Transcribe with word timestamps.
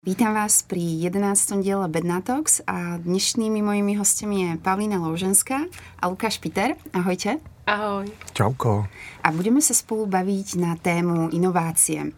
Vítam 0.00 0.32
vás 0.32 0.64
pri 0.64 0.80
11. 0.80 1.60
diele 1.60 1.84
Bedna 1.84 2.24
Talks 2.24 2.64
a 2.64 2.96
dnešnými 2.96 3.60
mojimi 3.60 4.00
hostiami 4.00 4.36
je 4.40 4.50
Pavlína 4.64 4.96
Louženská 4.96 5.68
a 6.00 6.08
Lukáš 6.08 6.40
Peter. 6.40 6.72
Ahojte. 6.96 7.36
Ahoj. 7.68 8.08
Čauko. 8.32 8.88
A 9.20 9.28
budeme 9.28 9.60
sa 9.60 9.76
spolu 9.76 10.08
baviť 10.08 10.56
na 10.56 10.80
tému 10.80 11.28
inovácie. 11.36 12.16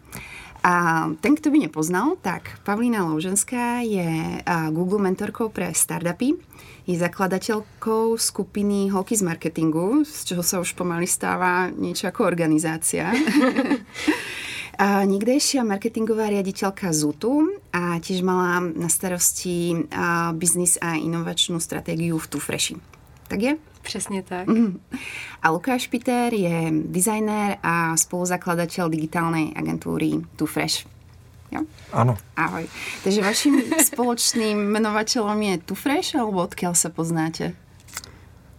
A 0.63 1.11
ten, 1.19 1.35
kto 1.35 1.51
by 1.51 1.67
nepoznal, 1.67 2.15
tak 2.23 2.55
Pavlína 2.63 3.03
Louženská 3.03 3.83
je 3.83 4.39
Google 4.71 5.03
mentorkou 5.03 5.51
pre 5.51 5.75
startupy. 5.75 6.39
Je 6.87 6.95
zakladateľkou 6.95 8.15
skupiny 8.15 8.95
Holky 8.95 9.19
z 9.19 9.27
marketingu, 9.27 10.07
z 10.07 10.31
čoho 10.31 10.39
sa 10.39 10.63
už 10.63 10.71
pomaly 10.79 11.03
stáva 11.03 11.67
niečo 11.67 12.07
ako 12.07 12.31
organizácia. 12.31 13.11
A 14.73 15.05
niekdejšia 15.05 15.61
marketingová 15.61 16.33
riaditeľka 16.33 16.89
ZUTu 16.89 17.61
a 17.69 18.01
tiež 18.01 18.25
mala 18.25 18.57
na 18.73 18.89
starosti 18.89 19.85
biznis 20.33 20.81
a 20.81 20.97
inovačnú 20.97 21.61
stratégiu 21.61 22.17
v 22.17 22.27
Tufreši. 22.27 22.75
Tak 23.27 23.41
je? 23.41 23.53
Přesně 23.81 24.23
tak. 24.23 24.47
A 25.41 25.49
Lukáš 25.49 25.87
Peter 25.87 26.33
je 26.33 26.71
designér 26.71 27.57
a 27.63 27.97
spoluzakladateľ 27.99 28.87
digitálnej 28.89 29.51
agentúry 29.53 30.23
Tufresh. 30.39 30.87
Jo? 31.51 31.61
Ano. 31.91 32.17
Ahoj. 32.35 32.65
Takže 33.03 33.21
vaším 33.21 33.61
spoločným 33.93 34.57
menovateľom 34.57 35.37
je 35.37 35.53
Tufresh, 35.67 36.15
alebo 36.15 36.47
odkiaľ 36.47 36.73
sa 36.73 36.89
poznáte? 36.89 37.53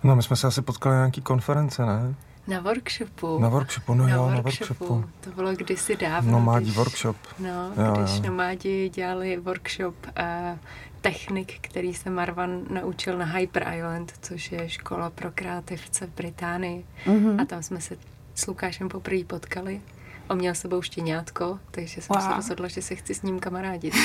No, 0.05 0.17
my 0.17 0.23
jsme 0.23 0.37
se 0.37 0.47
asi 0.47 0.63
potkali 0.63 0.95
na 0.95 1.01
nějaký 1.01 1.21
konference, 1.21 1.87
ne? 1.87 2.15
Na 2.47 2.61
workshopu. 2.61 3.39
Na 3.39 3.49
workshopu, 3.49 3.95
no 3.95 4.07
na 4.07 4.15
jo, 4.15 4.23
workshopu. 4.23 4.85
na 4.85 4.91
workshopu. 4.91 5.05
To 5.21 5.31
bylo 5.31 5.53
kdysi 5.55 5.97
dávno. 5.97 6.33
Nomádí 6.33 6.65
když, 6.65 6.77
workshop. 6.77 7.17
No, 7.39 7.73
Jo, 7.87 7.93
když 8.03 8.17
jo. 8.17 8.23
nomádi 8.31 8.89
dělali 8.89 9.37
workshop 9.37 9.95
a 10.17 10.57
technik, 11.01 11.59
který 11.61 11.95
se 11.95 12.11
Marvan 12.11 12.61
naučil 12.71 13.19
na 13.19 13.25
Hyper 13.25 13.73
Island, 13.77 14.13
což 14.23 14.53
je 14.53 14.69
škola 14.69 15.11
pro 15.11 15.31
kreativce 15.35 16.07
v 16.07 16.11
Británii. 16.11 16.85
Mhm. 17.07 17.41
A 17.41 17.45
tam 17.45 17.63
jsme 17.63 17.81
se 17.81 17.97
s 18.35 18.47
Lukášem 18.47 18.89
poprvé 18.89 19.25
potkali. 19.25 19.81
On 20.29 20.39
měl 20.39 20.55
s 20.55 20.59
sebou 20.61 20.83
štěňátko, 20.83 21.59
takže 21.71 22.03
jsem 22.03 22.17
Wow. 22.17 22.29
se 22.29 22.37
rozhodla, 22.37 22.69
že 22.69 22.83
se 22.83 22.95
chci 22.95 23.15
s 23.15 23.23
ním 23.23 23.41
kamarádit. 23.41 23.95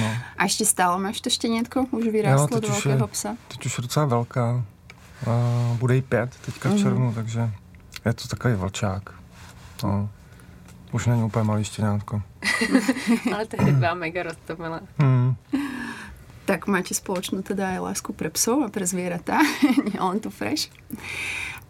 No. 0.00 0.08
A 0.38 0.44
ešte 0.48 0.64
stále 0.64 0.96
máš 0.98 1.20
to 1.20 1.30
štěnětko? 1.30 1.84
Už 1.90 2.04
vyrástlo 2.08 2.48
teď 2.60 2.62
do 2.62 2.68
velkého 2.68 3.04
je- 3.06 3.12
psa? 3.12 3.36
Teď 3.48 3.66
už 3.66 3.78
je 3.78 3.82
docela 3.82 4.06
velká. 4.06 4.64
A 5.26 5.32
bude 5.78 5.94
jí 5.94 6.02
pět 6.02 6.30
teďka 6.46 6.68
v 6.68 6.72
Mhm. 6.72 6.82
červnu, 6.82 7.14
takže 7.14 7.50
je 8.04 8.12
to 8.12 8.28
takový 8.28 8.54
vlčák. 8.54 9.10
No. 9.84 10.08
Už 10.92 11.06
není 11.06 11.22
úplně 11.22 11.44
malý 11.44 11.64
štěňátko. 11.64 12.22
Ale 13.34 13.46
tehdy 13.46 13.72
byla 13.72 13.94
mega 13.94 14.22
roztomilá. 14.22 14.80
Hmm. 14.98 15.34
Tak 16.42 16.66
máte 16.66 16.90
spoločnú 16.90 17.46
teda 17.46 17.70
aj 17.70 17.78
lásku 17.78 18.10
pre 18.18 18.26
psov 18.26 18.66
a 18.66 18.68
pre 18.68 18.82
zvieratá, 18.82 19.38
nielen 19.94 20.18
tu 20.18 20.26
fresh. 20.26 20.74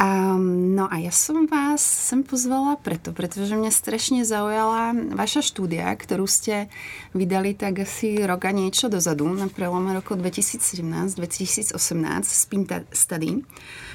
Um, 0.02 0.74
no 0.74 0.90
a 0.90 0.98
ja 0.98 1.14
som 1.14 1.46
vás 1.46 1.78
sem 1.78 2.26
pozvala 2.26 2.74
preto, 2.74 3.14
pretože 3.14 3.54
mňa 3.54 3.70
strašne 3.70 4.26
zaujala 4.26 4.90
vaša 5.14 5.46
štúdia, 5.46 5.86
ktorú 5.94 6.26
ste 6.26 6.66
vydali 7.14 7.54
tak 7.54 7.86
asi 7.86 8.18
rok 8.18 8.50
a 8.50 8.50
niečo 8.50 8.90
dozadu, 8.90 9.30
na 9.30 9.46
prelome 9.46 9.94
roku 9.94 10.18
2017-2018, 10.18 11.78
Spin 12.26 12.66
Study, 12.90 13.46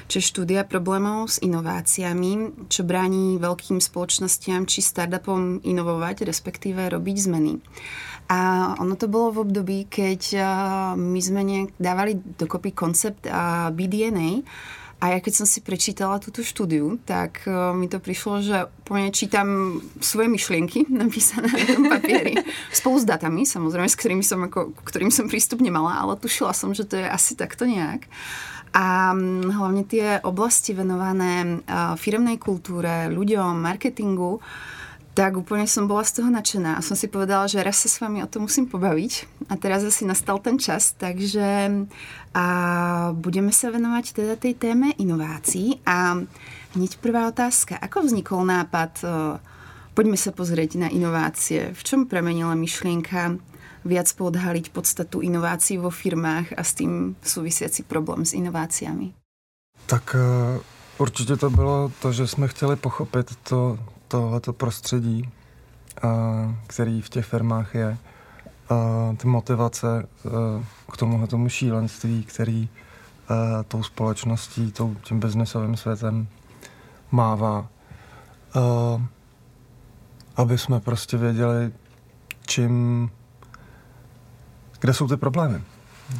je 0.08 0.20
štúdia 0.24 0.64
problémov 0.64 1.28
s 1.28 1.44
inováciami, 1.44 2.64
čo 2.72 2.88
brání 2.88 3.36
veľkým 3.36 3.76
spoločnostiam 3.76 4.64
či 4.64 4.80
startupom 4.80 5.60
inovovať, 5.60 6.24
respektíve 6.24 6.88
robiť 6.88 7.16
zmeny. 7.28 7.60
A 8.32 8.72
ono 8.80 8.96
to 8.96 9.12
bolo 9.12 9.36
v 9.36 9.38
období, 9.44 9.78
keď 9.92 10.20
a, 10.36 10.44
my 10.96 11.20
sme 11.20 11.44
nejak 11.44 11.76
dávali 11.76 12.16
dokopy 12.16 12.72
koncept 12.72 13.28
a, 13.28 13.68
BDNA 13.68 14.48
a 14.98 15.14
ja 15.14 15.18
keď 15.22 15.42
som 15.42 15.46
si 15.46 15.62
prečítala 15.62 16.18
túto 16.18 16.42
štúdiu, 16.42 16.98
tak 17.06 17.46
a, 17.46 17.70
mi 17.70 17.86
to 17.86 18.02
prišlo, 18.02 18.42
že 18.42 18.66
úplne 18.82 19.14
čítam 19.14 19.78
svoje 20.02 20.26
myšlienky 20.26 20.90
napísané 21.02 21.46
na 21.46 21.66
tom 21.70 21.84
papieri 21.86 22.34
spolu 22.74 22.98
s 22.98 23.06
datami, 23.06 23.46
samozrejme, 23.46 23.86
s 23.86 23.98
ktorými 23.98 24.24
som, 24.26 24.42
ako, 24.50 24.74
ktorým 24.82 25.14
som 25.14 25.30
prístup 25.30 25.62
nemala, 25.62 26.02
ale 26.02 26.18
tušila 26.18 26.50
som, 26.50 26.74
že 26.74 26.82
to 26.82 26.98
je 26.98 27.06
asi 27.06 27.38
takto 27.38 27.62
nejak. 27.62 28.10
A 28.74 29.16
hlavne 29.48 29.86
tie 29.86 30.20
oblasti 30.26 30.74
venované 30.74 31.62
a, 31.70 31.94
firemnej 31.94 32.36
kultúre, 32.42 33.06
ľuďom, 33.08 33.54
marketingu, 33.54 34.42
tak 35.18 35.34
úplne 35.34 35.66
som 35.66 35.90
bola 35.90 36.06
z 36.06 36.22
toho 36.22 36.30
nadšená 36.30 36.78
a 36.78 36.84
som 36.86 36.94
si 36.94 37.10
povedala, 37.10 37.50
že 37.50 37.58
raz 37.58 37.82
sa 37.82 37.90
s 37.90 37.98
vami 37.98 38.22
o 38.22 38.30
tom 38.30 38.46
musím 38.46 38.70
pobaviť 38.70 39.26
a 39.50 39.58
teraz 39.58 39.82
asi 39.82 40.06
nastal 40.06 40.38
ten 40.38 40.62
čas, 40.62 40.94
takže 40.94 41.74
a 42.38 42.46
budeme 43.18 43.50
sa 43.50 43.74
venovať 43.74 44.14
teda 44.14 44.38
tej 44.38 44.54
téme 44.54 44.94
inovácií 44.94 45.82
a 45.82 46.22
hneď 46.78 47.02
prvá 47.02 47.26
otázka. 47.26 47.74
Ako 47.82 48.06
vznikol 48.06 48.46
nápad 48.46 48.92
e, 49.02 49.06
poďme 49.98 50.14
sa 50.14 50.30
pozrieť 50.30 50.78
na 50.78 50.86
inovácie? 50.86 51.74
V 51.74 51.82
čom 51.82 52.06
premenila 52.06 52.54
myšlienka 52.54 53.42
viac 53.82 54.06
poodhaliť 54.14 54.70
podstatu 54.70 55.18
inovácií 55.18 55.82
vo 55.82 55.90
firmách 55.90 56.54
a 56.54 56.62
s 56.62 56.78
tým 56.78 57.18
súvisiaci 57.18 57.82
problém 57.82 58.22
s 58.22 58.38
inováciami? 58.38 59.18
Tak 59.86 60.14
eh, 60.14 60.60
určitě 60.98 61.36
to 61.36 61.50
bylo 61.50 61.92
to, 62.02 62.12
že 62.12 62.26
jsme 62.26 62.48
chtěli 62.48 62.76
pochopit 62.76 63.36
to, 63.42 63.78
tohleto 64.08 64.52
prostředí, 64.52 65.28
eh, 66.04 66.08
který 66.66 67.02
v 67.02 67.08
těch 67.08 67.26
firmách 67.26 67.74
je. 67.74 67.98
eh, 68.70 69.16
Ty 69.16 69.28
motivace 69.28 70.06
eh, 70.26 70.30
k 70.92 70.96
tomuhle 70.96 71.26
tomu 71.26 71.48
šílenství, 71.48 72.24
který 72.24 72.68
tou 73.68 73.82
společností, 73.82 74.72
tou, 74.72 74.94
tím 75.02 75.20
biznesovým 75.20 75.76
světem 75.76 76.28
mává. 77.10 77.66
Aby 80.36 80.58
jsme 80.58 80.80
prostě 80.80 81.16
věděli, 81.16 81.72
čím, 82.46 83.10
kde 84.80 84.94
jsou 84.94 85.08
ty 85.08 85.16
problémy. 85.16 85.62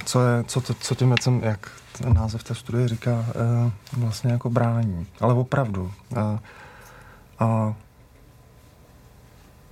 Co, 0.05 0.21
je, 0.27 0.45
co, 0.45 0.61
to, 0.61 0.75
co 0.75 0.95
tím 0.95 1.09
věcem, 1.09 1.41
jak 1.45 1.71
ten 1.99 2.15
název 2.15 2.45
té 2.45 2.55
studie 2.55 2.89
říká, 2.89 3.25
vlastně 3.97 4.33
jako 4.33 4.51
brání. 4.51 5.07
Ale 5.21 5.35
opravdu. 5.35 5.93
A, 7.39 7.75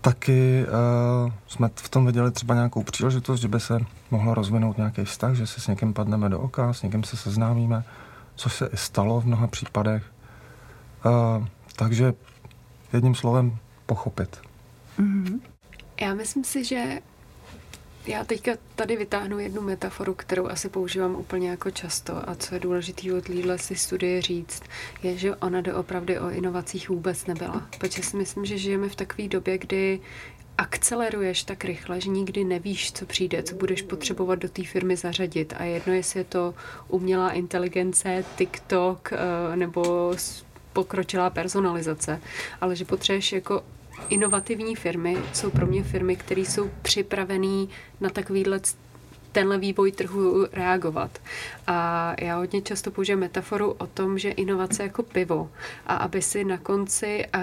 taky 0.00 0.64
uh, 0.66 1.32
jsme 1.46 1.70
v 1.74 1.88
tom 1.88 2.06
viděli 2.06 2.30
třeba 2.30 2.54
nějakou 2.54 2.82
příležitost, 2.82 3.40
že 3.40 3.48
by 3.48 3.60
se 3.60 3.78
mohlo 4.10 4.34
rozvinout 4.34 4.76
nějaký 4.76 5.04
vztah, 5.04 5.34
že 5.34 5.46
si 5.46 5.60
s 5.60 5.66
někým 5.66 5.94
padneme 5.94 6.28
do 6.28 6.40
oka, 6.40 6.72
s 6.72 6.82
někým 6.82 7.04
se 7.04 7.16
seznámíme, 7.16 7.84
což 8.34 8.52
se 8.52 8.66
i 8.66 8.76
stalo 8.76 9.20
v 9.20 9.26
mnoha 9.26 9.46
případech. 9.46 10.12
Uh, 11.04 11.46
takže 11.76 12.14
jedním 12.92 13.14
slovem 13.14 13.58
pochopit. 13.86 14.40
Já 16.00 16.14
myslím 16.14 16.44
si, 16.44 16.64
že 16.64 17.00
já 18.06 18.24
teďka 18.24 18.52
tady 18.74 18.96
vytáhnu 18.96 19.38
jednu 19.38 19.62
metaforu, 19.62 20.14
kterou 20.14 20.46
asi 20.46 20.68
používám 20.68 21.14
úplně 21.14 21.50
jako 21.50 21.70
často 21.70 22.30
a 22.30 22.34
co 22.34 22.54
je 22.54 22.60
důležitý 22.60 23.12
od 23.12 23.24
téhle 23.24 23.58
si 23.58 23.76
studie 23.76 24.22
říct, 24.22 24.62
je, 25.02 25.18
že 25.18 25.36
ona 25.36 25.60
doopravdy 25.60 26.18
o 26.18 26.30
inovacích 26.30 26.88
vůbec 26.88 27.26
nebyla. 27.26 27.68
Protože 27.78 28.02
si 28.02 28.16
myslím, 28.16 28.44
že 28.44 28.58
žijeme 28.58 28.88
v 28.88 28.96
takové 28.96 29.28
době, 29.28 29.58
kdy 29.58 30.00
akceleruješ 30.58 31.42
tak 31.42 31.64
rychle, 31.64 32.00
že 32.00 32.10
nikdy 32.10 32.44
nevíš, 32.44 32.92
co 32.92 33.06
přijde, 33.06 33.42
co 33.42 33.54
budeš 33.54 33.82
potřebovat 33.82 34.38
do 34.38 34.48
té 34.48 34.64
firmy 34.64 34.96
zařadit. 34.96 35.54
A 35.56 35.64
jedno, 35.64 35.92
jestli 35.92 36.20
je 36.20 36.24
to 36.24 36.54
umělá 36.88 37.30
inteligence, 37.32 38.24
TikTok 38.36 39.12
eh, 39.12 39.56
nebo 39.56 40.14
pokročilá 40.72 41.30
personalizace, 41.30 42.20
ale 42.60 42.76
že 42.76 42.84
potřebuješ 42.84 43.32
jako 43.32 43.62
inovativní 44.08 44.76
firmy 44.76 45.16
jsou 45.32 45.50
pro 45.50 45.66
mě 45.66 45.82
firmy, 45.82 46.16
které 46.16 46.40
jsou 46.40 46.70
připravené 46.82 47.66
na 48.00 48.10
takovýhle 48.10 48.60
tenhle 49.32 49.58
vývoj 49.58 49.92
trhu 49.92 50.46
reagovat. 50.52 51.18
A 51.66 52.14
já 52.20 52.36
hodně 52.36 52.62
často 52.62 52.90
používám 52.90 53.20
metaforu 53.20 53.72
o 53.72 53.86
tom, 53.86 54.18
že 54.18 54.30
inovace 54.30 54.82
jako 54.82 55.02
pivo. 55.02 55.50
A 55.86 55.96
aby 55.96 56.22
si 56.22 56.44
na 56.44 56.58
konci 56.58 57.26
a 57.26 57.38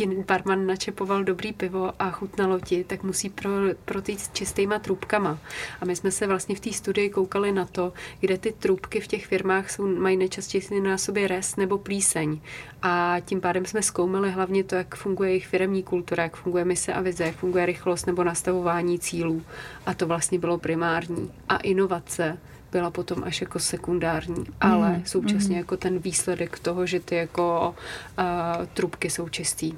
ti 0.00 0.06
barman 0.06 0.66
načepoval 0.66 1.24
dobrý 1.24 1.52
pivo 1.52 1.92
a 1.98 2.10
chutnalo 2.10 2.60
ti, 2.60 2.84
tak 2.84 3.02
musí 3.02 3.28
pro, 3.28 3.50
protýct 3.84 4.24
s 4.24 4.32
čistýma 4.32 4.78
trubkama. 4.78 5.38
A 5.80 5.84
my 5.84 5.96
jsme 5.96 6.10
se 6.10 6.26
vlastně 6.26 6.56
v 6.56 6.60
té 6.60 6.72
studii 6.72 7.10
koukali 7.10 7.52
na 7.52 7.66
to, 7.66 7.92
kde 8.20 8.38
ty 8.38 8.52
trubky 8.52 9.00
v 9.00 9.06
těch 9.06 9.26
firmách 9.26 9.70
jsou, 9.70 9.86
mají 9.86 10.16
nejčastěji 10.16 10.80
na 10.80 10.98
sobě 10.98 11.28
res 11.28 11.56
nebo 11.56 11.78
plíseň. 11.78 12.40
A 12.82 13.16
tím 13.24 13.40
pádem 13.40 13.66
jsme 13.66 13.82
zkoumali 13.82 14.30
hlavně 14.30 14.64
to, 14.64 14.74
jak 14.74 14.94
funguje 14.94 15.30
jejich 15.30 15.46
firemní 15.46 15.82
kultura, 15.82 16.22
jak 16.22 16.36
funguje 16.36 16.64
mise 16.64 16.92
a 16.92 17.00
vize, 17.00 17.24
jak 17.24 17.36
funguje 17.36 17.66
rychlost 17.66 18.06
nebo 18.06 18.24
nastavování 18.24 18.98
cílů. 18.98 19.42
A 19.86 19.94
to 19.94 20.06
vlastně 20.06 20.38
bylo 20.38 20.58
primární. 20.58 21.32
A 21.48 21.56
inovace 21.56 22.38
byla 22.72 22.90
potom 22.90 23.24
až 23.24 23.40
jako 23.40 23.58
sekundární, 23.58 24.44
ale 24.60 24.90
Mhm, 24.90 25.02
současně 25.06 25.56
jako 25.56 25.76
ten 25.76 25.98
výsledek 25.98 26.58
toho, 26.58 26.86
že 26.86 27.00
ty 27.00 27.14
jako 27.14 27.74
uh, 28.18 28.66
trubky 28.74 29.10
jsou 29.10 29.28
čistý. 29.28 29.72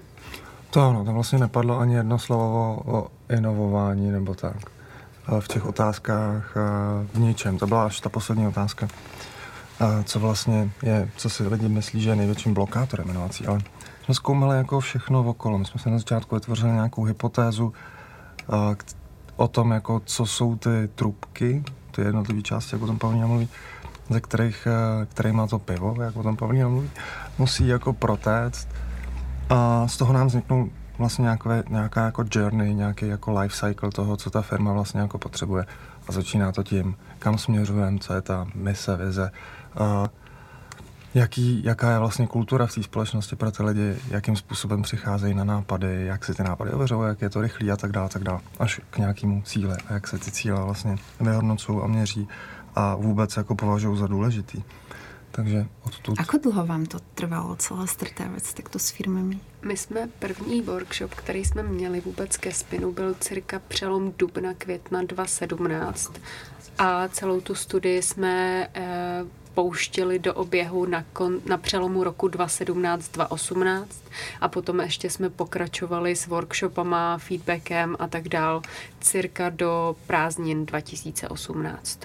To 0.73 0.81
ano, 0.81 1.05
tam 1.05 1.15
vlastně 1.15 1.39
nepadlo 1.39 1.79
ani 1.79 1.95
jedno 1.95 2.19
slovo 2.19 2.83
o, 2.87 3.07
inovování 3.35 4.11
nebo 4.11 4.35
tak. 4.35 4.57
V 5.41 5.49
těch 5.49 5.67
otázkách 5.67 6.55
v 7.15 7.19
ničem. 7.19 7.59
To 7.59 7.67
byla 7.67 7.87
až 7.87 8.01
ta 8.01 8.09
poslední 8.09 8.47
otázka. 8.47 8.89
Co 10.05 10.21
vlastně 10.21 10.71
je, 10.83 11.09
co 11.17 11.31
si 11.31 11.49
lidi 11.49 11.69
myslí, 11.69 12.01
že 12.01 12.11
je 12.11 12.17
největším 12.17 12.55
blokátorem 12.55 13.11
inovací. 13.11 13.47
Ale 13.47 13.61
jsme 14.05 14.15
zkoumali 14.15 14.57
jako 14.57 14.81
všechno 14.81 15.21
okolo. 15.21 15.59
My 15.59 15.65
jsme 15.65 15.81
se 15.81 15.91
na 15.91 15.99
začátku 15.99 16.35
vytvořili 16.35 16.73
nějakou 16.73 17.05
hypotézu 17.05 17.73
o 19.37 19.49
tom, 19.49 19.71
jako 19.71 20.03
co 20.05 20.27
jsou 20.27 20.57
ty 20.57 20.89
trubky, 20.95 21.65
ty 21.91 22.03
jednotlivé 22.03 22.43
části, 22.43 22.75
jak 22.75 22.83
o 22.83 22.87
tom 22.87 22.99
Pavlína 22.99 23.27
mluví, 23.27 23.49
ze 24.11 24.21
kterých, 24.21 24.69
který 25.09 25.33
má 25.33 25.47
to 25.47 25.59
pivo, 25.59 25.97
jak 26.03 26.17
o 26.17 26.23
tom 26.23 26.37
Pavlína 26.37 26.69
mluví, 26.69 26.91
musí 27.39 27.69
jako 27.69 27.93
protéct 27.93 28.69
a 29.53 29.89
z 29.89 29.97
toho 29.97 30.13
nám 30.13 30.27
vzniknou 30.27 30.69
vlastně 30.99 31.23
nějaké, 31.23 31.63
nějaká 31.69 32.05
jako 32.05 32.25
journey, 32.31 32.75
nějaký 32.75 33.07
jako 33.07 33.41
life 33.41 33.69
cycle 33.69 33.91
toho, 33.91 34.17
co 34.17 34.31
ta 34.31 34.43
firma 34.43 34.73
vlastně 34.73 35.01
jako 35.01 35.19
potřebuje. 35.19 35.67
A 36.09 36.13
začíná 36.13 36.53
to 36.53 36.63
tím, 36.63 36.97
kam 37.19 37.39
směřujeme, 37.39 37.99
co 37.99 38.15
je 38.15 38.21
ta 38.21 38.47
mise, 38.55 38.97
vize, 38.97 39.31
a 39.79 40.05
jaký, 41.15 41.65
jaká 41.65 41.91
je 41.91 41.99
vlastně 41.99 42.27
kultura 42.27 42.67
v 42.67 42.75
té 42.75 42.83
společnosti 42.83 43.37
pro 43.37 43.51
ty 43.51 43.63
lidi, 43.63 43.97
jakým 44.09 44.37
způsobem 44.37 44.83
přicházejí 44.83 45.35
na 45.35 45.45
nápady, 45.45 46.07
jak 46.07 46.25
si 46.25 46.35
ty 46.35 46.43
nápady 46.43 46.71
ověřují, 46.71 47.09
jak 47.09 47.23
je 47.23 47.31
to 47.31 47.41
rychlý 47.41 47.71
a 47.71 47.77
tak 47.77 47.93
dále, 47.93 48.09
tak 48.09 48.23
dále, 48.23 48.41
až 48.59 48.81
k 48.91 48.99
nějakému 48.99 49.43
cíle 49.43 49.77
a 49.89 49.93
jak 49.93 50.09
se 50.09 50.19
ty 50.19 50.31
cíle 50.31 50.65
vlastně 50.65 50.97
vyhodnocují 51.21 51.81
a 51.85 51.87
měří 51.87 52.29
a 52.75 52.95
vůbec 52.95 53.37
jako 53.37 53.55
považují 53.55 53.99
za 53.99 54.07
důležitý. 54.07 54.63
Takže 55.33 55.67
odtud... 55.83 56.21
Ako 56.21 56.39
dlouho 56.39 56.67
vám 56.67 56.87
to 56.87 57.01
trvalo 57.15 57.57
celé 57.57 57.89
strtávat 57.89 58.55
takto 58.55 58.79
s 58.79 58.91
firmami? 58.91 59.41
My 59.63 59.77
jsme 59.77 60.09
první 60.19 60.63
workshop, 60.63 61.15
který 61.15 61.45
jsme 61.45 61.63
měli 61.63 62.01
vůbec 62.01 62.37
ke 62.37 62.53
spinu, 62.53 62.93
byl 62.93 63.15
cirka 63.15 63.59
přelom 63.69 64.13
dubna, 64.19 64.55
května 64.55 65.03
2017 65.03 66.13
a 66.79 67.09
celou 67.09 67.41
tu 67.41 67.55
studii 67.55 68.03
jsme 68.03 68.69
eh, 68.75 69.25
pouštili 69.55 70.19
do 70.19 70.35
oběhu 70.35 70.87
na, 70.87 71.05
kon, 71.13 71.41
na 71.47 71.57
přelomu 71.57 72.05
roku 72.05 72.29
2017-2018 72.29 73.85
a 74.41 74.49
potom 74.49 74.81
ještě 74.81 75.11
jsme 75.11 75.31
pokračovali 75.31 76.17
s 76.17 76.27
workshopama, 76.27 77.19
feedbackem 77.19 77.97
a 77.99 78.07
tak 78.07 78.29
dál 78.29 78.63
cirka 79.01 79.51
do 79.51 79.97
prázdnin 80.07 80.67
2018. 80.67 82.01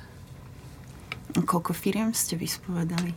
Kolko 1.45 1.73
firm 1.73 2.13
jste 2.13 2.35
vyspovedali? 2.35 3.13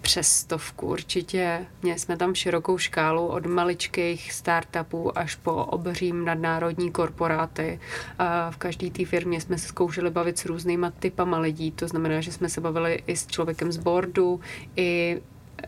Přes 0.00 0.28
stovku 0.28 0.86
určitě. 0.86 1.66
Měli 1.82 1.98
jsme 1.98 2.16
tam 2.16 2.34
širokou 2.34 2.78
škálu 2.78 3.26
od 3.26 3.46
maličkých 3.46 4.32
startupů 4.32 5.18
až 5.18 5.34
po 5.34 5.52
obřím 5.54 6.24
nadnárodní 6.24 6.92
korporáty. 6.92 7.80
A 8.18 8.50
v 8.50 8.56
každé 8.56 8.90
té 8.90 9.04
firmě 9.04 9.40
jsme 9.40 9.58
se 9.58 9.68
zkoušeli 9.68 10.10
bavit 10.10 10.38
s 10.38 10.44
různýma 10.44 10.90
typama 10.90 11.38
lidí. 11.38 11.70
To 11.70 11.88
znamená, 11.88 12.20
že 12.20 12.32
jsme 12.32 12.48
se 12.48 12.60
bavili 12.60 13.02
i 13.06 13.16
s 13.16 13.26
člověkem 13.26 13.72
z 13.72 13.76
boardu, 13.76 14.40
i 14.76 15.20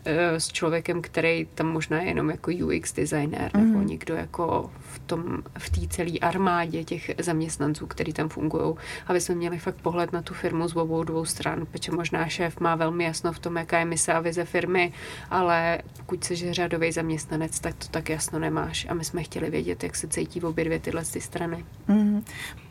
s 0.05 0.47
člověkem, 0.47 1.01
který 1.01 1.47
tam 1.55 1.67
možná 1.67 2.01
je 2.01 2.07
jenom 2.07 2.29
jako 2.29 2.51
UX 2.51 2.93
designer 2.93 3.51
mm. 3.53 3.65
nebo 3.65 3.79
mhm. 3.79 3.87
někdo 3.87 4.15
jako 4.15 4.71
v 4.79 4.99
tom, 4.99 5.43
v 5.57 5.69
té 5.69 5.87
celé 5.87 6.19
armádě 6.21 6.83
těch 6.83 7.11
zaměstnanců, 7.17 7.87
který 7.87 8.13
tam 8.13 8.29
fungují, 8.29 8.75
aby 9.07 9.21
jsme 9.21 9.35
měli 9.35 9.59
fakt 9.59 9.81
pohled 9.81 10.13
na 10.13 10.21
tu 10.21 10.33
firmu 10.33 10.67
z 10.67 10.75
obou 10.75 11.03
dvou 11.03 11.25
stran, 11.25 11.65
protože 11.65 11.91
možná 11.91 12.27
šéf 12.27 12.59
má 12.59 12.75
velmi 12.75 13.03
jasno 13.03 13.33
v 13.33 13.39
tom, 13.39 13.55
jaká 13.55 13.79
je 13.79 13.85
mise 13.85 14.13
a 14.13 14.19
vize 14.19 14.45
firmy, 14.45 14.93
ale 15.29 15.81
pokud 15.97 16.23
jsi 16.23 16.53
řadový 16.53 16.91
zaměstnanec, 16.91 17.59
tak 17.59 17.75
to 17.75 17.87
tak 17.87 18.09
jasno 18.09 18.39
nemáš 18.39 18.87
a 18.89 18.93
my 18.93 19.05
jsme 19.05 19.23
chtěli 19.23 19.49
vědět, 19.49 19.83
jak 19.83 19.95
se 19.95 20.07
cítí 20.07 20.39
v 20.39 20.45
obě 20.45 20.65
dvě 20.65 20.79
tyhle 20.79 21.05
ty 21.05 21.21
strany. 21.21 21.65
Mm. 21.87 22.23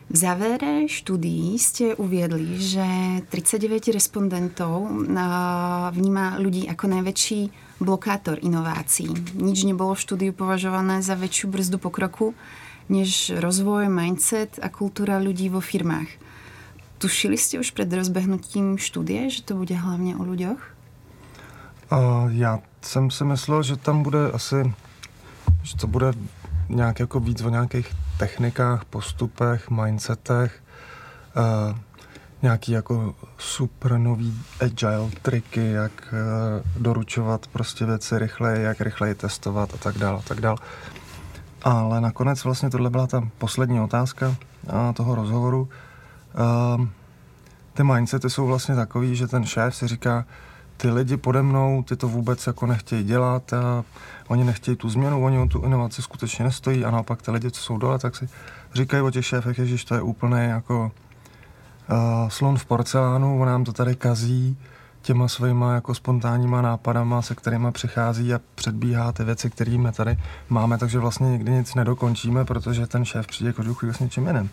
V 0.09 0.17
závere 0.17 0.89
štúdií 0.89 1.61
ste 1.61 1.93
uviedli, 1.93 2.57
že 2.57 2.81
39 3.29 3.93
respondentov 3.93 4.89
vníma 5.93 6.41
ľudí 6.41 6.65
ako 6.65 6.97
najväčší 6.97 7.18
blokátor 7.79 8.39
inovácií. 8.41 9.11
Nič 9.35 9.63
nebolo 9.63 9.95
v 9.95 10.03
štúdiu 10.03 10.31
považované 10.35 10.99
za 10.99 11.15
väčšiu 11.15 11.47
brzdu 11.47 11.77
pokroku, 11.79 12.35
než 12.89 13.31
rozvoj, 13.39 13.87
mindset 13.87 14.59
a 14.59 14.67
kultúra 14.67 15.21
ľudí 15.21 15.47
vo 15.47 15.63
firmách. 15.63 16.09
Tušili 16.99 17.39
ste 17.39 17.63
už 17.63 17.71
pred 17.71 17.87
rozbehnutím 17.87 18.75
štúdie, 18.75 19.31
že 19.31 19.47
to 19.47 19.55
bude 19.55 19.75
hlavně 19.75 20.15
o 20.19 20.23
ľuďoch? 20.23 20.61
Uh, 21.91 22.29
já 22.29 22.59
jsem 22.81 23.11
si 23.11 23.23
myslel, 23.23 23.63
že 23.63 23.75
tam 23.75 24.03
bude 24.03 24.31
asi, 24.31 24.73
že 25.63 25.77
to 25.77 25.87
bude 25.87 26.13
nějak 26.69 26.99
jako 26.99 27.19
víc 27.19 27.41
o 27.41 27.49
nějakých 27.49 27.87
technikách, 28.17 28.85
postupech, 28.85 29.69
mindsetech, 29.69 30.63
uh, 31.37 31.77
nějaký 32.41 32.71
jako 32.71 33.15
super 33.37 33.97
nový 33.97 34.41
agile 34.59 35.09
triky, 35.21 35.71
jak 35.71 35.91
uh, 36.13 36.81
doručovat 36.81 37.47
prostě 37.47 37.85
věci 37.85 38.19
rychleji, 38.19 38.63
jak 38.63 38.81
rychleji 38.81 39.15
testovat 39.15 39.73
a 39.73 39.77
tak 39.77 39.97
dále 39.97 40.17
a 40.17 40.21
tak 40.21 40.41
dále. 40.41 40.57
Ale 41.61 42.01
nakonec 42.01 42.43
vlastně 42.43 42.69
tohle 42.69 42.89
byla 42.89 43.07
ta 43.07 43.27
poslední 43.37 43.79
otázka 43.79 44.27
uh, 44.27 44.35
toho 44.93 45.15
rozhovoru. 45.15 45.69
Uh, 46.79 46.85
ty 47.73 47.83
mindsety 47.83 48.29
jsou 48.29 48.47
vlastně 48.47 48.75
takový, 48.75 49.15
že 49.15 49.27
ten 49.27 49.45
šéf 49.45 49.75
si 49.75 49.87
říká, 49.87 50.25
ty 50.77 50.89
lidi 50.89 51.17
pode 51.17 51.41
mnou, 51.41 51.83
ty 51.83 51.95
to 51.95 52.07
vůbec 52.07 52.47
jako 52.47 52.65
nechtějí 52.65 53.03
dělat 53.03 53.53
a 53.53 53.83
oni 54.27 54.43
nechtějí 54.43 54.77
tu 54.77 54.89
změnu, 54.89 55.23
oni 55.23 55.37
o 55.39 55.45
tu 55.45 55.61
inovaci 55.61 56.01
skutečně 56.01 56.45
nestojí 56.45 56.85
a 56.85 56.91
naopak 56.91 57.21
ty 57.21 57.31
lidi, 57.31 57.51
co 57.51 57.61
jsou 57.61 57.77
dole, 57.77 57.99
tak 57.99 58.15
si 58.15 58.29
říkají 58.73 59.03
o 59.03 59.11
těch 59.11 59.25
šéfech, 59.25 59.59
že 59.59 59.85
to 59.85 59.95
je 59.95 60.01
úplně 60.01 60.41
jako 60.41 60.91
uh, 61.91 62.29
slon 62.29 62.57
v 62.57 62.65
porcelánu, 62.65 63.41
on 63.41 63.47
nám 63.47 63.63
to 63.63 63.73
tady 63.73 63.95
kazí 63.95 64.57
těma 65.01 65.27
svýma 65.27 65.73
jako 65.73 65.95
spontánníma 65.95 66.61
nápadama, 66.61 67.21
se 67.21 67.35
kterými 67.35 67.71
přichází 67.71 68.33
a 68.33 68.39
předbíhá 68.55 69.11
ty 69.11 69.23
věci, 69.23 69.49
které 69.49 69.77
my 69.77 69.91
tady 69.91 70.17
máme, 70.49 70.77
takže 70.77 70.99
vlastně 70.99 71.31
nikdy 71.31 71.51
nic 71.51 71.75
nedokončíme, 71.75 72.45
protože 72.45 72.87
ten 72.87 73.05
šéf 73.05 73.27
přijde 73.27 73.49
jako 73.49 73.73
chvíli 73.73 73.93
s 73.93 73.99
něčím 73.99 74.27
jiným. 74.27 74.49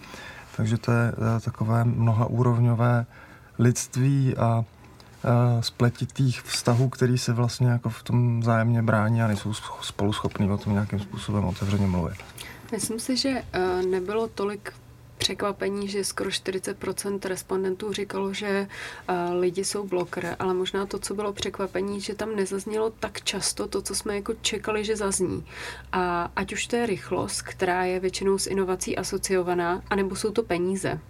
Takže 0.56 0.78
to 0.78 0.92
je 0.92 1.12
uh, 1.12 1.40
takové 1.40 1.84
mnohaúrovňové 1.84 3.06
lidství 3.58 4.36
a 4.36 4.64
spletitých 5.60 6.42
vztahů, 6.42 6.88
který 6.88 7.18
se 7.18 7.32
vlastně 7.32 7.68
jako 7.68 7.88
v 7.88 8.02
tom 8.02 8.42
zájemně 8.42 8.82
brání 8.82 9.22
a 9.22 9.26
nejsou 9.26 9.52
spolu 9.80 10.12
o 10.52 10.58
tom 10.58 10.72
nějakým 10.72 11.00
způsobem 11.00 11.44
otevřeně 11.44 11.86
mluvit. 11.86 12.16
Myslím 12.72 13.00
si, 13.00 13.16
že 13.16 13.42
nebylo 13.90 14.28
tolik 14.28 14.72
překvapení, 15.26 15.88
že 15.88 16.04
skoro 16.04 16.30
40% 16.30 17.18
respondentů 17.28 17.92
říkalo, 17.92 18.32
že 18.32 18.68
uh, 19.08 19.40
lidi 19.40 19.64
jsou 19.64 19.86
bloker, 19.86 20.36
ale 20.38 20.54
možná 20.54 20.86
to, 20.86 20.98
co 20.98 21.14
bylo 21.14 21.32
překvapení, 21.32 22.00
že 22.00 22.14
tam 22.14 22.36
nezaznělo 22.36 22.90
tak 22.90 23.20
často 23.20 23.66
to, 23.68 23.82
co 23.82 23.94
jsme 23.94 24.14
jako 24.14 24.34
čekali, 24.40 24.84
že 24.84 24.96
zazní. 24.96 25.44
A 25.92 26.30
ať 26.36 26.52
už 26.52 26.66
to 26.66 26.76
je 26.76 26.86
rychlost, 26.86 27.42
která 27.42 27.84
je 27.84 28.00
většinou 28.00 28.38
s 28.38 28.46
inovací 28.46 28.96
asociovaná, 28.96 29.82
anebo 29.90 30.16
jsou 30.16 30.30
to 30.30 30.42
peníze 30.42 31.00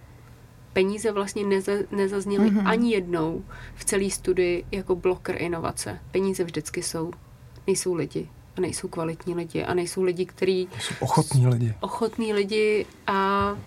peníze 0.73 1.11
vlastně 1.11 1.43
neza, 1.43 1.71
nezazněly 1.91 2.51
mm-hmm. 2.51 2.69
ani 2.69 2.93
jednou 2.93 3.43
v 3.75 3.85
celé 3.85 4.09
studii 4.09 4.65
jako 4.71 4.95
bloker 4.95 5.41
inovace. 5.41 5.99
Peníze 6.11 6.43
vždycky 6.43 6.83
jsou. 6.83 7.11
Nejsou 7.67 7.93
lidi 7.93 8.29
a 8.57 8.61
nejsou 8.61 8.87
kvalitní 8.87 9.35
lidi 9.35 9.63
a 9.63 9.73
nejsou 9.73 10.03
lidi, 10.03 10.25
kteří... 10.25 10.69
Jsou 10.79 10.95
ochotní 10.99 11.47
lidi. 11.47 11.73
Ochotní 11.79 12.33
lidi 12.33 12.85
a 13.07 13.57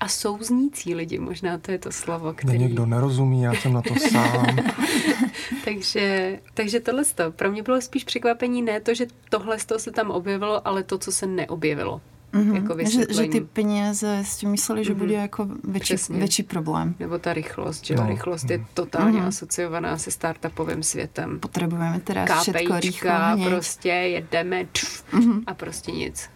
a 0.00 0.08
souznící 0.08 0.94
lidi, 0.94 1.18
možná 1.18 1.58
to 1.58 1.70
je 1.70 1.78
to 1.78 1.92
slovo, 1.92 2.32
který... 2.32 2.58
Mě 2.58 2.66
někdo 2.66 2.86
nerozumí, 2.86 3.42
já 3.42 3.54
jsem 3.54 3.72
na 3.72 3.82
to 3.82 3.94
sám. 4.10 4.56
takže, 5.64 6.38
takže 6.54 6.80
tohle 6.80 7.04
to. 7.04 7.30
Pro 7.30 7.50
mě 7.50 7.62
bylo 7.62 7.80
spíš 7.80 8.04
překvapení 8.04 8.62
ne 8.62 8.80
to, 8.80 8.94
že 8.94 9.06
tohle 9.28 9.58
se 9.76 9.90
tam 9.90 10.10
objevilo, 10.10 10.68
ale 10.68 10.82
to, 10.82 10.98
co 10.98 11.12
se 11.12 11.26
neobjevilo. 11.26 12.00
Mm-hmm. 12.34 12.54
Jako 12.54 12.76
že, 12.78 13.22
že 13.22 13.28
ty 13.28 13.40
peníze 13.40 14.18
s 14.24 14.36
tím 14.36 14.50
mysleli, 14.50 14.84
že 14.84 14.92
mm-hmm. 14.92 14.98
bude 14.98 15.14
jako 15.14 15.48
větší, 15.64 15.94
větší 16.10 16.42
problém. 16.42 16.94
Nebo 17.00 17.18
ta 17.18 17.32
rychlost, 17.32 17.86
že 17.86 17.94
no. 17.94 18.06
rychlost 18.06 18.50
je 18.50 18.64
totálně 18.74 19.20
mm-hmm. 19.20 19.26
asociovaná 19.26 19.98
se 19.98 20.10
startupovým 20.10 20.82
světem. 20.82 21.40
Potřebujeme 21.40 22.00
teda 22.00 22.40
všechno 22.40 22.80
rychle 22.80 23.36
prostě 23.44 23.88
jedeme 23.88 24.66
tf, 24.72 25.04
mm-hmm. 25.12 25.42
a 25.46 25.54
prostě 25.54 25.92
nic. 25.92 26.28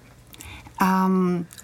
A 0.79 1.11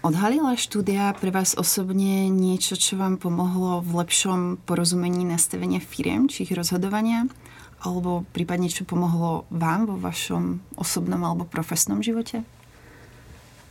odhalila 0.02 0.58
štúdia 0.58 1.14
pre 1.14 1.30
vás 1.30 1.54
osobně 1.54 2.26
niečo, 2.28 2.74
čo 2.74 2.98
vám 2.98 3.16
pomohlo 3.16 3.78
v 3.86 4.02
lepšom 4.02 4.58
porozumení 4.66 5.22
nastavenia 5.22 5.78
firiem, 5.78 6.26
či 6.26 6.42
ich 6.42 6.50
rozhodovania? 6.50 7.30
Alebo 7.78 8.26
prípadne, 8.34 8.66
čo 8.66 8.82
pomohlo 8.82 9.46
vám 9.54 9.86
vo 9.86 9.96
vašom 10.02 10.58
osobnom 10.74 11.22
alebo 11.22 11.46
profesnom 11.46 12.02
životě? 12.02 12.42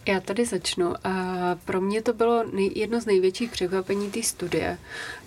Já 0.06 0.20
tady 0.20 0.46
začnu. 0.46 0.94
A 1.04 1.14
pro 1.66 1.82
mě 1.82 2.02
to 2.02 2.14
bylo 2.14 2.44
nej, 2.54 2.72
jedno 2.76 3.02
z 3.02 3.06
největších 3.06 3.52
překvapení 3.52 4.12
té 4.12 4.24
studie. 4.24 4.78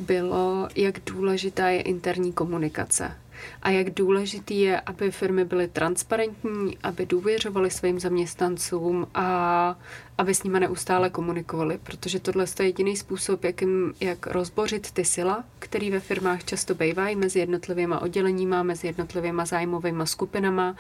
Bylo, 0.00 0.68
jak 0.76 1.00
důležitá 1.06 1.68
je 1.68 1.80
interní 1.80 2.32
komunikace. 2.32 3.16
A 3.62 3.70
jak 3.70 3.90
důležitý 3.90 4.60
je, 4.60 4.80
aby 4.80 5.10
firmy 5.10 5.44
byly 5.44 5.68
transparentní, 5.68 6.78
aby 6.82 7.06
důvěřovaly 7.06 7.70
svým 7.70 8.00
zaměstnancům 8.00 9.06
a 9.14 9.78
aby 10.18 10.34
s 10.34 10.42
nimi 10.42 10.60
neustále 10.60 11.10
komunikovali, 11.10 11.78
protože 11.82 12.20
tohle 12.20 12.44
je 12.60 12.66
jediný 12.66 12.96
způsob, 12.96 13.44
jak, 13.44 13.60
jim, 13.60 13.94
jak 14.00 14.26
rozbořit 14.26 14.90
ty 14.90 15.04
sila, 15.04 15.44
které 15.58 15.90
ve 15.90 16.00
firmách 16.00 16.44
často 16.44 16.74
bývají 16.74 17.16
mezi 17.16 17.38
jednotlivými 17.38 17.94
odděleníma, 18.00 18.62
mezi 18.62 18.86
jednotlivými 18.86 19.42
zájmovými 19.44 20.06
skupinama. 20.06 20.76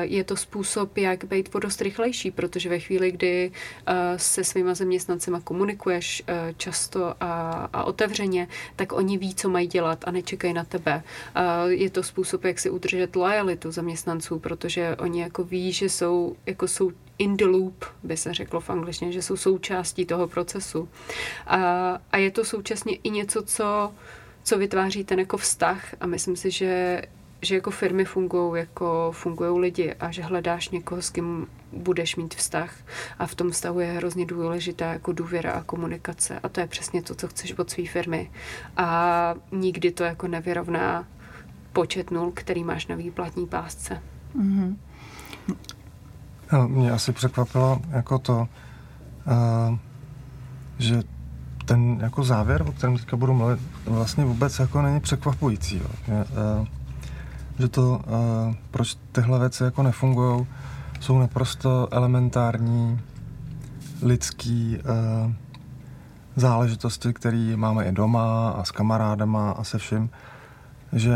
Je 0.00 0.24
to 0.24 0.36
způsob, 0.36 0.96
jak 0.96 1.24
být 1.24 1.48
podost 1.48 1.80
rychlejší, 1.80 2.30
protože 2.30 2.68
ve 2.68 2.78
chvíli, 2.78 3.12
kdy 3.12 3.52
se 4.16 4.44
svýma 4.44 4.74
zaměstnancema 4.74 5.40
komunikuješ 5.40 6.22
často 6.56 7.14
a, 7.20 7.52
a 7.72 7.84
otevřeně, 7.84 8.48
tak 8.76 8.92
oni 8.92 9.18
ví, 9.18 9.34
co 9.34 9.48
mají 9.48 9.66
dělat 9.66 10.04
a 10.04 10.10
nečekají 10.10 10.54
na 10.54 10.64
tebe. 10.64 11.02
Je 11.78 11.90
to 11.90 12.02
způsob, 12.02 12.44
jak 12.44 12.58
si 12.58 12.70
udržet 12.70 13.16
lojalitu 13.16 13.70
zaměstnanců, 13.70 14.38
protože 14.38 14.96
oni 14.96 15.20
jako 15.20 15.44
ví, 15.44 15.72
že 15.72 15.88
jsou, 15.88 16.36
jako 16.46 16.68
jsou 16.68 16.90
in 17.18 17.36
the 17.36 17.44
loop, 17.44 17.84
by 18.02 18.16
se 18.16 18.34
řeklo 18.34 18.60
v 18.60 18.70
angličtině, 18.70 19.12
že 19.12 19.22
jsou 19.22 19.36
součástí 19.36 20.06
toho 20.06 20.28
procesu. 20.28 20.88
A, 21.46 21.58
a 22.12 22.16
je 22.16 22.30
to 22.30 22.44
současně 22.44 22.96
i 22.96 23.10
něco, 23.10 23.42
co, 23.42 23.92
co 24.44 24.58
vytváří 24.58 25.04
ten 25.04 25.18
jako 25.18 25.36
vztah 25.36 25.94
a 26.00 26.06
myslím 26.06 26.36
si, 26.36 26.50
že 26.50 27.02
že 27.42 27.54
jako 27.54 27.70
firmy 27.70 28.04
fungují, 28.04 28.60
jako 28.60 29.12
fungují 29.12 29.60
lidi 29.60 29.94
a 30.00 30.10
že 30.10 30.22
hledáš 30.22 30.68
někoho, 30.68 31.02
s 31.02 31.10
kým 31.10 31.46
budeš 31.72 32.16
mít 32.16 32.34
vztah. 32.34 32.74
A 33.18 33.26
v 33.26 33.34
tom 33.34 33.50
vztahu 33.50 33.80
je 33.80 33.86
hrozně 33.86 34.26
důležitá 34.26 34.92
jako 34.92 35.12
důvěra 35.12 35.52
a 35.52 35.62
komunikace. 35.62 36.40
A 36.42 36.48
to 36.48 36.60
je 36.60 36.66
přesně 36.66 37.02
to, 37.02 37.14
co 37.14 37.28
chceš 37.28 37.52
od 37.58 37.70
své 37.70 37.86
firmy. 37.86 38.30
A 38.76 39.34
nikdy 39.52 39.90
to 39.90 40.04
jako 40.04 40.28
nevyrovná 40.28 41.06
počet 41.78 42.10
nul, 42.10 42.32
který 42.34 42.64
máš 42.64 42.86
na 42.86 42.96
výplatní 42.96 43.46
pásce. 43.46 44.02
Mm-hmm. 44.36 44.76
No, 46.52 46.68
mě 46.68 46.90
asi 46.90 47.12
překvapilo 47.12 47.80
jako 47.90 48.18
to, 48.18 48.48
uh, 49.70 49.78
že 50.78 51.02
ten 51.64 51.98
jako 52.02 52.24
závěr, 52.24 52.62
o 52.62 52.72
kterém 52.72 52.96
teďka 52.96 53.16
budu 53.16 53.34
mluvit, 53.34 53.60
vlastně 53.84 54.24
vůbec 54.24 54.58
jako 54.58 54.82
není 54.82 55.00
překvapující. 55.00 55.76
Jo. 55.76 55.86
Že, 56.06 56.14
uh, 56.14 56.66
že 57.58 57.68
to, 57.68 58.00
uh, 58.06 58.54
proč 58.70 58.96
tyhle 59.12 59.38
věci 59.38 59.62
jako 59.62 59.82
nefungují, 59.82 60.46
jsou 61.00 61.18
naprosto 61.18 61.88
elementární 61.90 63.00
lidský 64.02 64.78
uh, 64.78 65.32
záležitosti, 66.36 67.12
které 67.12 67.52
máme 67.56 67.84
i 67.84 67.92
doma 67.92 68.50
a 68.50 68.64
s 68.64 68.70
kamarádama 68.70 69.50
a 69.50 69.64
se 69.64 69.78
vším, 69.78 70.10
že 70.92 71.14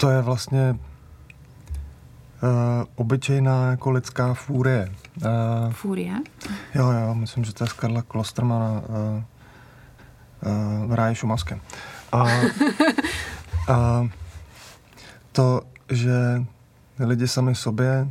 to 0.00 0.10
je 0.10 0.22
vlastně 0.22 0.78
uh, 2.42 2.48
obyčejná 2.94 3.70
jako 3.70 3.90
lidská 3.90 4.34
fúrie. 4.34 4.94
Uh, 5.16 5.72
fúrie? 5.72 6.12
Jo, 6.74 6.90
jo, 6.90 7.14
myslím, 7.14 7.44
že 7.44 7.54
to 7.54 7.64
je 7.64 7.68
z 7.68 7.72
Karla 7.72 8.02
Klostermana 8.02 8.70
uh, 8.70 8.86
uh, 8.86 9.22
v 10.86 10.94
ráji 10.94 11.14
šumavském. 11.14 11.60
A, 12.12 12.18
a 13.68 14.08
to, 15.32 15.60
že 15.90 16.44
lidi 16.98 17.28
sami 17.28 17.54
sobě 17.54 18.08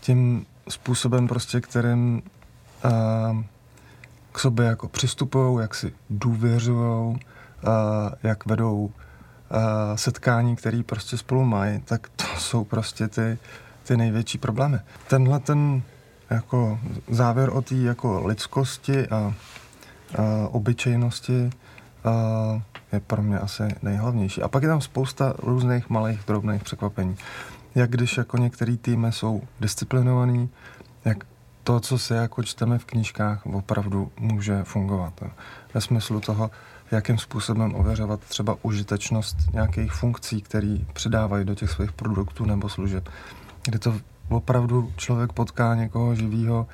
tím 0.00 0.46
způsobem 0.68 1.28
prostě, 1.28 1.60
kterým 1.60 2.22
uh, 2.84 3.42
k 4.32 4.38
sobě 4.38 4.66
jako 4.66 4.88
přistupují, 4.88 5.60
jak 5.60 5.74
si 5.74 5.92
důvěřují, 6.10 6.82
uh, 6.82 7.18
jak 8.22 8.46
vedou 8.46 8.90
setkání, 9.94 10.56
které 10.56 10.82
prostě 10.86 11.16
spolu 11.16 11.44
mají, 11.44 11.80
tak 11.80 12.08
to 12.08 12.24
jsou 12.38 12.64
prostě 12.64 13.08
ty 13.08 13.38
ty 13.86 13.96
největší 13.96 14.38
problémy. 14.38 14.78
Tenhle 15.08 15.40
ten 15.40 15.82
jako 16.30 16.78
závěr 17.10 17.50
o 17.52 17.62
té 17.62 17.74
jako 17.74 18.26
lidskosti 18.26 19.08
a, 19.08 19.16
a 19.16 19.32
obyčejnosti 20.50 21.50
a, 22.04 22.10
je 22.92 23.00
pro 23.00 23.22
mě 23.22 23.38
asi 23.38 23.62
nejhlavnější. 23.82 24.42
A 24.42 24.48
pak 24.48 24.62
je 24.62 24.68
tam 24.68 24.80
spousta 24.80 25.34
různých 25.38 25.90
malých, 25.90 26.20
drobných 26.26 26.64
překvapení. 26.64 27.16
Jak 27.74 27.90
když 27.90 28.16
jako 28.16 28.36
některé 28.36 28.76
týmy 28.76 29.06
jsou 29.10 29.42
disciplinovaný, 29.60 30.48
jak 31.04 31.24
to, 31.62 31.80
co 31.80 31.98
se 31.98 32.16
jako 32.16 32.42
čteme 32.42 32.78
v 32.78 32.84
knížkách, 32.84 33.46
opravdu 33.46 34.12
může 34.20 34.64
fungovat. 34.64 35.12
Ve 35.74 35.80
smyslu 35.80 36.20
toho, 36.20 36.50
jakým 36.90 37.18
způsobem 37.18 37.74
ověřovat 37.74 38.20
třeba 38.20 38.56
užitečnost 38.62 39.36
nějakých 39.52 39.92
funkcí, 39.92 40.42
které 40.42 40.76
přidávají 40.92 41.44
do 41.44 41.54
těch 41.54 41.70
svých 41.70 41.92
produktů 41.92 42.44
nebo 42.44 42.68
služeb 42.68 43.08
kdy 43.66 43.78
to 43.78 43.94
opravdu 44.28 44.92
člověk 44.96 45.32
potká 45.32 45.74
někoho 45.74 46.14
živýho 46.14 46.66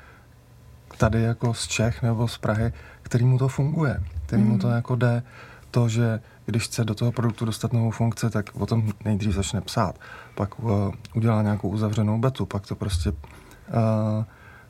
tady 0.97 1.21
jako 1.21 1.53
z 1.53 1.67
Čech 1.67 2.03
nebo 2.03 2.27
z 2.27 2.37
Prahy, 2.37 2.73
který 3.01 3.25
mu 3.25 3.37
to 3.37 3.47
funguje, 3.47 4.03
který 4.25 4.43
mu 4.43 4.57
to 4.59 4.67
mhm. 4.67 4.75
jako 4.75 4.95
jde, 4.95 5.23
to, 5.71 5.89
že 5.89 6.19
když 6.45 6.63
chce 6.63 6.83
do 6.83 6.95
toho 6.95 7.11
produktu 7.11 7.45
dostat 7.45 7.73
novou 7.73 7.91
funkci, 7.91 8.29
tak 8.29 8.49
o 8.53 8.65
tom 8.65 8.91
nejdřív 9.05 9.33
začne 9.33 9.61
psát, 9.61 9.99
pak 10.35 10.59
uh, 10.59 10.93
udělá 11.15 11.41
nějakou 11.41 11.69
uzavřenou 11.69 12.19
betu, 12.19 12.45
pak 12.45 12.67
to 12.67 12.75
prostě 12.75 13.09
uh, 13.09 13.15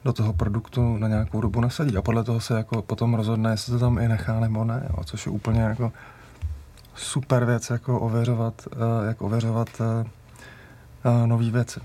do 0.06 0.14
toho 0.14 0.34
produktu 0.34 0.98
na 0.98 1.08
nějakou 1.08 1.42
dobu 1.42 1.62
nasadí 1.62 1.98
a 1.98 2.02
podle 2.02 2.24
toho 2.24 2.40
se 2.42 2.58
jako 2.58 2.82
potom 2.82 3.14
rozhodne, 3.14 3.52
jestli 3.52 3.72
to 3.72 3.80
tam 3.80 3.98
i 3.98 4.08
nechá 4.08 4.40
nebo 4.40 4.64
ne, 4.64 4.90
jo, 4.90 5.04
což 5.04 5.26
je 5.26 5.32
úplně 5.32 5.62
jako 5.62 5.92
super 6.96 7.46
věc, 7.46 7.70
jako 7.70 8.00
ověřovat, 8.00 8.68
uh, 8.68 9.08
jak 9.08 9.22
ověřovat 9.22 9.70
uh, 9.80 9.86
uh, 11.14 11.28
nové 11.28 11.52
věci. 11.52 11.80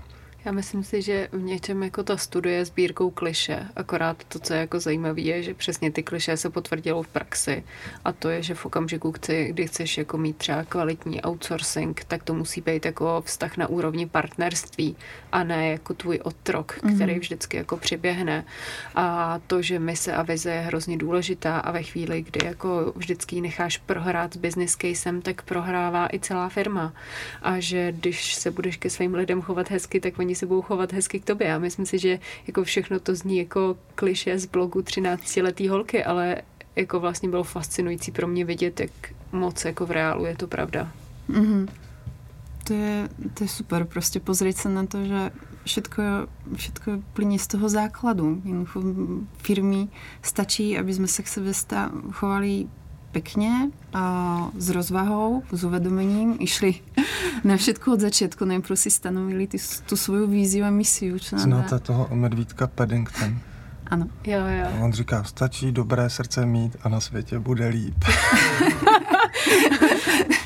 Já 0.45 0.51
myslím 0.51 0.83
si, 0.83 1.01
že 1.01 1.27
v 1.31 1.41
něčem 1.41 1.83
jako 1.83 2.03
ta 2.03 2.17
studie 2.17 2.65
sbírkou 2.65 3.09
kliše, 3.09 3.65
akorát 3.75 4.23
to, 4.23 4.39
co 4.39 4.53
je 4.53 4.59
jako 4.59 4.79
zajímavé, 4.79 5.21
je, 5.21 5.43
že 5.43 5.53
přesně 5.53 5.91
ty 5.91 6.03
kliše 6.03 6.37
se 6.37 6.49
potvrdilo 6.49 7.03
v 7.03 7.07
praxi 7.07 7.63
a 8.05 8.11
to 8.11 8.29
je, 8.29 8.43
že 8.43 8.55
v 8.55 8.65
okamžiku, 8.65 9.13
kdy 9.47 9.67
chceš 9.67 9.97
jako 9.97 10.17
mít 10.17 10.37
třeba 10.37 10.63
kvalitní 10.63 11.21
outsourcing, 11.21 12.03
tak 12.07 12.23
to 12.23 12.33
musí 12.33 12.61
být 12.61 12.85
jako 12.85 13.23
vztah 13.25 13.57
na 13.57 13.67
úrovni 13.67 14.05
partnerství 14.07 14.95
a 15.31 15.43
ne 15.43 15.71
jako 15.71 15.93
tvůj 15.93 16.19
otrok, 16.23 16.73
který 16.73 16.95
mm-hmm. 16.95 17.19
vždycky 17.19 17.57
jako 17.57 17.77
přiběhne. 17.77 18.45
A 18.95 19.39
to, 19.47 19.61
že 19.61 19.79
mise 19.79 20.13
a 20.13 20.21
vize 20.21 20.51
je 20.51 20.61
hrozně 20.61 20.97
důležitá 20.97 21.59
a 21.59 21.71
ve 21.71 21.83
chvíli, 21.83 22.21
kdy 22.21 22.45
jako 22.45 22.93
vždycky 22.95 23.41
necháš 23.41 23.77
prohrát 23.77 24.33
s 24.33 24.37
business 24.37 24.77
casem, 24.81 25.21
tak 25.21 25.41
prohrává 25.41 26.07
i 26.13 26.19
celá 26.19 26.49
firma. 26.49 26.93
A 27.41 27.59
že 27.59 27.91
když 27.91 28.35
se 28.35 28.51
budeš 28.51 28.77
ke 28.77 28.89
svým 28.89 29.13
lidem 29.13 29.41
chovat 29.41 29.69
hezky, 29.69 29.99
tak 29.99 30.19
oni 30.19 30.28
se 30.35 30.45
budou 30.45 30.61
chovat 30.61 30.93
hezky 30.93 31.19
k 31.19 31.25
tobě. 31.25 31.47
Já 31.47 31.59
myslím 31.59 31.85
si, 31.85 31.99
že 31.99 32.19
jako 32.47 32.63
všechno 32.63 32.99
to 32.99 33.15
zní 33.15 33.37
jako 33.37 33.77
kliše 33.95 34.39
z 34.39 34.45
blogu 34.45 34.79
13-letý 34.79 35.67
holky, 35.67 36.03
ale 36.03 36.41
jako 36.75 36.99
vlastně 36.99 37.29
bylo 37.29 37.43
fascinující 37.43 38.11
pro 38.11 38.27
mě 38.27 38.45
vidět, 38.45 38.79
jak 38.79 38.91
moc 39.31 39.65
jako 39.65 39.85
v 39.85 39.91
reálu 39.91 40.25
je 40.25 40.35
to 40.35 40.47
pravda. 40.47 40.91
Mm-hmm. 41.29 41.67
To 42.63 42.73
je, 42.73 43.09
to 43.33 43.43
je 43.43 43.47
super, 43.47 43.85
prostě 43.85 44.19
pozrieť 44.19 44.55
se 44.57 44.69
na 44.69 44.85
to, 44.85 45.05
že 45.05 45.31
všetko, 45.65 46.01
všetko 46.55 46.91
plyne 47.13 47.39
z 47.39 47.47
toho 47.47 47.69
základu. 47.69 48.41
Firmy 49.37 49.87
stačí, 50.21 50.77
aby 50.77 50.93
jsme 50.93 51.07
se 51.07 51.23
k 51.23 51.27
sebe 51.27 51.51
chovali 52.11 52.67
pekne 53.11 53.71
a 53.93 54.03
s 54.57 54.69
rozvahou, 54.69 55.43
s 55.51 55.63
uvedomením 55.63 56.37
išli 56.39 56.81
na 57.43 57.57
všetko 57.57 57.97
od 57.97 57.99
začiatku. 57.99 58.45
Najprv 58.45 58.75
si 58.77 58.89
stanovili 58.93 59.47
ty, 59.47 59.57
tu 59.89 59.97
svoju 59.97 60.27
víziu 60.27 60.65
a 60.65 60.71
misiu. 60.71 61.19
Čo 61.19 61.37
Znáte 61.37 61.79
toho 61.79 62.07
medvídka 62.13 62.67
Paddington? 62.67 63.39
Ano. 63.89 64.05
Jo, 64.25 64.39
jo. 64.45 64.65
A 64.65 64.83
on 64.85 64.93
říká, 64.93 65.23
stačí 65.23 65.71
dobré 65.71 66.09
srdce 66.09 66.45
mít 66.45 66.77
a 66.83 66.89
na 66.89 66.99
světě 66.99 67.39
bude 67.39 67.67
líp. 67.67 68.03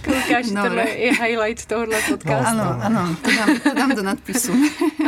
Koukáš, 0.05 0.51
no, 0.51 0.63
tohle 0.63 0.89
je 0.89 1.11
highlight 1.13 1.65
tohohle 1.65 2.01
podcastu. 2.09 2.57
No, 2.57 2.63
ano, 2.63 2.79
ano, 2.83 3.15
to 3.21 3.31
dám, 3.35 3.59
to 3.59 3.73
dám 3.73 3.95
do 3.95 4.03
nadpisu. 4.03 4.51
uh, 4.99 5.07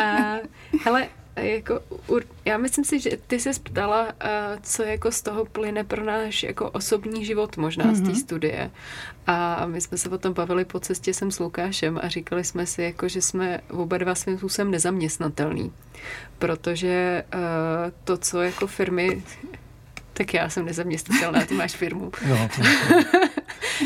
hele, 0.84 1.08
jako, 1.36 1.80
já 2.46 2.58
myslím 2.58 2.86
si, 2.86 3.00
že 3.00 3.10
ty 3.28 3.40
se 3.40 3.52
ptala, 3.64 4.08
co 4.62 4.84
jako 4.84 5.12
z 5.12 5.22
toho 5.22 5.46
plyne 5.46 5.84
pro 5.84 6.04
náš 6.04 6.44
jako 6.44 6.70
osobní 6.70 7.26
život 7.26 7.58
možná 7.58 7.86
mm-hmm. 7.86 7.96
z 7.96 8.02
té 8.02 8.08
mhm. 8.08 8.16
studie. 8.16 8.72
A 9.28 9.66
my 9.66 9.82
jsme 9.82 9.98
se 9.98 10.10
o 10.10 10.18
tom 10.18 10.34
bavili 10.34 10.66
po 10.66 10.80
cestě 10.80 11.14
sem 11.14 11.32
s 11.32 11.40
Lukášem 11.40 12.00
a 12.04 12.08
říkali 12.08 12.44
jsme 12.44 12.66
si, 12.66 12.84
jako, 12.84 13.08
že 13.08 13.22
jsme 13.22 13.62
oba 13.70 13.98
dva 13.98 14.16
svým 14.16 14.38
způsobem 14.38 14.72
nezaměstnatelný. 14.72 15.72
Protože 16.40 17.24
uh, 17.34 17.40
to, 18.04 18.18
co 18.18 18.42
jako 18.42 18.68
firmy 18.68 19.24
tak 20.18 20.34
já 20.34 20.50
jsem 20.50 20.66
nezaměstnatelná, 20.66 21.46
ty 21.46 21.54
máš 21.54 21.76
firmu. 21.76 22.12
No, 22.30 22.50
to, 22.56 22.62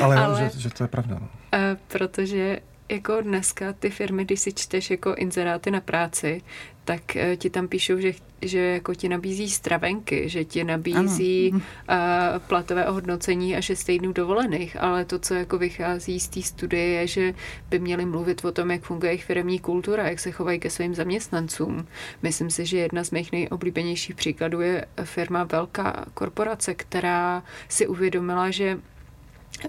ale, 0.03 0.15
ale 0.25 0.51
že, 0.53 0.59
že 0.59 0.69
to 0.69 0.83
je 0.83 0.87
pravda. 0.87 1.17
No. 1.19 1.27
Uh, 1.53 1.77
protože 1.87 2.59
jako 2.89 3.21
dneska 3.21 3.73
ty 3.73 3.89
firmy, 3.89 4.25
když 4.25 4.39
si 4.39 4.53
čteš 4.53 4.91
jako 4.91 5.15
inzeráty 5.15 5.71
na 5.71 5.81
práci, 5.81 6.41
tak 6.89 7.15
eh, 7.15 7.37
ti 7.37 7.49
tam 7.49 7.67
píšou, 7.67 7.99
že, 8.01 8.13
že 8.41 8.59
jako 8.59 8.95
ti 8.95 9.09
nabízí 9.09 9.49
stravenky, 9.49 10.29
že 10.29 10.45
ti 10.45 10.63
nabízí 10.63 11.53
ano. 11.53 11.61
uh, 11.89 12.39
platové 12.47 12.85
ohodnocení 12.87 13.55
a 13.55 13.61
šest 13.61 13.83
týdnů 13.83 14.13
dovolených, 14.13 14.81
ale 14.81 15.05
to, 15.05 15.19
co 15.19 15.33
jako 15.33 15.57
vychází 15.57 16.19
z 16.19 16.27
té 16.27 16.41
studie, 16.41 16.83
je, 16.83 17.07
že 17.07 17.33
by 17.69 17.79
měli 17.79 18.05
mluvit 18.05 18.45
o 18.45 18.51
tom, 18.51 18.71
jak 18.71 18.81
funguje 18.81 19.11
jejich 19.11 19.25
firmní 19.25 19.59
kultura, 19.59 20.09
jak 20.09 20.19
se 20.19 20.31
chovají 20.31 20.59
ke 20.59 20.69
svým 20.69 20.95
zaměstnancům. 20.95 21.87
Myslím 22.21 22.49
si, 22.49 22.65
že 22.65 22.77
jedna 22.77 23.03
z 23.03 23.11
mých 23.11 23.31
nejoblíbenějších 23.31 24.15
příkladů 24.15 24.61
je 24.61 24.85
firma 25.03 25.43
velká 25.43 26.05
korporace, 26.13 26.73
která 26.73 27.43
si 27.67 27.87
uvědomila, 27.87 28.49
že 28.49 28.79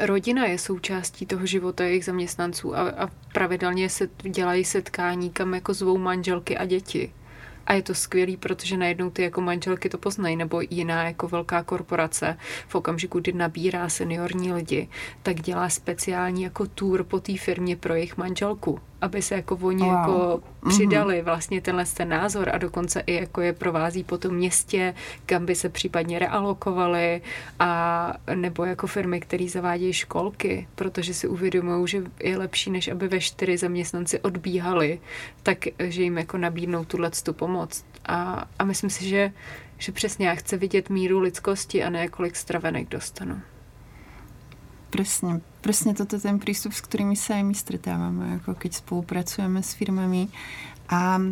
rodina 0.00 0.46
je 0.46 0.58
součástí 0.58 1.26
toho 1.26 1.46
života 1.46 1.84
jejich 1.84 2.04
zaměstnanců 2.04 2.76
a, 2.76 2.90
a 2.90 3.08
pravidelně 3.32 3.88
se 3.88 4.08
dělají 4.22 4.64
setkání, 4.64 5.30
kam 5.30 5.54
jako 5.54 5.74
zvou 5.74 5.98
manželky 5.98 6.58
a 6.58 6.66
děti. 6.66 7.12
A 7.66 7.72
je 7.72 7.82
to 7.82 7.94
skvělý, 7.94 8.36
protože 8.36 8.76
najednou 8.76 9.10
ty 9.10 9.22
jako 9.22 9.40
manželky 9.40 9.88
to 9.88 9.98
poznají, 9.98 10.36
nebo 10.36 10.60
jiná 10.70 11.04
jako 11.04 11.28
velká 11.28 11.62
korporace 11.62 12.38
v 12.68 12.74
okamžiku, 12.74 13.20
kdy 13.20 13.32
nabírá 13.32 13.88
seniorní 13.88 14.52
lidi, 14.52 14.88
tak 15.22 15.40
dělá 15.40 15.68
speciální 15.68 16.42
jako 16.42 16.66
tour 16.66 17.04
po 17.04 17.20
té 17.20 17.36
firmě 17.36 17.76
pro 17.76 17.94
jejich 17.94 18.16
manželku 18.16 18.80
aby 19.00 19.22
se 19.22 19.34
jako 19.34 19.58
oni 19.62 19.84
wow. 19.84 19.92
jako 19.92 20.42
mhm. 20.62 20.74
přidali 20.74 21.22
vlastně 21.22 21.60
tenhle 21.60 21.84
ten 21.84 22.08
názor 22.08 22.50
a 22.52 22.58
dokonce 22.58 23.00
i 23.06 23.14
jako 23.14 23.40
je 23.40 23.52
provází 23.52 24.04
po 24.04 24.18
tom 24.18 24.34
městě, 24.34 24.94
kam 25.26 25.46
by 25.46 25.54
se 25.54 25.68
případně 25.68 26.18
realokovali 26.18 27.22
a 27.58 28.12
nebo 28.34 28.64
jako 28.64 28.86
firmy, 28.86 29.20
které 29.20 29.48
zavádějí 29.48 29.92
školky, 29.92 30.68
protože 30.74 31.14
si 31.14 31.28
uvědomují, 31.28 31.88
že 31.88 32.02
je 32.22 32.38
lepší, 32.38 32.70
než 32.70 32.88
aby 32.88 33.08
ve 33.08 33.20
čtyři 33.20 33.56
zaměstnanci 33.56 34.20
odbíhali, 34.20 35.00
tak 35.42 35.58
že 35.78 36.02
jim 36.02 36.18
jako 36.18 36.38
nabídnou 36.38 36.84
tuhle 36.84 37.10
tu 37.10 37.32
pomoc. 37.32 37.84
A, 38.06 38.44
a 38.58 38.64
myslím 38.64 38.90
si, 38.90 39.08
že, 39.08 39.32
že 39.78 39.92
přesně 39.92 40.28
já 40.28 40.34
chci 40.34 40.56
vidět 40.56 40.90
míru 40.90 41.20
lidskosti 41.20 41.84
a 41.84 41.90
ne 41.90 42.08
kolik 42.08 42.36
stravenek 42.36 42.88
dostanu. 42.88 43.40
Presne, 44.90 45.38
presne 45.62 45.94
toto 45.94 46.18
je 46.18 46.26
ten 46.26 46.42
prístup, 46.42 46.74
s 46.74 46.82
ktorými 46.82 47.14
sa 47.14 47.38
aj 47.38 47.44
my 47.46 47.54
stretávame, 47.54 48.24
ako 48.42 48.58
keď 48.58 48.82
spolupracujeme 48.82 49.62
s 49.62 49.78
firmami. 49.78 50.26
A 50.90 51.22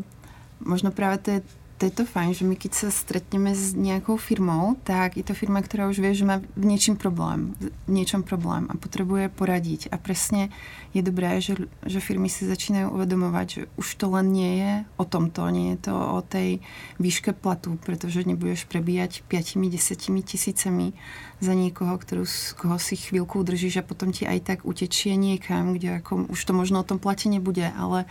možno 0.63 0.95
práve 0.95 1.19
to 1.23 1.29
je 1.39 1.41
to 1.79 1.87
je 1.87 1.95
to 1.95 2.05
fajn, 2.05 2.35
že 2.35 2.43
my 2.43 2.59
keď 2.59 2.73
sa 2.75 2.89
stretneme 2.91 3.55
s 3.55 3.71
nejakou 3.71 4.19
firmou, 4.19 4.75
tak 4.83 5.15
je 5.15 5.23
to 5.23 5.31
firma, 5.31 5.63
ktorá 5.63 5.87
už 5.87 6.03
vie, 6.03 6.11
že 6.11 6.27
má 6.27 6.43
v 6.43 6.65
niečím 6.67 6.99
problém, 6.99 7.55
v 7.87 7.95
problém 8.27 8.67
a 8.67 8.75
potrebuje 8.75 9.31
poradiť. 9.31 9.87
A 9.95 9.97
presne 10.03 10.51
je 10.99 11.03
dobré, 11.07 11.39
že, 11.39 11.55
že 11.87 12.03
firmy 12.03 12.27
si 12.27 12.45
začínajú 12.45 12.91
uvedomovať, 12.91 13.47
že 13.47 13.63
už 13.79 13.89
to 13.95 14.07
len 14.11 14.35
nie 14.35 14.53
je 14.59 14.73
o 14.99 15.05
tomto, 15.07 15.47
nie 15.55 15.79
je 15.79 15.91
to 15.91 15.95
o 15.95 16.21
tej 16.21 16.59
výške 16.99 17.33
platu, 17.39 17.79
pretože 17.79 18.27
nebudeš 18.27 18.67
prebíjať 18.67 19.23
5-10 19.31 20.27
tisícemi 20.27 20.99
za 21.39 21.55
niekoho, 21.55 21.95
ktorú, 21.95 22.27
koho 22.59 22.77
si 22.83 22.99
chvíľku 22.99 23.39
udržíš 23.41 23.81
a 23.81 23.87
potom 23.87 24.11
ti 24.11 24.27
aj 24.27 24.43
tak 24.43 24.59
utečie 24.67 25.15
niekam, 25.15 25.79
kde 25.79 26.03
ako, 26.03 26.27
už 26.35 26.41
to 26.43 26.53
možno 26.53 26.83
o 26.83 26.89
tom 26.89 26.99
plate 26.99 27.31
nebude, 27.31 27.71
ale 27.79 28.11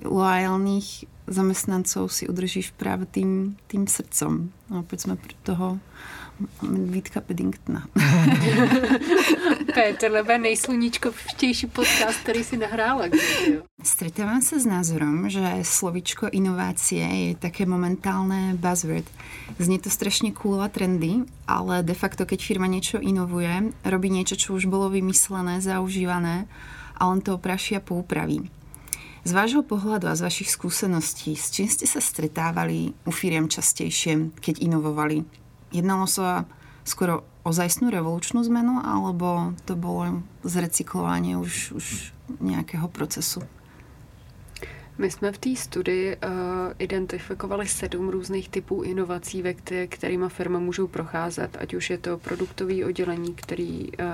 loajálnych 0.00 1.04
zamestnancov 1.26 2.12
si 2.12 2.28
udržíš 2.28 2.70
právě 2.70 3.06
tým, 3.06 3.56
tým 3.66 3.86
srdcom. 3.86 4.50
A 4.70 4.78
opět 4.78 5.00
jsme 5.00 5.16
toho 5.42 5.78
Medvídka 6.62 7.20
Peddingtona. 7.20 7.86
Petr, 9.74 10.10
lebe 10.10 10.38
nejsluníčkovštější 10.38 11.66
podcast, 11.66 12.18
který 12.20 12.44
si 12.44 12.56
nahrála. 12.56 13.04
Stretávám 13.82 14.42
se 14.42 14.60
s 14.60 14.66
názorom, 14.66 15.28
že 15.28 15.40
slovičko 15.62 16.28
inovácie 16.32 17.06
je 17.28 17.36
také 17.36 17.66
momentálné 17.66 18.54
buzzword. 18.54 19.04
Znie 19.58 19.78
to 19.78 19.90
strašně 19.90 20.32
cool 20.32 20.62
a 20.62 20.68
trendy, 20.68 21.14
ale 21.48 21.82
de 21.82 21.94
facto, 21.94 22.26
keď 22.26 22.44
firma 22.44 22.66
niečo 22.66 22.98
inovuje, 22.98 23.72
robí 23.84 24.10
niečo, 24.10 24.36
čo 24.36 24.54
už 24.54 24.66
bolo 24.66 24.90
vymyslené, 24.90 25.60
zaužívané 25.60 26.46
a 26.96 27.06
on 27.06 27.20
to 27.20 27.34
opraší 27.34 27.76
a 27.76 27.80
poupraví. 27.80 28.50
Z 29.22 29.32
vášho 29.32 29.62
pohľadu 29.62 30.10
a 30.10 30.18
z 30.18 30.26
vašich 30.26 30.50
skúseností, 30.50 31.38
s 31.38 31.54
čím 31.54 31.70
ste 31.70 31.86
sa 31.86 32.02
stretávali 32.02 32.90
u 33.06 33.10
firiem 33.14 33.46
častejšie, 33.46 34.34
keď 34.42 34.58
inovovali? 34.58 35.41
Jednalo 35.72 36.06
sa 36.06 36.44
skoro 36.84 37.24
ozajstnú 37.42 37.90
revolučnú 37.90 38.44
zmenu, 38.46 38.78
alebo 38.84 39.56
to 39.66 39.74
bolo 39.74 40.22
zrecyklovanie 40.44 41.34
už, 41.40 41.72
už 41.74 41.86
nejakého 42.38 42.86
procesu? 42.92 43.42
My 44.98 45.10
jsme 45.10 45.32
v 45.32 45.38
té 45.38 45.56
studii 45.56 46.16
uh, 46.16 46.30
identifikovali 46.78 47.68
sedm 47.68 48.08
různých 48.08 48.48
typů 48.48 48.82
inovací, 48.82 49.42
ve 49.42 49.52
kter- 49.52 49.88
kterými 49.88 50.28
firma 50.28 50.58
můžou 50.58 50.86
procházet, 50.86 51.56
ať 51.60 51.74
už 51.74 51.90
je 51.90 51.98
to 51.98 52.18
produktový 52.18 52.84
oddělení, 52.84 53.34
který 53.34 53.88
uh, 53.88 54.06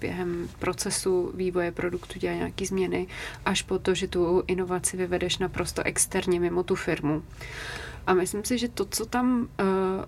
během 0.00 0.48
procesu 0.58 1.30
vývoje 1.34 1.72
produktu 1.72 2.18
dělá 2.18 2.34
nějaké 2.34 2.66
změny, 2.66 3.06
až 3.44 3.62
po 3.62 3.78
to, 3.78 3.94
že 3.94 4.08
tu 4.08 4.42
inovaci 4.46 4.96
vyvedeš 4.96 5.38
naprosto 5.38 5.82
externě 5.82 6.40
mimo 6.40 6.62
tu 6.62 6.74
firmu. 6.74 7.22
A 8.06 8.14
myslím 8.14 8.44
si, 8.44 8.58
že 8.58 8.68
to, 8.68 8.84
co 8.84 9.06
tam 9.06 9.40
uh, 9.40 10.04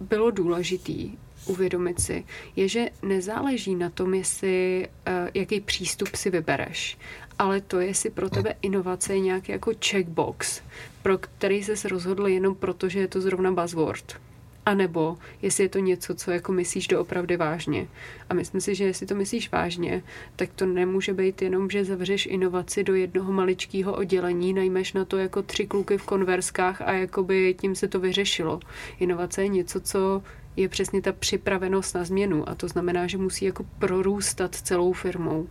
bylo 0.00 0.30
důležitý, 0.30 1.12
uvědomit 1.46 2.00
si, 2.00 2.24
je, 2.56 2.68
že 2.68 2.88
nezáleží 3.02 3.74
na 3.74 3.90
tom, 3.90 4.14
jestli, 4.14 4.88
uh, 5.08 5.28
jaký 5.34 5.60
přístup 5.60 6.08
si 6.14 6.30
vybereš, 6.30 6.98
ale 7.38 7.60
to, 7.60 7.80
jestli 7.80 8.10
pro 8.10 8.30
tebe 8.30 8.54
inovace 8.62 9.14
je 9.14 9.20
nějaký 9.20 9.52
jako 9.52 9.72
checkbox, 9.88 10.62
pro 11.02 11.18
který 11.18 11.62
se 11.62 11.88
rozhodl 11.88 12.28
jenom 12.28 12.54
proto, 12.54 12.88
že 12.88 13.00
je 13.00 13.08
to 13.08 13.20
zrovna 13.20 13.52
buzzword. 13.52 14.27
A 14.68 14.74
nebo 14.74 15.18
jestli 15.42 15.64
je 15.64 15.68
to 15.68 15.78
něco, 15.78 16.14
co 16.14 16.30
jako 16.30 16.52
myslíš 16.52 16.88
doopravdy 16.88 17.36
vážně. 17.36 17.86
A 18.30 18.34
myslím 18.34 18.60
si, 18.60 18.74
že 18.74 18.84
jestli 18.84 19.06
to 19.06 19.14
myslíš 19.14 19.52
vážně, 19.52 20.02
tak 20.36 20.50
to 20.54 20.66
nemůže 20.66 21.14
být 21.14 21.42
jenom, 21.42 21.70
že 21.70 21.84
zavřeš 21.84 22.26
inovaci 22.26 22.84
do 22.84 22.94
jednoho 22.94 23.32
maličkého 23.32 23.92
oddělení, 23.96 24.52
najmeš 24.52 24.92
na 24.92 25.04
to 25.04 25.16
jako 25.16 25.42
tři 25.42 25.66
kluky 25.66 25.98
v 25.98 26.06
konverskách 26.06 26.82
a 26.82 26.92
jakoby 26.92 27.54
tím 27.60 27.74
se 27.74 27.88
to 27.88 28.00
vyřešilo. 28.00 28.60
Inovace 28.98 29.42
je 29.42 29.48
něco, 29.48 29.80
co 29.80 30.22
je 30.56 30.68
přesně 30.68 31.02
ta 31.02 31.12
připravenost 31.12 31.94
na 31.94 32.04
změnu 32.04 32.48
a 32.48 32.54
to 32.54 32.68
znamená, 32.68 33.06
že 33.06 33.18
musí 33.18 33.44
jako 33.44 33.64
prorůstat 33.78 34.54
celou 34.54 34.92
firmou. 34.92 35.48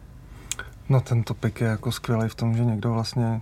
No 0.89 1.01
ten 1.01 1.23
topik 1.23 1.61
je 1.61 1.67
jako 1.67 1.91
skvělý 1.91 2.29
v 2.29 2.35
tom, 2.35 2.57
že 2.57 2.65
někdo 2.65 2.93
vlastně 2.93 3.41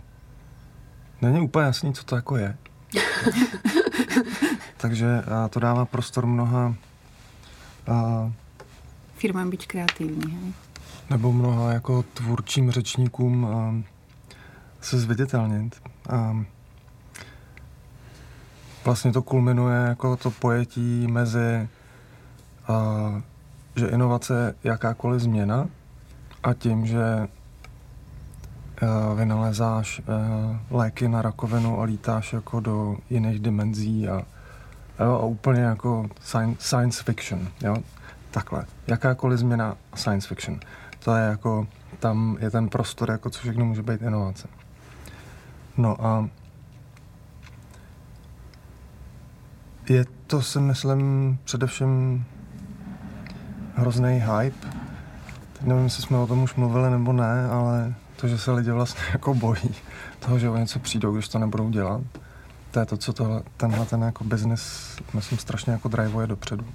není 1.22 1.40
úplně 1.40 1.66
jasný, 1.66 1.94
co 1.94 2.04
to 2.04 2.16
jako 2.16 2.38
je. 2.38 2.58
Takže 4.78 5.22
a 5.22 5.48
to 5.48 5.60
dává 5.60 5.86
prostor 5.86 6.26
mnoha 6.26 6.76
a, 7.88 8.32
firmám 9.18 9.50
být 9.50 9.66
kreativní. 9.66 10.32
Hej? 10.32 10.54
Nebo 11.10 11.32
mnoha 11.32 11.74
jako 11.74 12.04
tvůrčím 12.04 12.72
řečníkům 12.72 13.46
a, 13.46 13.76
se 14.82 15.00
zviditelnit. 15.00 15.82
A, 16.10 16.46
vlastně 18.86 19.12
to 19.12 19.22
kulminuje 19.22 19.78
jako 19.78 20.18
to 20.18 20.32
pojetí 20.32 21.08
mezi 21.08 21.70
a, 22.68 23.22
že 23.76 23.88
inovace 23.88 24.56
je 24.64 24.70
jakákoliv 24.72 25.22
změna 25.22 25.70
a 26.44 26.54
tím, 26.54 26.86
že 26.86 27.28
vynalezáš 29.16 30.00
uh, 30.00 30.56
léky 30.78 31.08
na 31.08 31.22
rakovinu 31.22 31.80
a 31.80 31.84
lítáš 31.84 32.34
jako 32.34 32.60
do 32.60 32.98
jiných 33.10 33.40
dimenzí 33.40 34.08
a, 34.10 34.22
jo, 35.00 35.14
a 35.14 35.26
úplně 35.26 35.62
jako 35.62 36.10
science, 36.22 36.68
science 36.68 37.04
fiction, 37.04 37.48
jo, 37.62 37.78
takhle. 38.32 38.66
Jakákoliv 38.88 39.40
změna 39.40 39.78
science 39.96 40.28
fiction. 40.28 40.60
To 41.04 41.16
je 41.16 41.24
jako, 41.26 41.68
tam 42.00 42.38
je 42.40 42.52
ten 42.52 42.70
prostor, 42.70 43.12
jako 43.12 43.30
co 43.30 43.40
všechno 43.40 43.66
může 43.66 43.84
být 43.84 44.02
inovace. 44.02 44.48
No 45.78 46.06
a 46.06 46.30
je 49.90 50.06
to 50.28 50.42
si 50.42 50.60
myslím 50.60 51.38
především 51.44 52.26
hrozný 53.76 54.24
hype, 54.26 54.68
Teď 55.54 55.68
nevím, 55.68 55.84
jestli 55.84 56.04
jsme 56.04 56.18
o 56.18 56.28
tom 56.28 56.44
už 56.44 56.56
mluvili 56.56 56.90
nebo 56.90 57.14
ne, 57.14 57.48
ale 57.50 57.94
to, 58.16 58.28
že 58.28 58.38
se 58.38 58.52
lidi 58.52 58.72
vlastně 58.72 59.02
jako 59.14 59.34
bojí 59.34 59.76
toho, 60.20 60.40
že 60.40 60.50
o 60.50 60.58
něco 60.58 60.80
přijdou, 60.80 61.14
když 61.14 61.28
to 61.28 61.40
nebudou 61.40 61.70
dělat, 61.70 62.02
to 62.72 62.80
je 62.80 62.86
to, 62.86 62.98
co 62.98 63.14
tohle, 63.14 63.42
tenhle 63.58 63.86
ten 63.86 64.02
jako 64.02 64.24
business, 64.24 64.96
myslím, 65.14 65.40
strašně 65.40 65.74
jako 65.74 65.88
driveuje 65.88 66.28
dopředu. 66.28 66.66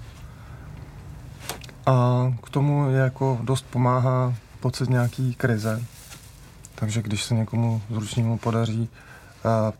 A 1.85 2.25
k 2.43 2.49
tomu 2.49 2.89
je 2.89 2.97
jako 2.97 3.39
dost 3.41 3.65
pomáhá 3.69 4.33
pocit 4.59 4.89
nějaký 4.89 5.35
krize. 5.35 5.83
Takže 6.75 7.01
když 7.01 7.23
se 7.23 7.33
někomu 7.35 7.81
zručnímu 7.89 8.37
podaří 8.37 8.89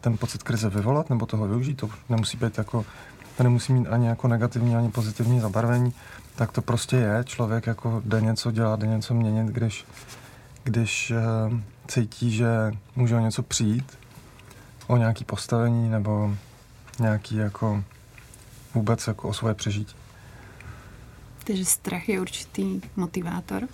ten 0.01 0.17
pocit 0.17 0.43
krize 0.43 0.69
vyvolat 0.69 1.09
nebo 1.09 1.25
toho 1.25 1.47
využít, 1.47 1.75
to 1.75 1.89
nemusí 2.09 2.37
být 2.37 2.57
jako, 2.57 2.85
to 3.37 3.43
nemusí 3.43 3.73
mít 3.73 3.87
ani 3.87 4.07
jako 4.07 4.27
negativní, 4.27 4.75
ani 4.75 4.89
pozitivní 4.89 5.39
zabarvení, 5.39 5.93
tak 6.35 6.51
to 6.51 6.61
prostě 6.61 6.95
je. 6.95 7.23
Člověk 7.23 7.67
jako 7.67 8.01
jde 8.05 8.21
něco 8.21 8.51
dělat, 8.51 8.79
jde 8.79 8.87
něco 8.87 9.13
měnit, 9.13 9.47
když, 9.47 9.85
když 10.63 11.11
uh, 11.11 11.59
cítí, 11.87 12.31
že 12.31 12.47
může 12.95 13.15
o 13.15 13.19
něco 13.19 13.43
přijít, 13.43 13.97
o 14.87 14.97
nějaký 14.97 15.23
postavení 15.25 15.89
nebo 15.89 16.35
nějaký 16.99 17.35
jako 17.35 17.83
vůbec 18.73 19.07
jako 19.07 19.29
o 19.29 19.33
svoje 19.33 19.55
přežití. 19.55 19.95
Takže 21.43 21.65
strach 21.65 22.09
je 22.09 22.21
určitý 22.21 22.81
motivátor 22.95 23.67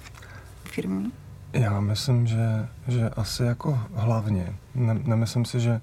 firmy? 0.64 1.12
Já 1.54 1.80
myslím, 1.80 2.28
že, 2.28 2.68
že 2.88 3.10
asi 3.10 3.44
jako 3.44 3.80
hlavně. 3.94 4.56
Ne, 4.76 4.94
nemyslím 4.94 5.46
si, 5.46 5.60
že 5.60 5.82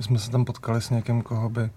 jsme 0.00 0.18
se 0.18 0.30
tam 0.30 0.44
potkali 0.44 0.80
s 0.80 0.90
někým, 0.90 1.22
koho 1.22 1.48
by 1.48 1.70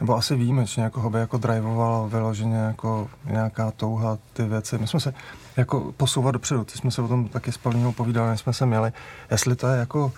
nebo 0.00 0.16
asi 0.16 0.36
výjimečně, 0.36 0.82
jako 0.82 1.00
ho 1.00 1.10
by 1.10 1.18
jako 1.18 1.38
drivoval 1.38 2.08
vyloženě 2.08 2.56
jako 2.56 3.08
nějaká 3.24 3.70
touha 3.70 4.18
ty 4.32 4.44
věci. 4.44 4.78
My 4.78 4.86
jsme 4.86 5.00
se 5.00 5.14
jako 5.56 5.92
posouvat 5.96 6.32
dopředu, 6.32 6.64
ty 6.64 6.78
jsme 6.78 6.90
se 6.90 7.02
o 7.02 7.08
tom 7.08 7.28
taky 7.28 7.52
s 7.52 7.58
Pavlínou 7.58 7.92
povídali, 7.92 8.30
než 8.30 8.40
jsme 8.40 8.52
se 8.52 8.66
měli, 8.66 8.92
jestli 9.30 9.56
to 9.56 9.66
je 9.66 9.78
jako 9.78 10.12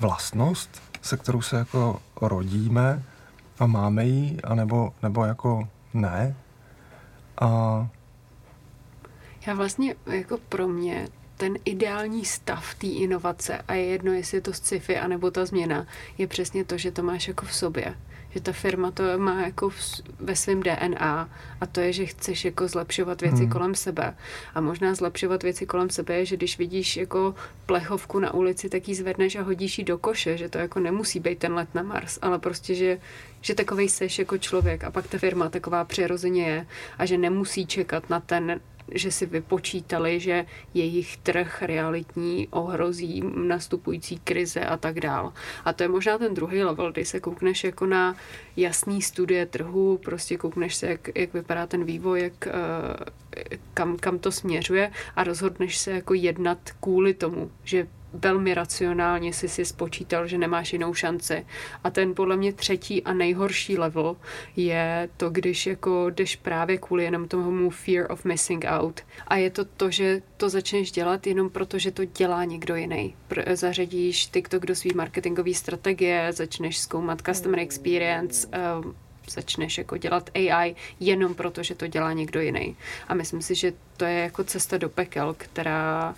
vlastnost, 0.00 0.82
se 1.02 1.16
kterou 1.16 1.42
se 1.42 1.56
jako 1.56 2.00
rodíme 2.20 3.02
a 3.58 3.66
máme 3.66 4.04
ji, 4.04 4.40
anebo, 4.40 4.92
nebo 5.02 5.24
jako 5.24 5.68
ne. 5.94 6.34
A 7.40 7.48
já 9.46 9.54
vlastně 9.54 9.94
jako 10.06 10.38
pro 10.48 10.68
mě 10.68 11.08
ten 11.36 11.54
ideální 11.64 12.24
stav 12.24 12.74
té 12.74 12.86
inovace 12.86 13.58
a 13.68 13.74
je 13.74 13.84
jedno, 13.84 14.12
jestli 14.12 14.36
je 14.36 14.40
to 14.40 14.52
sci-fi 14.52 14.98
anebo 14.98 15.30
ta 15.30 15.46
změna, 15.46 15.86
je 16.18 16.26
přesně 16.26 16.64
to, 16.64 16.78
že 16.78 16.90
to 16.90 17.02
máš 17.02 17.28
jako 17.28 17.46
v 17.46 17.54
sobě 17.54 17.94
že 18.34 18.40
ta 18.40 18.52
firma 18.52 18.90
to 18.90 19.02
má 19.18 19.40
jako 19.40 19.68
v, 19.68 19.76
ve 20.20 20.36
svém 20.36 20.62
DNA 20.62 21.28
a 21.60 21.66
to 21.66 21.80
je, 21.80 21.92
že 21.92 22.06
chceš 22.06 22.44
jako 22.44 22.68
zlepšovat 22.68 23.20
věci 23.20 23.42
hmm. 23.42 23.50
kolem 23.50 23.74
sebe. 23.74 24.14
A 24.54 24.60
možná 24.60 24.94
zlepšovat 24.94 25.42
věci 25.42 25.66
kolem 25.66 25.90
sebe 25.90 26.14
je, 26.14 26.26
že 26.26 26.36
když 26.36 26.58
vidíš 26.58 26.96
jako 26.96 27.34
plechovku 27.66 28.18
na 28.18 28.34
ulici, 28.34 28.68
tak 28.68 28.88
ji 28.88 28.94
zvedneš 28.94 29.36
a 29.36 29.42
hodíš 29.42 29.78
ji 29.78 29.84
do 29.84 29.98
koše, 29.98 30.36
že 30.36 30.48
to 30.48 30.58
jako 30.58 30.80
nemusí 30.80 31.20
být 31.20 31.38
ten 31.38 31.54
let 31.54 31.68
na 31.74 31.82
Mars, 31.82 32.18
ale 32.22 32.38
prostě, 32.38 32.74
že, 32.74 32.98
že 33.42 33.54
takovej 33.54 33.88
seš 33.88 34.18
jako 34.18 34.38
člověk 34.38 34.84
a 34.84 34.90
pak 34.90 35.06
ta 35.06 35.18
firma 35.18 35.48
taková 35.48 35.84
přirozeně 35.84 36.44
je 36.46 36.66
a 36.98 37.06
že 37.06 37.18
nemusí 37.18 37.66
čekat 37.66 38.10
na 38.10 38.20
ten 38.20 38.60
že 38.94 39.10
si 39.10 39.26
vypočítali, 39.26 40.20
že 40.20 40.46
jejich 40.74 41.16
trh 41.16 41.62
realitní 41.62 42.48
ohrozí 42.50 43.22
nastupující 43.34 44.18
krize 44.18 44.60
a 44.60 44.76
tak 44.76 45.00
dál. 45.00 45.32
A 45.64 45.72
to 45.72 45.82
je 45.82 45.88
možná 45.88 46.18
ten 46.18 46.34
druhý 46.34 46.62
level, 46.62 46.92
kdy 46.92 47.04
se 47.04 47.20
koukneš 47.20 47.64
jako 47.64 47.86
na 47.86 48.16
jasný 48.56 49.02
studie 49.02 49.46
trhu, 49.46 49.98
prostě 50.04 50.36
koukneš 50.36 50.74
se, 50.74 50.86
jak, 50.86 51.08
jak 51.14 51.34
vypadá 51.34 51.66
ten 51.66 51.84
vývoj, 51.84 52.22
jak, 52.22 52.46
eh, 52.46 53.56
kam, 53.74 53.96
kam 53.96 54.18
to 54.18 54.32
směřuje 54.32 54.92
a 55.16 55.24
rozhodneš 55.24 55.78
se 55.78 55.90
jako 55.90 56.14
jednat 56.14 56.58
kvůli 56.80 57.14
tomu, 57.14 57.50
že 57.64 57.86
velmi 58.14 58.54
racionálně 58.54 59.32
si 59.32 59.48
si 59.48 59.64
spočítal, 59.64 60.26
že 60.26 60.38
nemáš 60.38 60.72
jinou 60.72 60.94
šanci. 60.94 61.46
A 61.84 61.90
ten 61.90 62.14
podle 62.14 62.36
mě 62.36 62.52
třetí 62.52 63.02
a 63.02 63.12
nejhorší 63.12 63.78
level 63.78 64.16
je 64.56 65.08
to, 65.16 65.30
když 65.30 65.66
jako 65.66 66.10
jdeš 66.10 66.36
právě 66.36 66.78
kvůli 66.78 67.04
jenom 67.04 67.28
tomu 67.28 67.70
fear 67.70 68.12
of 68.12 68.24
missing 68.24 68.64
out. 68.68 69.00
A 69.26 69.36
je 69.36 69.50
to 69.50 69.64
to, 69.64 69.90
že 69.90 70.22
to 70.36 70.48
začneš 70.48 70.92
dělat 70.92 71.26
jenom 71.26 71.50
proto, 71.50 71.78
že 71.78 71.90
to 71.90 72.04
dělá 72.04 72.44
někdo 72.44 72.76
jiný. 72.76 73.14
Zařadíš 73.52 74.26
TikTok 74.26 74.66
do 74.66 74.74
svý 74.74 74.90
marketingové 74.94 75.54
strategie, 75.54 76.32
začneš 76.32 76.78
zkoumat 76.78 77.22
customer 77.22 77.60
experience, 77.60 78.48
um, 78.82 78.94
začneš 79.30 79.78
jako 79.78 79.96
dělat 79.96 80.30
AI 80.34 80.74
jenom 81.00 81.34
proto, 81.34 81.62
že 81.62 81.74
to 81.74 81.86
dělá 81.86 82.12
někdo 82.12 82.40
jiný. 82.40 82.76
A 83.08 83.14
myslím 83.14 83.42
si, 83.42 83.54
že 83.54 83.72
to 83.96 84.04
je 84.04 84.18
jako 84.18 84.44
cesta 84.44 84.78
do 84.78 84.88
pekel, 84.88 85.34
která 85.38 86.10
uh, 86.10 86.16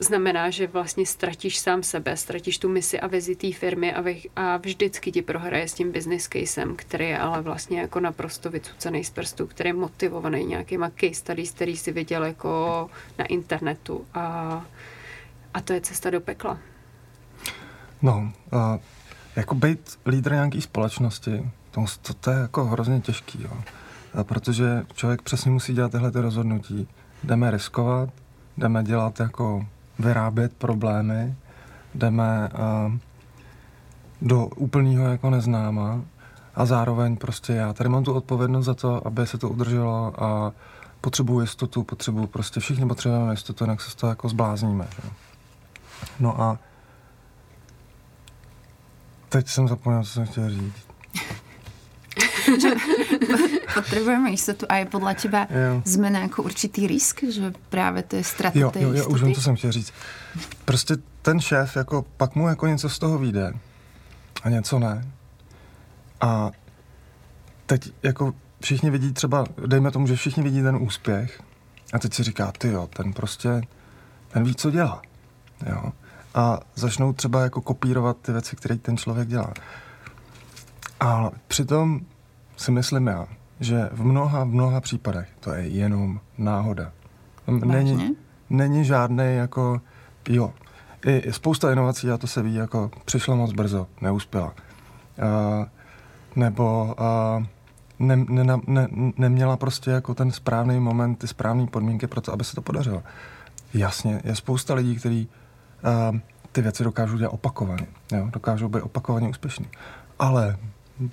znamená, 0.00 0.50
že 0.50 0.66
vlastně 0.66 1.06
ztratíš 1.06 1.58
sám 1.58 1.82
sebe, 1.82 2.16
ztratíš 2.16 2.58
tu 2.58 2.68
misi 2.68 3.00
a 3.00 3.06
vizi 3.06 3.36
té 3.36 3.52
firmy 3.52 3.94
a, 3.94 4.00
vy, 4.00 4.22
a 4.36 4.56
vždycky 4.56 5.12
ti 5.12 5.22
prohraje 5.22 5.68
s 5.68 5.74
tím 5.74 5.92
business 5.92 6.28
casem, 6.28 6.76
který 6.76 7.08
je 7.08 7.18
ale 7.18 7.42
vlastně 7.42 7.80
jako 7.80 8.00
naprosto 8.00 8.50
vycucený 8.50 9.04
z 9.04 9.10
prstů, 9.10 9.46
který 9.46 9.68
je 9.68 9.74
motivovaný 9.74 10.44
nějakýma 10.44 10.90
case 10.90 11.14
studies, 11.14 11.50
který 11.50 11.76
si 11.76 11.92
viděl 11.92 12.24
jako 12.24 12.90
na 13.18 13.24
internetu 13.24 14.04
a, 14.14 14.64
a 15.54 15.60
to 15.60 15.72
je 15.72 15.80
cesta 15.80 16.10
do 16.10 16.20
pekla. 16.20 16.58
No, 18.02 18.32
a 18.52 18.78
jako 19.36 19.54
být 19.54 19.98
lídr 20.06 20.32
nějaké 20.32 20.60
společnosti, 20.60 21.50
to, 21.70 21.84
to, 22.02 22.14
to 22.14 22.30
je 22.30 22.36
jako 22.36 22.64
hrozně 22.64 23.00
těžký, 23.00 23.42
jo. 23.42 23.50
A 24.14 24.24
protože 24.24 24.82
člověk 24.94 25.22
přesně 25.22 25.50
musí 25.50 25.74
dělat 25.74 25.92
tyhle 25.92 26.10
ty 26.10 26.20
rozhodnutí. 26.20 26.88
Jdeme 27.24 27.50
riskovat, 27.50 28.10
jdeme 28.56 28.84
dělat 28.84 29.20
jako 29.20 29.66
vyrábět 30.00 30.52
problémy, 30.58 31.34
jdeme 31.94 32.48
uh, 32.52 32.92
do 34.22 34.46
úplného 34.46 35.08
jako 35.08 35.30
neznáma 35.30 36.00
a 36.54 36.66
zároveň 36.66 37.16
prostě 37.16 37.52
já 37.52 37.72
tady 37.72 37.88
mám 37.88 38.04
tu 38.04 38.12
odpovědnost 38.12 38.64
za 38.64 38.74
to, 38.74 39.06
aby 39.06 39.26
se 39.26 39.38
to 39.38 39.48
udrželo 39.48 40.24
a 40.24 40.52
potřebuji 41.00 41.40
jistotu, 41.40 41.82
potřebuji 41.82 42.26
prostě 42.26 42.60
všichni 42.60 42.86
potřebujeme 42.86 43.32
jistotu, 43.32 43.64
jinak 43.64 43.80
se 43.80 43.90
z 43.90 43.94
toho 43.94 44.10
jako 44.10 44.28
zblázníme. 44.28 44.88
Že? 45.02 45.10
No 46.20 46.40
a 46.42 46.58
teď 49.28 49.48
jsem 49.48 49.68
zapomněl, 49.68 50.02
co 50.04 50.10
jsem 50.10 50.26
chtěl 50.26 50.50
říct. 50.50 50.86
potrebujeme 53.74 54.30
istotu 54.30 54.66
a 54.68 54.76
je 54.76 54.84
podle 54.84 55.14
teba 55.14 55.38
jo. 55.38 55.82
zmena 55.84 56.20
jako 56.20 56.42
určitý 56.42 56.86
risk, 56.86 57.24
že 57.24 57.52
právě 57.68 58.02
to 58.02 58.16
je 58.16 58.24
ztrata 58.24 58.58
jo, 58.58 58.72
jo, 58.78 58.92
jo, 58.92 59.08
už 59.08 59.22
vím, 59.22 59.34
co 59.34 59.42
jsem 59.42 59.56
chtěl 59.56 59.72
říct. 59.72 59.92
Prostě 60.64 60.96
ten 61.22 61.40
šéf, 61.40 61.76
jako, 61.76 62.04
pak 62.16 62.34
mu 62.34 62.48
jako 62.48 62.66
něco 62.66 62.88
z 62.88 62.98
toho 62.98 63.18
vyjde 63.18 63.52
a 64.42 64.48
něco 64.48 64.78
ne. 64.78 65.06
A 66.20 66.50
teď 67.66 67.92
jako 68.02 68.34
všichni 68.60 68.90
vidí 68.90 69.12
třeba, 69.12 69.44
dejme 69.66 69.90
tomu, 69.90 70.06
že 70.06 70.16
všichni 70.16 70.42
vidí 70.42 70.62
ten 70.62 70.76
úspěch 70.76 71.42
a 71.92 71.98
teď 71.98 72.14
si 72.14 72.22
říká, 72.22 72.52
ty 72.58 72.68
jo, 72.68 72.88
ten 72.96 73.12
prostě, 73.12 73.62
ten 74.28 74.44
ví, 74.44 74.54
co 74.54 74.70
dělá. 74.70 75.02
Jo. 75.66 75.92
A 76.34 76.60
začnou 76.74 77.12
třeba 77.12 77.42
jako 77.42 77.60
kopírovat 77.60 78.16
ty 78.22 78.32
věci, 78.32 78.56
které 78.56 78.76
ten 78.76 78.96
člověk 78.96 79.28
dělá. 79.28 79.52
A 81.00 81.30
přitom 81.48 82.00
si 82.56 82.70
myslím 82.70 83.06
já, 83.06 83.26
že 83.60 83.88
v 83.92 84.04
mnoha, 84.04 84.44
v 84.44 84.48
mnoha 84.48 84.80
případech 84.80 85.28
to 85.40 85.52
je 85.52 85.68
jenom 85.68 86.20
náhoda. 86.38 86.92
Není, 87.64 88.16
není 88.50 88.84
žádný 88.84 89.36
jako, 89.36 89.80
jo, 90.28 90.52
i 91.06 91.32
spousta 91.32 91.72
inovací, 91.72 92.10
a 92.10 92.18
to 92.18 92.26
se 92.26 92.42
ví, 92.42 92.54
jako 92.54 92.90
přišla 93.04 93.34
moc 93.34 93.52
brzo, 93.52 93.86
neuspěla. 94.00 94.46
Uh, 94.46 95.64
nebo 96.36 96.94
uh, 97.38 97.44
ne, 97.98 98.16
ne, 98.16 98.58
ne, 98.66 98.88
neměla 99.16 99.56
prostě 99.56 99.90
jako 99.90 100.14
ten 100.14 100.30
správný 100.30 100.80
moment, 100.80 101.16
ty 101.16 101.26
správné 101.26 101.66
podmínky 101.66 102.06
pro 102.06 102.20
to, 102.20 102.32
aby 102.32 102.44
se 102.44 102.54
to 102.54 102.62
podařilo. 102.62 103.02
Jasně, 103.74 104.20
je 104.24 104.34
spousta 104.34 104.74
lidí, 104.74 104.96
kteří 104.96 105.28
uh, 106.10 106.18
ty 106.52 106.62
věci 106.62 106.84
dokážou 106.84 107.16
dělat 107.16 107.30
opakovaně. 107.30 107.86
Jo? 108.12 108.28
Dokážou 108.32 108.68
být 108.68 108.82
opakovaně 108.82 109.28
úspěšní. 109.28 109.66
Ale 110.18 110.56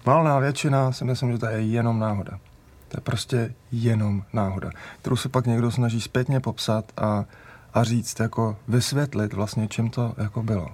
valná 0.05 0.39
většina 0.39 0.91
si 0.91 1.05
myslím, 1.05 1.31
že 1.31 1.37
to 1.37 1.45
je 1.45 1.61
jenom 1.61 1.99
náhoda. 1.99 2.39
To 2.87 2.97
je 2.97 3.01
prostě 3.01 3.53
jenom 3.71 4.23
náhoda, 4.33 4.69
kterou 5.01 5.15
se 5.15 5.29
pak 5.29 5.45
někdo 5.45 5.71
snaží 5.71 6.01
zpětně 6.01 6.39
popsat 6.39 6.91
a, 6.97 7.25
a 7.73 7.83
říct, 7.83 8.19
jako 8.19 8.57
vysvětlit 8.67 9.33
vlastně, 9.33 9.67
čím 9.67 9.89
to 9.89 10.13
jako 10.17 10.43
bylo. 10.43 10.67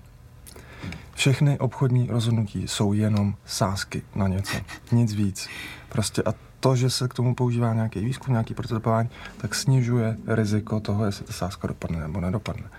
Všechny 1.13 1.59
obchodní 1.59 2.07
rozhodnutí 2.07 2.67
jsou 2.67 2.93
jenom 2.93 3.35
sázky 3.45 4.01
na 4.15 4.27
něco, 4.27 4.57
nic 4.91 5.13
víc. 5.13 5.49
Prostě 5.89 6.23
a 6.23 6.33
to, 6.59 6.75
že 6.75 6.89
se 6.89 7.07
k 7.07 7.13
tomu 7.13 7.35
používá 7.35 7.73
nějaký 7.73 7.99
výzkum, 7.99 8.33
nějaký 8.33 8.53
prototypování, 8.53 9.09
tak 9.37 9.55
snižuje 9.55 10.17
riziko 10.27 10.79
toho, 10.79 11.05
jestli 11.05 11.25
ta 11.25 11.33
sázka 11.33 11.67
dopadne 11.67 11.99
nebo 11.99 12.21
nedopadne. 12.21 12.69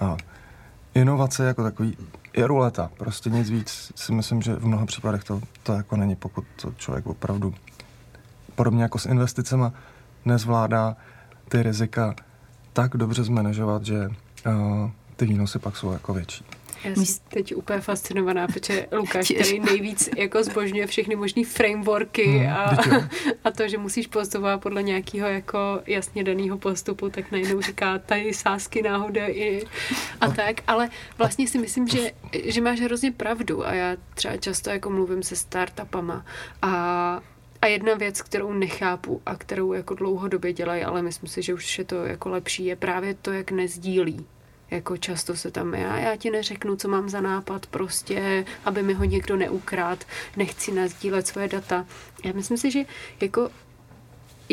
A 0.00 0.16
inovace 0.94 1.44
jako 1.44 1.62
takový 1.62 1.96
je 2.36 2.46
ruleta, 2.46 2.90
prostě 2.98 3.30
nic 3.30 3.50
víc 3.50 3.92
si 3.94 4.12
myslím, 4.12 4.42
že 4.42 4.54
v 4.54 4.66
mnoha 4.66 4.86
případech 4.86 5.24
to, 5.24 5.40
to 5.62 5.72
jako 5.72 5.96
není, 5.96 6.16
pokud 6.16 6.44
to 6.62 6.72
člověk 6.76 7.06
opravdu 7.06 7.54
podobně 8.54 8.82
jako 8.82 8.98
s 8.98 9.06
investicema 9.06 9.72
nezvládá 10.24 10.96
ty 11.48 11.62
rizika 11.62 12.14
tak 12.72 12.96
dobře 12.96 13.24
zmanéžovat, 13.24 13.84
že 13.84 14.08
uh, 14.46 14.90
ty 15.16 15.26
výnosy 15.26 15.58
pak 15.58 15.76
jsou 15.76 15.92
jako 15.92 16.14
větší. 16.14 16.44
Já 16.84 16.94
jsem 16.94 17.24
teď 17.28 17.56
úplně 17.56 17.80
fascinovaná, 17.80 18.46
protože 18.46 18.86
Lukáš, 18.92 19.32
který 19.34 19.60
nejvíc 19.60 20.10
jako 20.16 20.44
zbožňuje 20.44 20.86
všechny 20.86 21.16
možné 21.16 21.44
frameworky 21.44 22.24
hmm, 22.24 22.52
a, 22.52 22.76
a 23.44 23.50
to, 23.50 23.68
že 23.68 23.78
musíš 23.78 24.06
postupovat 24.06 24.60
podle 24.60 24.82
nějakého 24.82 25.28
jako 25.28 25.58
jasně 25.86 26.24
daného 26.24 26.58
postupu, 26.58 27.08
tak 27.08 27.32
najednou 27.32 27.60
říká 27.60 27.98
tady 27.98 28.34
sásky 28.34 28.82
náhoda 28.82 29.26
i 29.28 29.66
a 30.20 30.28
tak, 30.28 30.56
ale 30.66 30.90
vlastně 31.18 31.48
si 31.48 31.58
myslím, 31.58 31.88
že, 31.88 32.10
že 32.44 32.60
máš 32.60 32.80
hrozně 32.80 33.12
pravdu 33.12 33.66
a 33.66 33.72
já 33.72 33.96
třeba 34.14 34.36
často 34.36 34.70
jako 34.70 34.90
mluvím 34.90 35.22
se 35.22 35.36
startupama 35.36 36.24
a 36.62 37.20
a 37.62 37.66
jedna 37.66 37.94
věc, 37.94 38.22
kterou 38.22 38.52
nechápu 38.52 39.22
a 39.26 39.36
kterou 39.36 39.72
jako 39.72 39.94
dlouhodobě 39.94 40.52
dělají, 40.52 40.84
ale 40.84 41.02
myslím 41.02 41.28
si, 41.28 41.42
že 41.42 41.54
už 41.54 41.78
je 41.78 41.84
to 41.84 42.04
jako 42.04 42.28
lepší, 42.28 42.64
je 42.64 42.76
právě 42.76 43.14
to, 43.14 43.32
jak 43.32 43.50
nezdílí 43.50 44.26
Jako 44.72 44.96
často 44.96 45.36
se 45.36 45.50
tam, 45.50 45.74
já, 45.74 45.98
já 45.98 46.16
ti 46.16 46.30
neřeknu, 46.30 46.76
co 46.76 46.88
mám 46.88 47.08
za 47.08 47.20
nápad, 47.20 47.66
prostě, 47.66 48.44
aby 48.64 48.82
mi 48.82 48.94
ho 48.94 49.04
někdo 49.04 49.36
neukrát, 49.36 50.04
nechci 50.36 50.72
nazdílet 50.72 51.26
svoje 51.26 51.48
data. 51.48 51.86
Já 52.24 52.32
myslím 52.32 52.58
si, 52.58 52.70
že 52.70 52.80
jako 53.20 53.50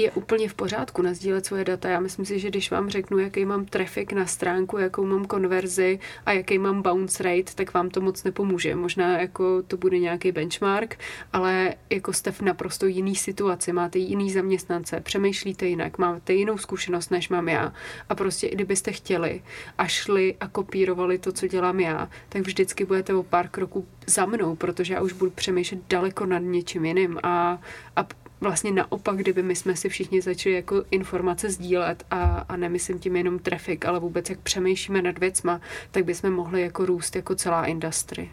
je 0.01 0.11
úplně 0.11 0.49
v 0.49 0.53
pořádku 0.53 1.01
nazdílet 1.01 1.45
svoje 1.45 1.65
data. 1.65 1.89
Já 1.89 1.99
myslím 1.99 2.25
si, 2.25 2.39
že 2.39 2.47
když 2.47 2.71
vám 2.71 2.89
řeknu, 2.89 3.17
jaký 3.17 3.45
mám 3.45 3.65
trafik 3.65 4.13
na 4.13 4.25
stránku, 4.25 4.77
jakou 4.77 5.05
mám 5.05 5.25
konverzi 5.25 5.99
a 6.25 6.31
jaký 6.31 6.57
mám 6.57 6.81
bounce 6.81 7.23
rate, 7.23 7.55
tak 7.55 7.73
vám 7.73 7.89
to 7.89 8.01
moc 8.01 8.23
nepomůže. 8.23 8.75
Možná 8.75 9.19
jako 9.19 9.63
to 9.63 9.77
bude 9.77 9.99
nějaký 9.99 10.31
benchmark, 10.31 10.99
ale 11.33 11.75
jako 11.89 12.13
jste 12.13 12.31
v 12.31 12.41
naprosto 12.41 12.85
jiný 12.85 13.15
situaci, 13.15 13.73
máte 13.73 13.99
jiný 13.99 14.31
zaměstnance, 14.31 14.99
přemýšlíte 14.99 15.65
jinak, 15.65 15.97
máte 15.97 16.33
jinou 16.33 16.57
zkušenost, 16.57 17.11
než 17.11 17.29
mám 17.29 17.49
já. 17.49 17.73
A 18.09 18.15
prostě 18.15 18.47
i 18.47 18.55
kdybyste 18.55 18.91
chtěli 18.91 19.41
a 19.77 19.87
šli 19.87 20.35
a 20.39 20.47
kopírovali 20.47 21.17
to, 21.17 21.31
co 21.31 21.47
dělám 21.47 21.79
já, 21.79 22.09
tak 22.29 22.41
vždycky 22.41 22.85
budete 22.85 23.13
o 23.13 23.23
pár 23.23 23.49
kroků 23.49 23.87
za 24.07 24.25
mnou, 24.25 24.55
protože 24.55 24.93
já 24.93 25.01
už 25.01 25.13
budu 25.13 25.31
přemýšlet 25.31 25.79
daleko 25.89 26.25
nad 26.25 26.39
něčím 26.39 26.85
jiným 26.85 27.19
a, 27.23 27.61
a 27.95 28.07
vlastně 28.41 28.71
naopak, 28.71 29.17
kdyby 29.17 29.43
my 29.43 29.55
jsme 29.55 29.75
si 29.75 29.89
všichni 29.89 30.21
začali 30.21 30.55
jako 30.55 30.83
informace 30.91 31.49
sdílet 31.49 32.03
a, 32.11 32.45
a 32.49 32.55
nemyslím 32.55 32.99
tím 32.99 33.15
jenom 33.15 33.39
trafik, 33.39 33.85
ale 33.85 33.99
vůbec 33.99 34.29
jak 34.29 34.39
přemýšlíme 34.39 35.01
nad 35.01 35.19
věcma, 35.19 35.61
tak 35.91 36.05
bychom 36.05 36.31
mohli 36.31 36.61
jako 36.61 36.85
růst 36.85 37.15
jako 37.15 37.35
celá 37.35 37.65
industry. 37.65 38.29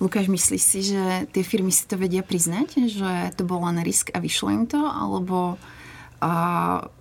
Lukáš, 0.00 0.28
myslíš 0.28 0.62
si, 0.62 0.82
že 0.82 1.26
ty 1.32 1.42
firmy 1.42 1.72
si 1.72 1.86
to 1.86 1.96
vedia 1.96 2.22
priznať, 2.22 2.90
že 2.90 3.30
to 3.38 3.46
bol 3.48 3.64
len 3.64 3.80
risk 3.80 4.10
a 4.12 4.18
vyšlo 4.18 4.50
im 4.50 4.66
to, 4.66 4.82
alebo 4.82 5.56
a 6.24 6.32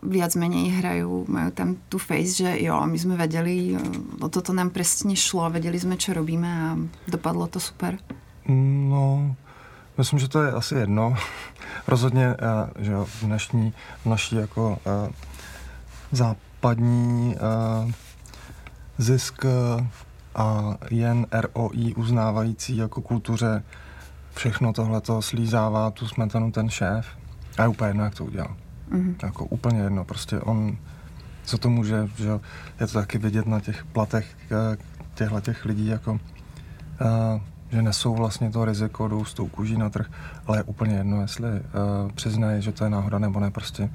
viac 0.04 0.36
menej 0.36 0.84
hrajú, 0.84 1.24
majú 1.32 1.50
tam 1.56 1.80
tu 1.88 1.96
face, 1.96 2.44
že 2.44 2.60
jo, 2.60 2.76
my 2.84 2.98
sme 3.00 3.16
vedeli, 3.16 3.72
o 4.20 4.28
toto 4.28 4.52
nám 4.52 4.76
presne 4.76 5.16
šlo, 5.16 5.48
vedeli 5.48 5.80
sme, 5.80 5.96
čo 5.96 6.12
robíme 6.12 6.50
a 6.50 6.76
dopadlo 7.08 7.48
to 7.48 7.64
super. 7.64 7.96
No, 8.52 9.32
myslím, 9.98 10.20
že 10.20 10.28
to 10.28 10.44
je 10.44 10.52
asi 10.52 10.76
jedno. 10.76 11.16
rozhodně, 11.88 12.36
eh, 12.40 12.84
že 12.84 12.96
v 12.96 13.24
dnešní, 13.24 13.74
v 14.02 14.06
naší 14.06 14.36
jako 14.36 14.80
eh, 14.86 15.12
západní 16.12 17.36
eh, 17.36 17.92
zisk 18.98 19.46
a 20.36 20.78
jen 20.90 21.28
ROI 21.32 21.94
uznávající 21.96 22.78
jako 22.78 23.02
kultuře 23.02 23.64
všechno 24.36 24.74
tohle 24.74 25.02
to 25.02 25.22
slízává 25.22 25.92
tu 25.92 26.08
smetanu 26.08 26.52
ten 26.52 26.70
šéf 26.70 27.08
a 27.58 27.62
je 27.62 27.68
úplně 27.68 27.90
jedno, 27.90 28.04
jak 28.04 28.16
to 28.16 28.26
udělal. 28.26 28.56
Mm-hmm. 28.92 29.16
Jako 29.24 29.46
úplně 29.46 29.82
jedno, 29.82 30.06
prostě 30.06 30.40
on, 30.40 30.78
co 31.46 31.58
to 31.58 31.70
může, 31.70 32.10
že 32.16 32.30
je 32.80 32.88
to 32.88 32.94
taky 32.94 33.18
vidět 33.18 33.46
na 33.46 33.60
těch 33.60 33.86
platech 33.86 34.38
těchto 35.14 35.42
těch 35.42 35.66
lidí, 35.66 35.88
jako 35.88 36.20
že 37.74 37.82
nesou 37.82 38.16
vlastně 38.16 38.50
to 38.52 38.66
riziko, 38.66 39.08
jdou 39.08 39.26
s 39.26 39.34
tou 39.34 39.48
kůží 39.48 39.78
na 39.78 39.90
trh, 39.90 40.06
ale 40.48 40.58
je 40.58 40.64
úplně 40.64 40.96
jedno, 40.96 41.22
jestli 41.22 41.50
uh, 41.50 42.12
přiznají, 42.12 42.62
že 42.62 42.72
to 42.72 42.84
je 42.84 42.90
náhoda 42.90 43.20
nebo 43.20 43.40
ne. 43.40 43.52
Prostě 43.52 43.90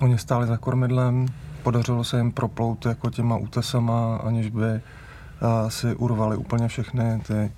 oni 0.00 0.18
stáli 0.18 0.46
za 0.46 0.56
kormidlem, 0.56 1.26
podařilo 1.62 2.04
se 2.04 2.16
jim 2.16 2.32
proplout 2.32 2.86
jako 2.86 3.10
těma 3.10 3.36
útesama, 3.36 4.16
aniž 4.16 4.50
by 4.50 4.60
uh, 4.60 5.68
si 5.68 5.94
urvali 5.94 6.36
úplně 6.36 6.68
všechny 6.68 7.20
ty 7.26 7.52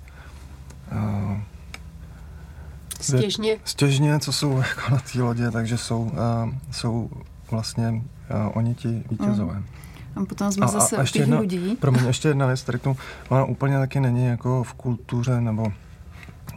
uh, 0.91 1.37
stěžně. 3.01 3.57
stěžně, 3.63 4.19
co 4.19 4.31
jsou 4.31 4.57
jako 4.57 4.91
na 4.91 4.97
té 5.13 5.21
lodě, 5.21 5.51
takže 5.51 5.77
jsou, 5.77 6.01
uh, 6.01 6.53
jsou 6.71 7.09
vlastně 7.51 7.89
uh, 7.89 8.01
oni 8.53 8.75
ti 8.75 9.03
vítězové. 9.11 9.55
Mm. 9.55 9.65
A 10.15 10.25
potom 10.25 10.51
jsme 10.51 10.65
a, 10.65 10.69
zase 10.69 10.97
a, 10.97 11.01
ještě 11.01 11.19
jedna, 11.19 11.39
lidí. 11.39 11.75
Pro 11.75 11.91
mě 11.91 12.01
ještě 12.01 12.27
jedna 12.27 12.45
věc, 12.45 12.63
tady 12.63 12.79
k 12.79 12.81
tomu, 12.81 12.97
ona 13.29 13.45
úplně 13.45 13.77
taky 13.79 13.99
není 13.99 14.25
jako 14.25 14.63
v 14.63 14.73
kultuře 14.73 15.41
nebo 15.41 15.73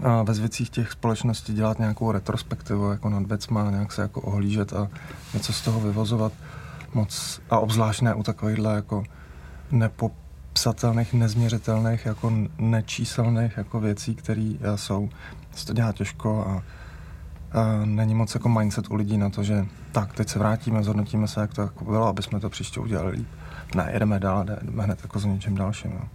a 0.03 0.23
ve 0.23 0.35
zvicích 0.35 0.71
těch 0.71 0.92
společností 0.92 1.55
dělat 1.55 1.79
nějakou 1.79 2.12
retrospektivu 2.12 2.90
jako 2.90 3.09
nad 3.09 3.27
věcma, 3.27 3.71
nějak 3.71 3.92
se 3.92 4.03
jako 4.03 4.21
ohlížet 4.21 4.73
a 4.73 4.88
něco 5.35 5.53
z 5.53 5.62
toho 5.62 5.81
vyvozovat 5.81 6.33
moc, 6.94 7.40
a 7.51 7.59
obzvlášť 7.59 8.03
ne 8.03 8.14
u 8.14 8.23
takovýchhle 8.23 8.75
jako 8.75 9.05
nepopsatelných, 9.71 11.14
nezměřitelných, 11.14 12.07
jako 12.07 12.33
nečíselných 12.59 13.57
jako 13.57 13.81
věcí, 13.81 14.14
které 14.14 14.53
jsou. 14.77 15.09
Se 15.55 15.66
to 15.66 15.73
dělá 15.73 15.92
těžko 15.92 16.47
a, 16.47 16.62
a 17.59 17.85
není 17.85 18.14
moc 18.14 18.35
jako 18.35 18.49
mindset 18.49 18.90
u 18.90 18.94
lidí 18.94 19.18
na 19.18 19.31
to, 19.31 19.42
že 19.42 19.66
tak, 19.92 20.12
teď 20.12 20.29
se 20.29 20.38
vrátíme, 20.38 20.83
zhodnotíme 20.83 21.29
se, 21.29 21.40
jak 21.40 21.55
to 21.55 21.62
jako 21.62 21.85
bylo, 21.85 22.07
aby 22.07 22.23
jsme 22.23 22.40
to 22.40 22.51
příště 22.51 22.81
udělali 22.81 23.11
líp 23.11 23.29
ne, 23.74 23.90
jedeme 23.92 24.20
dál, 24.20 24.44
jdeme 24.62 24.83
hned 24.83 24.98
jako 25.02 25.18
s 25.18 25.24
něčím 25.24 25.54
dalším. 25.54 25.90
No. 25.90 26.09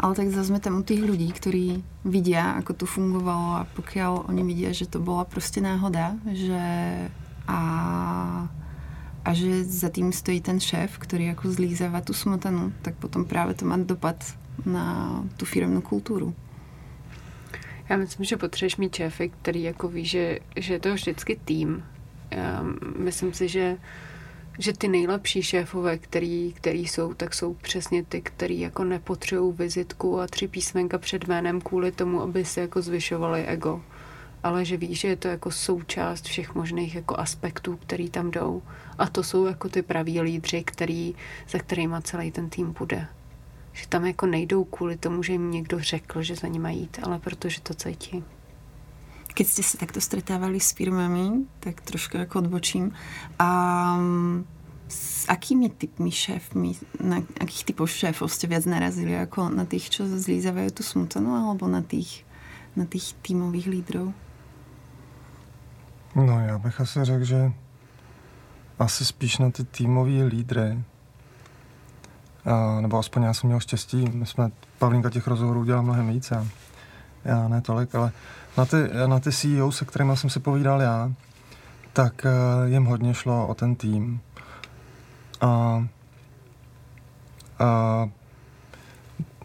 Ale 0.00 0.14
tak 0.14 0.28
zase 0.28 0.44
jsme 0.44 0.60
tam 0.60 0.78
u 0.78 0.82
těch 0.82 1.02
lidí, 1.02 1.32
kteří 1.32 1.84
vidí, 2.04 2.30
jak 2.30 2.72
to 2.76 2.86
fungovalo 2.86 3.54
a 3.54 3.66
pokud 3.76 4.02
oni 4.26 4.44
vidí, 4.44 4.66
že 4.70 4.86
to 4.86 4.98
byla 4.98 5.24
prostě 5.24 5.60
náhoda, 5.60 6.12
že 6.32 6.60
a, 7.48 8.48
a 9.24 9.34
že 9.34 9.64
za 9.64 9.88
tím 9.88 10.12
stojí 10.12 10.40
ten 10.40 10.60
šéf, 10.60 10.98
který 10.98 11.26
jako 11.26 11.50
zlízává 11.50 12.00
tu 12.00 12.12
smotanu, 12.12 12.72
tak 12.82 12.94
potom 12.94 13.24
právě 13.24 13.54
to 13.54 13.64
má 13.64 13.76
dopad 13.76 14.24
na 14.66 15.10
tu 15.36 15.44
firmnou 15.44 15.80
kulturu. 15.80 16.34
Já 17.88 17.96
myslím, 17.96 18.24
že 18.24 18.36
potřebuješ 18.36 18.76
mít 18.76 18.94
šéfy, 18.94 19.28
který 19.42 19.62
jako 19.62 19.88
ví, 19.88 20.04
že, 20.04 20.38
že 20.56 20.74
je 20.74 20.80
to 20.80 20.94
vždycky 20.94 21.40
tým. 21.44 21.84
Já 22.30 22.64
myslím 22.98 23.32
si, 23.32 23.48
že 23.48 23.76
že 24.58 24.72
ty 24.72 24.88
nejlepší 24.88 25.42
šéfové, 25.42 25.98
který, 25.98 26.52
který 26.52 26.88
jsou, 26.88 27.14
tak 27.14 27.34
jsou 27.34 27.54
přesně 27.54 28.04
ty, 28.04 28.20
který 28.20 28.60
jako 28.60 28.84
nepotřebují 28.84 29.52
vizitku 29.52 30.20
a 30.20 30.26
tři 30.26 30.48
písmenka 30.48 30.98
před 30.98 31.28
jménem 31.28 31.60
kvůli 31.60 31.92
tomu, 31.92 32.22
aby 32.22 32.44
se 32.44 32.60
jako 32.60 32.82
zvyšovali 32.82 33.44
ego. 33.44 33.82
Ale 34.42 34.64
že 34.64 34.76
ví, 34.76 34.94
že 34.94 35.08
je 35.08 35.16
to 35.16 35.28
jako 35.28 35.50
součást 35.50 36.24
všech 36.24 36.54
možných 36.54 36.94
jako 36.94 37.18
aspektů, 37.18 37.76
který 37.76 38.10
tam 38.10 38.30
jdou. 38.30 38.62
A 38.98 39.08
to 39.08 39.22
jsou 39.22 39.46
jako 39.46 39.68
ty 39.68 39.82
praví 39.82 40.20
lídři, 40.20 40.64
který, 40.64 41.14
za 41.48 41.58
kterými 41.58 41.96
celý 42.02 42.30
ten 42.30 42.50
tým 42.50 42.74
bude. 42.78 43.06
Že 43.72 43.88
tam 43.88 44.06
jako 44.06 44.26
nejdou 44.26 44.64
kvůli 44.64 44.96
tomu, 44.96 45.22
že 45.22 45.32
jim 45.32 45.50
někdo 45.50 45.80
řekl, 45.80 46.22
že 46.22 46.34
za 46.34 46.48
ním 46.48 46.62
mají 46.62 46.80
jít, 46.80 46.98
ale 47.02 47.18
protože 47.18 47.60
to 47.60 47.74
cítí. 47.74 48.24
Keď 49.38 49.46
ste 49.46 49.62
sa 49.62 49.78
takto 49.78 50.02
stretávali 50.02 50.58
s 50.58 50.74
firmami, 50.74 51.46
tak 51.62 51.78
trošku 51.86 52.18
jako 52.18 52.38
odbočím. 52.38 52.90
A 53.38 53.94
s 54.88 55.30
akými 55.30 55.70
typmi 55.70 56.10
šéfmi, 56.10 56.74
na 56.98 57.22
akých 57.38 57.70
typov 57.70 57.86
šéfov 57.86 58.34
ste 58.34 58.50
viac 58.50 58.66
narazili? 58.66 59.14
Jako 59.14 59.54
na 59.54 59.62
tých, 59.62 59.94
čo 59.94 60.10
zlízavajú 60.10 60.74
tu 60.74 60.82
smutanu, 60.82 61.38
alebo 61.38 61.70
na 61.70 61.86
tých, 61.86 62.26
na 62.74 62.82
tých 62.82 63.14
týmových 63.22 63.66
lídrov? 63.70 64.10
No, 66.16 66.40
já 66.40 66.58
bych 66.58 66.80
asi 66.80 67.04
řekl, 67.04 67.24
že 67.24 67.52
asi 68.78 69.04
spíš 69.04 69.38
na 69.38 69.50
ty 69.50 69.64
týmové 69.64 70.24
lídry. 70.24 70.82
A, 72.44 72.80
nebo 72.80 72.98
aspoň 72.98 73.22
já 73.22 73.34
jsem 73.34 73.48
měl 73.48 73.60
štěstí, 73.60 74.10
my 74.12 74.26
jsme, 74.26 74.50
Pavlínka 74.78 75.10
těch 75.10 75.26
rozhovorů 75.26 75.64
dělal 75.64 75.82
mnohem 75.82 76.08
víc, 76.08 76.30
já, 76.30 76.46
já 77.24 77.48
ne 77.48 77.60
tolik, 77.60 77.94
ale 77.94 78.12
na 78.58 78.64
ty, 78.64 78.90
na 79.06 79.20
ty 79.20 79.32
CEO, 79.32 79.72
se 79.72 79.84
kterými 79.84 80.16
jsem 80.16 80.30
si 80.30 80.40
povídal 80.40 80.82
já, 80.82 81.12
tak 81.92 82.24
uh, 82.24 82.68
jim 82.72 82.84
hodně 82.84 83.14
šlo 83.14 83.46
o 83.46 83.54
ten 83.54 83.74
tým. 83.74 84.20
A, 85.40 85.48
a 87.58 88.08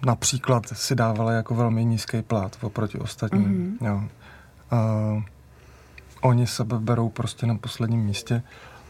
například 0.05 0.63
si 0.73 0.95
dávali 0.95 1.35
jako 1.35 1.55
velmi 1.55 1.85
nízký 1.85 2.21
plát 2.21 2.57
oproti 2.61 2.97
ostatním. 2.97 3.77
Mm-hmm. 3.79 3.87
Jo. 3.87 4.03
A, 4.71 5.33
oni 6.21 6.47
sebe 6.47 6.79
berou 6.79 7.09
prostě 7.09 7.45
na 7.45 7.55
posledním 7.55 7.99
místě, 7.99 8.43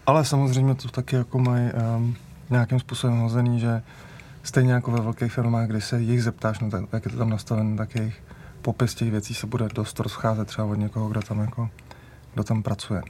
ale 0.05 0.25
samozřejmě 0.25 0.75
to 0.75 0.87
taky 0.87 1.15
jako 1.15 1.39
mají 1.39 1.69
um, 1.73 2.15
nějakým 2.49 2.79
způsobem 2.79 3.19
hozený, 3.19 3.59
že 3.59 3.81
stejně 4.43 4.73
jako 4.73 4.91
ve 4.91 5.01
velkých 5.01 5.33
firmách, 5.33 5.67
kdy 5.67 5.81
se 5.81 6.01
jich 6.01 6.23
zeptáš, 6.23 6.59
no 6.59 6.69
tak, 6.69 6.81
jak 6.93 7.05
je 7.05 7.11
to 7.11 7.17
tam 7.17 7.29
nastavené, 7.29 7.77
tak 7.77 7.95
jejich 7.95 8.21
popis 8.63 8.95
těch 8.95 9.11
věcí 9.11 9.33
se 9.33 9.47
bude 9.47 9.67
dost 9.73 9.99
rozcházet 9.99 10.47
třeba 10.47 10.67
od 10.67 10.75
někoho, 10.75 11.09
kdo 11.09 11.21
tam, 11.21 11.39
jako, 11.39 11.69
kdo 12.33 12.43
tam 12.43 12.63
pracuje. 12.63 13.01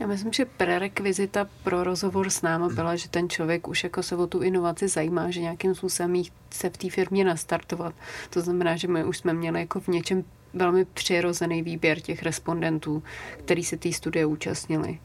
Já 0.00 0.06
myslím, 0.06 0.32
že 0.32 0.44
prerekvizita 0.44 1.46
pro 1.64 1.84
rozhovor 1.84 2.30
s 2.30 2.42
náma 2.42 2.68
byla, 2.68 2.96
že 2.96 3.08
ten 3.08 3.28
člověk 3.28 3.68
už 3.68 3.84
jako 3.84 4.02
se 4.02 4.16
o 4.16 4.26
tu 4.26 4.40
inovaci 4.40 4.88
zajímá, 4.88 5.30
že 5.30 5.40
nějakým 5.40 5.74
způsobem 5.74 6.22
se 6.50 6.70
v 6.70 6.76
té 6.76 6.90
firmě 6.90 7.24
nastartovat. 7.24 7.94
To 8.30 8.40
znamená, 8.40 8.76
že 8.76 8.88
my 8.88 9.04
už 9.04 9.18
jsme 9.18 9.32
měli 9.32 9.60
jako 9.60 9.80
v 9.80 9.88
něčem 9.88 10.24
velmi 10.54 10.84
přirozený 10.84 11.62
výběr 11.62 12.00
těch 12.00 12.22
respondentů, 12.22 13.02
který 13.38 13.64
se 13.64 13.76
té 13.76 13.92
studie 13.92 14.26
účastnili. 14.26 14.98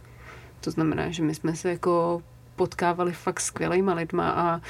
To 0.62 0.71
znamená, 0.71 1.09
že 1.09 1.23
my 1.23 1.35
jsme 1.35 1.55
se 1.55 1.69
jako 1.69 2.21
potkávali 2.55 3.12
fakt 3.12 3.39
skvělýma 3.39 3.93
lidma 3.93 4.29
a 4.31 4.62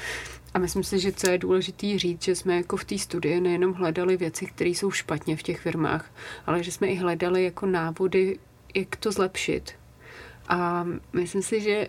a 0.54 0.58
myslím 0.58 0.84
si, 0.84 0.98
že 0.98 1.12
co 1.12 1.30
je 1.30 1.38
důležité 1.38 1.98
říct, 1.98 2.24
že 2.24 2.34
jsme 2.34 2.56
jako 2.56 2.76
v 2.76 2.84
té 2.84 2.98
studii 2.98 3.40
nejenom 3.40 3.72
hledali 3.72 4.16
věci, 4.16 4.46
které 4.46 4.70
jsou 4.70 4.90
špatně 4.90 5.36
v 5.36 5.42
těch 5.42 5.60
firmách, 5.60 6.10
ale 6.46 6.62
že 6.62 6.72
jsme 6.72 6.86
i 6.86 6.94
hledali 6.94 7.44
jako 7.44 7.66
návody, 7.66 8.38
jak 8.74 8.96
to 8.96 9.12
zlepšit. 9.12 9.72
A 10.48 10.86
myslím 11.12 11.42
si, 11.42 11.60
že 11.60 11.88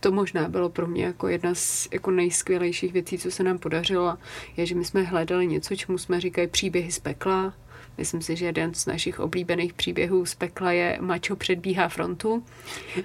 to 0.00 0.12
možná 0.12 0.48
bylo 0.48 0.68
pro 0.68 0.86
mě 0.86 1.04
jako 1.04 1.28
jedna 1.28 1.54
z 1.54 1.88
jako 1.92 2.10
nejskvělejších 2.10 2.92
věcí, 2.92 3.18
co 3.18 3.30
se 3.30 3.42
nám 3.42 3.58
podařilo, 3.58 4.18
je, 4.56 4.66
že 4.66 4.74
my 4.74 4.84
jsme 4.84 5.02
hledali 5.02 5.46
něco, 5.46 5.76
čemu 5.76 5.98
jsme 5.98 6.20
říkali 6.20 6.46
příběhy 6.46 6.92
z 6.92 6.98
pekla. 6.98 7.54
Myslím 7.98 8.22
si, 8.22 8.36
že 8.36 8.46
jeden 8.46 8.74
z 8.74 8.86
našich 8.86 9.20
oblíbených 9.20 9.72
příběhů 9.72 10.26
z 10.26 10.34
pekla 10.34 10.72
je 10.72 10.98
Mačo 11.00 11.36
předbíhá 11.36 11.88
frontu. 11.88 12.44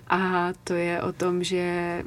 A 0.08 0.50
to 0.64 0.74
je 0.74 1.02
o 1.02 1.14
tom, 1.14 1.44
že 1.44 2.04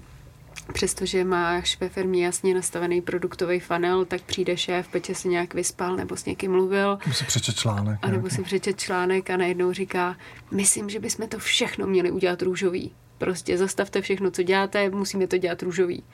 Přestože 0.72 1.24
máš 1.24 1.80
ve 1.80 1.88
firmě 1.88 2.24
jasně 2.24 2.54
nastavený 2.54 3.00
produktový 3.02 3.60
funnel, 3.60 4.04
tak 4.04 4.22
přijde 4.22 4.56
šéf, 4.56 4.88
peče 4.88 5.14
si 5.14 5.28
nějak 5.28 5.54
vyspal 5.54 5.96
nebo 5.96 6.16
s 6.16 6.24
někým 6.24 6.52
mluvil. 6.52 6.98
Nebo 7.06 7.14
si 7.14 7.24
přečet 7.24 7.56
článek. 7.56 7.98
A 8.02 8.08
nebo 8.08 8.30
si 8.30 8.42
přečet 8.42 8.80
článek 8.80 9.30
a 9.30 9.36
najednou 9.36 9.72
říká, 9.72 10.16
myslím, 10.50 10.90
že 10.90 11.00
bychom 11.00 11.28
to 11.28 11.38
všechno 11.38 11.86
měli 11.86 12.10
udělat 12.10 12.42
růžový. 12.42 12.92
Prostě 13.18 13.58
zastavte 13.58 14.00
všechno, 14.00 14.30
co 14.30 14.42
děláte, 14.42 14.90
musíme 14.90 15.26
to 15.26 15.38
dělat 15.38 15.62
růžový. 15.62 16.04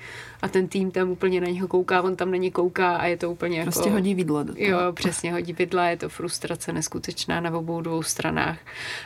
A 0.42 0.48
ten 0.48 0.68
tým 0.68 0.90
tam 0.90 1.10
úplně 1.10 1.40
na 1.40 1.46
něho 1.46 1.68
kouká, 1.68 2.02
on 2.02 2.16
tam 2.16 2.30
na 2.30 2.36
ně 2.36 2.50
kouká 2.50 2.96
a 2.96 3.06
je 3.06 3.16
to 3.16 3.30
úplně 3.30 3.62
prostě 3.62 3.80
jako... 3.80 3.92
hodí 3.92 4.14
vidla 4.14 4.42
do 4.42 4.54
toho. 4.54 4.66
Jo, 4.66 4.78
přesně 4.92 5.32
hodí 5.32 5.52
vidla, 5.52 5.88
je 5.88 5.96
to 5.96 6.08
frustrace 6.08 6.72
neskutečná 6.72 7.40
na 7.40 7.58
obou 7.58 7.80
dvou 7.80 8.02
stranách. 8.02 8.58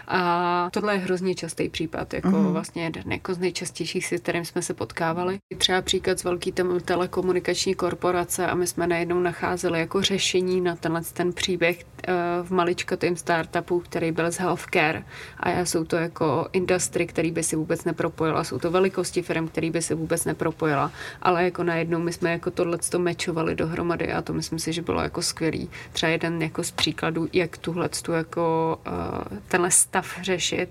A 0.08 0.68
tohle 0.72 0.94
je 0.94 0.98
hrozně 0.98 1.34
častý 1.34 1.68
případ, 1.68 2.14
jako 2.14 2.28
mm-hmm. 2.28 2.52
vlastně 2.52 2.84
jeden 2.84 3.12
jako 3.12 3.34
z 3.34 3.38
nejčastějších, 3.38 4.06
s 4.06 4.20
kterým 4.20 4.44
jsme 4.44 4.62
se 4.62 4.74
potkávali. 4.74 5.38
Třeba 5.58 5.82
příklad 5.82 6.18
z 6.18 6.24
velký 6.24 6.52
telekomunikační 6.84 7.74
korporace 7.74 8.46
a 8.46 8.54
my 8.54 8.66
jsme 8.66 8.86
najednou 8.86 9.20
nacházeli 9.20 9.80
jako 9.80 10.02
řešení 10.02 10.60
na 10.60 10.76
tenhle 10.76 11.02
ten 11.12 11.32
příběh 11.32 11.84
eh, 12.08 12.12
v 12.42 12.50
maličkatém 12.50 13.16
startupu, 13.16 13.80
který 13.80 14.12
byl 14.12 14.30
z 14.30 14.38
healthcare 14.38 15.04
a 15.40 15.64
jsou 15.64 15.84
to 15.84 15.96
jako 15.96 16.48
industry, 16.52 17.06
který 17.06 17.30
by 17.30 17.42
si 17.42 17.56
vůbec 17.56 17.83
nepropojila. 17.84 18.44
Jsou 18.44 18.58
to 18.58 18.70
velikosti 18.70 19.22
firm, 19.22 19.48
který 19.48 19.70
by 19.70 19.82
se 19.82 19.94
vůbec 19.94 20.24
nepropojila. 20.24 20.92
Ale 21.22 21.44
jako 21.44 21.62
najednou 21.62 21.98
my 21.98 22.12
jsme 22.12 22.32
jako 22.32 22.50
tohle 22.50 22.78
to 22.90 22.98
mečovali 22.98 23.54
dohromady 23.54 24.12
a 24.12 24.22
to 24.22 24.32
myslím 24.32 24.58
si, 24.58 24.72
že 24.72 24.82
bylo 24.82 25.02
jako 25.02 25.22
skvělý. 25.22 25.70
Třeba 25.92 26.10
jeden 26.10 26.42
jako 26.42 26.64
z 26.64 26.70
příkladů, 26.70 27.28
jak 27.32 27.58
tuhle 27.58 27.88
jako 28.12 28.78
uh, 28.86 29.38
tenhle 29.48 29.70
stav 29.70 30.18
řešit, 30.22 30.68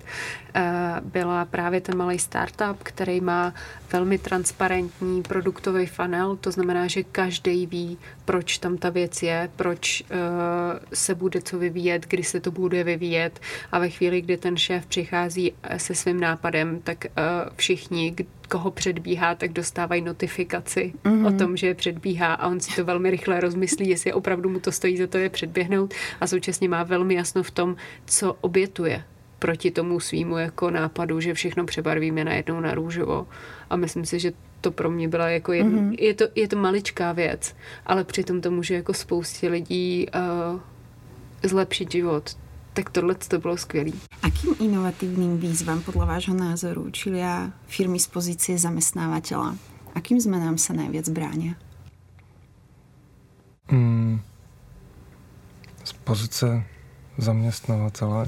byla 1.02 1.46
právě 1.46 1.82
ten 1.82 1.98
malý 1.98 2.20
startup, 2.20 2.84
který 2.84 3.22
má 3.22 3.54
velmi 3.94 4.18
transparentní 4.18 5.22
produktový 5.22 5.86
funnel, 5.86 6.36
to 6.36 6.52
znamená, 6.52 6.88
že 6.88 7.04
každý 7.04 7.66
ví, 7.66 7.98
proč 8.26 8.58
tam 8.58 8.78
ta 8.78 8.89
věc 8.89 9.24
je, 9.24 9.50
proč 9.56 10.02
uh, 10.02 10.18
se 10.94 11.16
bude 11.16 11.42
co 11.42 11.60
vyvíjet, 11.60 12.06
kdy 12.08 12.24
se 12.24 12.39
to 12.39 12.52
bude 12.52 12.84
vyvíjet 12.84 13.39
a 13.72 13.80
ve 13.80 13.89
chvíli, 13.89 14.22
kdy 14.22 14.38
ten 14.38 14.58
šéf 14.58 14.86
přichází 14.86 15.54
se 15.78 15.96
svým 15.96 16.20
nápadem, 16.20 16.82
tak 16.84 17.06
všichni, 17.56 18.16
koho 18.50 18.72
předbíhá, 18.72 19.36
tak 19.36 19.54
dostávají 19.54 20.02
notifikaci 20.02 20.94
mm-hmm. 21.04 21.28
o 21.28 21.30
mhm. 21.30 21.38
tom, 21.38 21.58
že 21.58 21.68
je 21.68 21.76
předbíhá 21.76 22.34
a 22.34 22.48
on 22.48 22.60
si 22.60 22.76
to 22.76 22.86
velmi 22.86 23.10
rychle 23.12 23.39
rozmyslí, 23.39 23.89
jestli 23.89 24.13
opravdu 24.13 24.50
mu 24.50 24.60
to 24.60 24.72
stojí 24.72 24.98
za 24.98 25.08
to 25.08 25.18
je 25.18 25.30
předběhnout 25.30 25.94
a 26.22 26.28
současně 26.28 26.70
má 26.70 26.84
velmi 26.84 27.13
jasno 27.13 27.44
v 27.44 27.52
tom, 27.52 27.76
co 28.06 28.34
obětuje 28.42 29.04
proti 29.44 29.72
tomu 29.76 30.00
svýmu 30.00 30.38
jako 30.38 30.72
nápadu, 30.72 31.20
že 31.20 31.36
všechno 31.36 31.68
přebarvíme 31.68 32.24
najednou 32.24 32.60
na 32.64 32.72
růžovo. 32.74 33.28
A 33.70 33.76
myslím 33.76 34.06
si, 34.06 34.20
že 34.20 34.32
to 34.62 34.72
pro 34.72 34.88
mě 34.88 35.12
byla 35.12 35.28
jako 35.30 35.54
jedno, 35.54 35.80
mm-hmm. 35.82 35.96
je, 36.00 36.14
to, 36.14 36.26
je 36.36 36.48
to 36.48 36.56
maličká 36.56 37.12
věc, 37.12 37.56
ale 37.86 38.04
přitom 38.04 38.42
to 38.42 38.52
může 38.52 38.74
jako 38.76 38.94
spoustě 38.94 39.50
lidí 39.50 40.08
uh, 40.08 40.60
zlepšit 41.44 41.92
život 41.92 42.36
tak 42.74 42.90
tohle 42.90 43.16
to 43.16 43.40
bylo 43.40 43.58
skvělé. 43.58 43.92
Akým 44.22 44.56
inovatívnym 44.60 45.38
výzvam 45.38 45.82
podle 45.82 46.06
vášho 46.06 46.34
názoru 46.34 46.90
čelia 46.90 47.54
firmy 47.68 48.00
z 48.02 48.08
pozície 48.10 48.58
zamestnávateľa? 48.58 49.54
Akým 49.94 50.18
zmenám 50.18 50.58
se 50.58 50.74
nejvíc 50.74 51.10
brání? 51.10 51.56
Mm, 53.72 54.22
z 55.84 55.94
pozice 55.94 56.64
zaměstnavatele, 57.18 58.26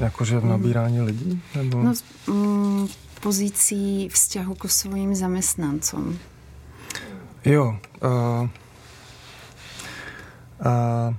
jakože 0.00 0.38
v 0.38 0.44
nabírání 0.44 0.98
mm. 0.98 1.04
lidí? 1.04 1.42
Nebo? 1.56 1.82
No, 1.82 1.94
z 1.94 2.04
mm, 2.26 2.88
pozicí 3.20 4.08
vzťahu 4.08 4.54
k 4.54 4.70
svým 4.70 5.14
zaměstnancům. 5.14 6.18
Jo. 7.44 7.76
Uh, 8.02 8.48
uh, 10.66 11.14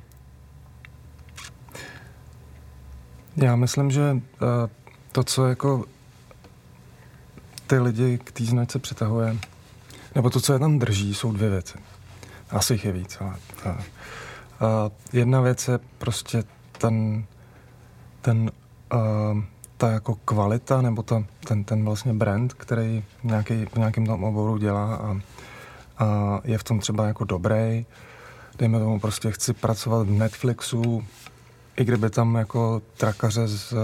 Já 3.38 3.56
myslím, 3.56 3.92
že 3.92 4.18
eh, 4.18 4.70
to, 5.12 5.24
co 5.24 5.48
jako 5.48 5.86
ty 7.68 7.80
lidi 7.80 8.18
k 8.24 8.32
té 8.32 8.46
značce 8.46 8.80
přitahuje, 8.80 9.38
nebo 10.16 10.30
to, 10.30 10.42
co 10.42 10.54
je 10.54 10.60
tam 10.60 10.80
drží, 10.80 11.14
jsou 11.14 11.32
dvě 11.32 11.50
věci. 11.50 11.78
Asi 12.50 12.74
jich 12.74 12.86
je 12.86 12.92
víc, 12.92 13.18
ale 13.20 13.36
a, 13.66 13.70
a 13.70 13.78
jedna 15.14 15.42
věc 15.42 15.68
je 15.68 15.80
prostě 15.98 16.44
ten, 16.78 17.26
ten 18.22 18.52
a, 18.94 18.98
ta 19.78 19.92
jako 19.92 20.16
kvalita, 20.16 20.82
nebo 20.82 21.04
ta, 21.04 21.24
ten, 21.48 21.64
ten 21.64 21.86
vlastně 21.86 22.14
brand, 22.14 22.54
který 22.54 23.04
nějaký, 23.24 23.66
v 23.66 23.76
nějakém 23.76 24.06
tom 24.06 24.24
oboru 24.24 24.58
dělá 24.58 24.96
a, 24.96 25.20
a 25.98 26.40
je 26.44 26.58
v 26.58 26.64
tom 26.64 26.80
třeba 26.80 27.08
jako 27.08 27.24
dobrý. 27.24 27.86
Dejme 28.58 28.80
tomu 28.80 29.00
prostě 29.00 29.32
chci 29.32 29.54
pracovat 29.54 30.08
v 30.08 30.12
Netflixu, 30.12 31.04
i 31.78 31.86
kdyby 31.86 32.10
tam 32.10 32.36
jako 32.36 32.82
trakaře 32.98 33.48
z 33.48 33.74
uh, 33.74 33.80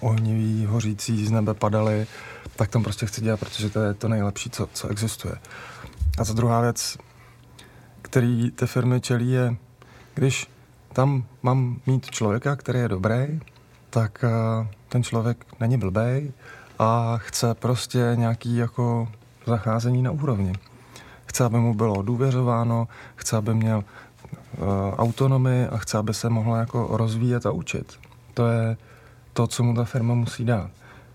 ohnivý, 0.00 0.66
hořící 0.66 1.26
z 1.26 1.30
nebe 1.30 1.54
padaly, 1.54 2.06
tak 2.56 2.70
tam 2.70 2.82
prostě 2.82 3.06
chci 3.06 3.20
dělat, 3.20 3.40
protože 3.40 3.70
to 3.70 3.80
je 3.80 3.94
to 3.94 4.08
nejlepší, 4.08 4.50
co, 4.50 4.68
co 4.72 4.88
existuje. 4.88 5.34
A 6.18 6.24
ta 6.24 6.32
druhá 6.32 6.60
věc, 6.60 6.98
který 8.02 8.50
ty 8.50 8.66
firmy 8.66 9.00
čelí, 9.00 9.32
je, 9.32 9.56
když 10.14 10.50
tam 10.92 11.24
mám 11.42 11.80
mít 11.86 12.10
člověka, 12.10 12.56
který 12.56 12.78
je 12.78 12.88
dobrý, 12.88 13.40
tak 13.96 14.24
uh, 14.24 14.66
ten 14.88 15.02
člověk 15.02 15.46
není 15.60 15.78
blbej 15.78 16.32
a 16.78 17.18
chce 17.18 17.54
prostě 17.54 18.12
nějaký 18.14 18.56
jako 18.56 19.08
zacházení 19.46 20.02
na 20.02 20.10
úrovni. 20.10 20.52
Chce, 21.26 21.44
aby 21.44 21.56
mu 21.56 21.74
bylo 21.74 22.02
důvěřováno, 22.02 22.88
chce, 23.16 23.36
aby 23.36 23.54
měl 23.54 23.84
Eh, 24.56 24.96
autonomii 24.96 25.66
a 25.66 25.76
chce, 25.76 25.98
aby 25.98 26.14
se 26.14 26.28
mohla 26.30 26.58
jako 26.58 26.88
rozvíjet 26.90 27.46
a 27.46 27.50
učit. 27.50 27.92
To 28.34 28.46
je 28.46 28.76
to, 29.32 29.46
co 29.46 29.62
mu 29.62 29.74
ta 29.74 29.84
firma 29.84 30.14
musí 30.14 30.44
dát. 30.44 30.70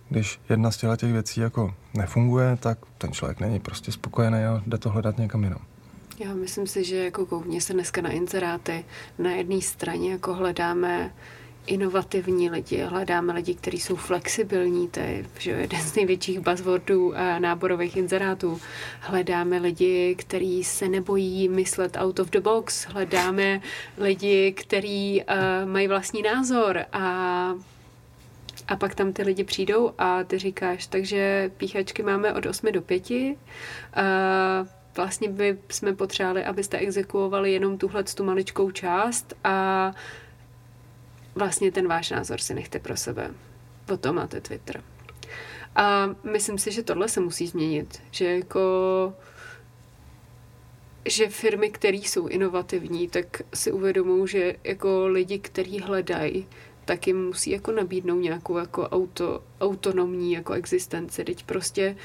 Když 0.10 0.40
jedna 0.50 0.72
z 0.72 0.78
těch 0.78 1.12
věcí 1.12 1.42
jako 1.42 1.74
nefunguje, 1.94 2.58
tak 2.60 2.78
ten 2.98 3.12
člověk 3.12 3.40
není 3.40 3.60
prostě 3.60 3.92
spokojený 3.92 4.46
a 4.46 4.64
jde 4.68 4.78
to 4.78 4.90
hledat 4.90 5.18
někam 5.18 5.44
jinam. 5.44 5.62
Já 6.20 6.34
myslím 6.34 6.68
si, 6.68 6.84
že 6.84 6.96
jako 7.06 7.26
koukně 7.26 7.62
se 7.62 7.74
dneska 7.74 8.02
na 8.02 8.10
inzeráty. 8.10 8.86
Na 9.20 9.32
jedné 9.32 9.62
straně 9.62 10.12
jako 10.12 10.34
hledáme 10.34 11.12
inovativní 11.68 12.50
lidi, 12.50 12.82
hledáme 12.82 13.34
lidi, 13.34 13.56
kteří 13.56 13.80
jsou 13.80 13.96
flexibilní, 13.96 14.88
to 14.88 15.00
je 15.00 15.26
že 15.40 15.52
jeden 15.52 15.82
z 15.82 15.96
největších 15.96 16.40
buzzwordů 16.40 17.18
a 17.18 17.40
náborových 17.40 17.98
inzerátů. 17.98 18.62
Hledáme 19.00 19.58
lidi, 19.58 20.16
kteří 20.20 20.64
se 20.64 20.88
nebojí 20.88 21.50
myslet 21.50 21.98
out 22.00 22.20
of 22.20 22.30
the 22.30 22.40
box, 22.40 22.86
hledáme 22.86 23.62
lidi, 23.98 24.52
kteří 24.52 25.24
uh, 25.24 25.70
mají 25.70 25.88
vlastní 25.88 26.22
názor 26.22 26.86
a 26.94 27.56
a 28.68 28.76
pak 28.76 28.96
tam 28.96 29.14
ty 29.14 29.24
lidi 29.24 29.44
přijdou 29.44 29.92
a 29.98 30.24
ty 30.24 30.38
říkáš, 30.38 30.88
takže 30.88 31.52
píchačky 31.58 32.04
máme 32.04 32.34
od 32.34 32.46
8 32.46 32.72
do 32.72 32.82
5. 32.82 33.10
Uh, 33.12 33.28
vlastně 34.96 35.30
by 35.30 35.58
jsme 35.70 35.94
potřebovali, 35.94 36.46
abyste 36.46 36.78
exekuovali 36.78 37.54
jenom 37.54 37.78
tuhle 37.78 38.04
tu 38.04 38.24
maličkou 38.24 38.72
část 38.72 39.34
a 39.44 39.92
vlastně 41.36 41.72
ten 41.72 41.88
váš 41.88 42.10
názor 42.10 42.40
si 42.40 42.54
nechte 42.54 42.80
pro 42.80 42.98
sebe. 42.98 43.32
O 44.10 44.14
máte 44.14 44.42
Twitter. 44.42 44.84
A 45.76 46.10
myslím 46.32 46.58
si, 46.58 46.72
že 46.72 46.84
tohle 46.84 47.10
se 47.10 47.20
musí 47.20 47.48
změnit. 47.48 48.02
Že 48.12 48.26
jako 48.26 49.14
že 51.06 51.30
firmy, 51.30 51.70
které 51.70 51.98
jsou 51.98 52.28
inovativní, 52.28 53.08
tak 53.08 53.42
si 53.54 53.72
uvědomují, 53.72 54.28
že 54.28 54.56
jako 54.64 55.08
lidi, 55.08 55.40
kteří 55.40 55.80
hledají, 55.80 56.48
tak 56.86 57.08
jim 57.08 57.26
musí 57.26 57.52
jako 57.52 57.72
nabídnout 57.72 58.20
nějakou 58.20 58.58
jako 58.58 58.90
auto, 58.90 59.44
autonomní 59.62 60.32
jako 60.32 60.54
existenci. 60.54 61.24
Teď 61.24 61.44
prostě 61.44 61.96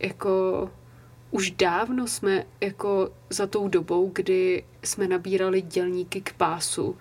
jako 0.00 0.70
už 1.30 1.50
dávno 1.50 2.06
jsme 2.06 2.46
jako 2.60 3.10
za 3.30 3.46
tou 3.46 3.68
dobou, 3.68 4.10
kdy 4.14 4.64
jsme 4.82 5.08
nabírali 5.08 5.62
dělníky 5.62 6.20
k 6.20 6.32
pásu, 6.32 6.96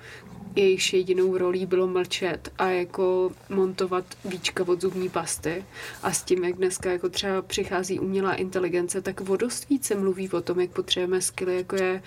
jejichž 0.55 0.93
jedinou 0.93 1.37
rolí 1.37 1.65
bylo 1.65 1.87
mlčet 1.87 2.51
a 2.57 2.69
jako 2.69 3.31
montovat 3.49 4.05
víčka 4.25 4.67
od 4.67 4.81
zubní 4.81 5.09
pasty. 5.09 5.65
A 6.03 6.11
s 6.11 6.23
tím, 6.23 6.43
jak 6.43 6.55
dneska 6.55 6.91
jako 6.91 7.09
třeba 7.09 7.41
přichází 7.41 7.99
umělá 7.99 8.33
inteligence, 8.33 9.01
tak 9.01 9.21
o 9.21 9.37
dost 9.37 9.69
více 9.69 9.95
mluví 9.95 10.29
o 10.29 10.41
tom, 10.41 10.59
jak 10.59 10.69
potřebujeme 10.69 11.21
skily, 11.21 11.57
jako 11.57 11.75
je 11.75 12.01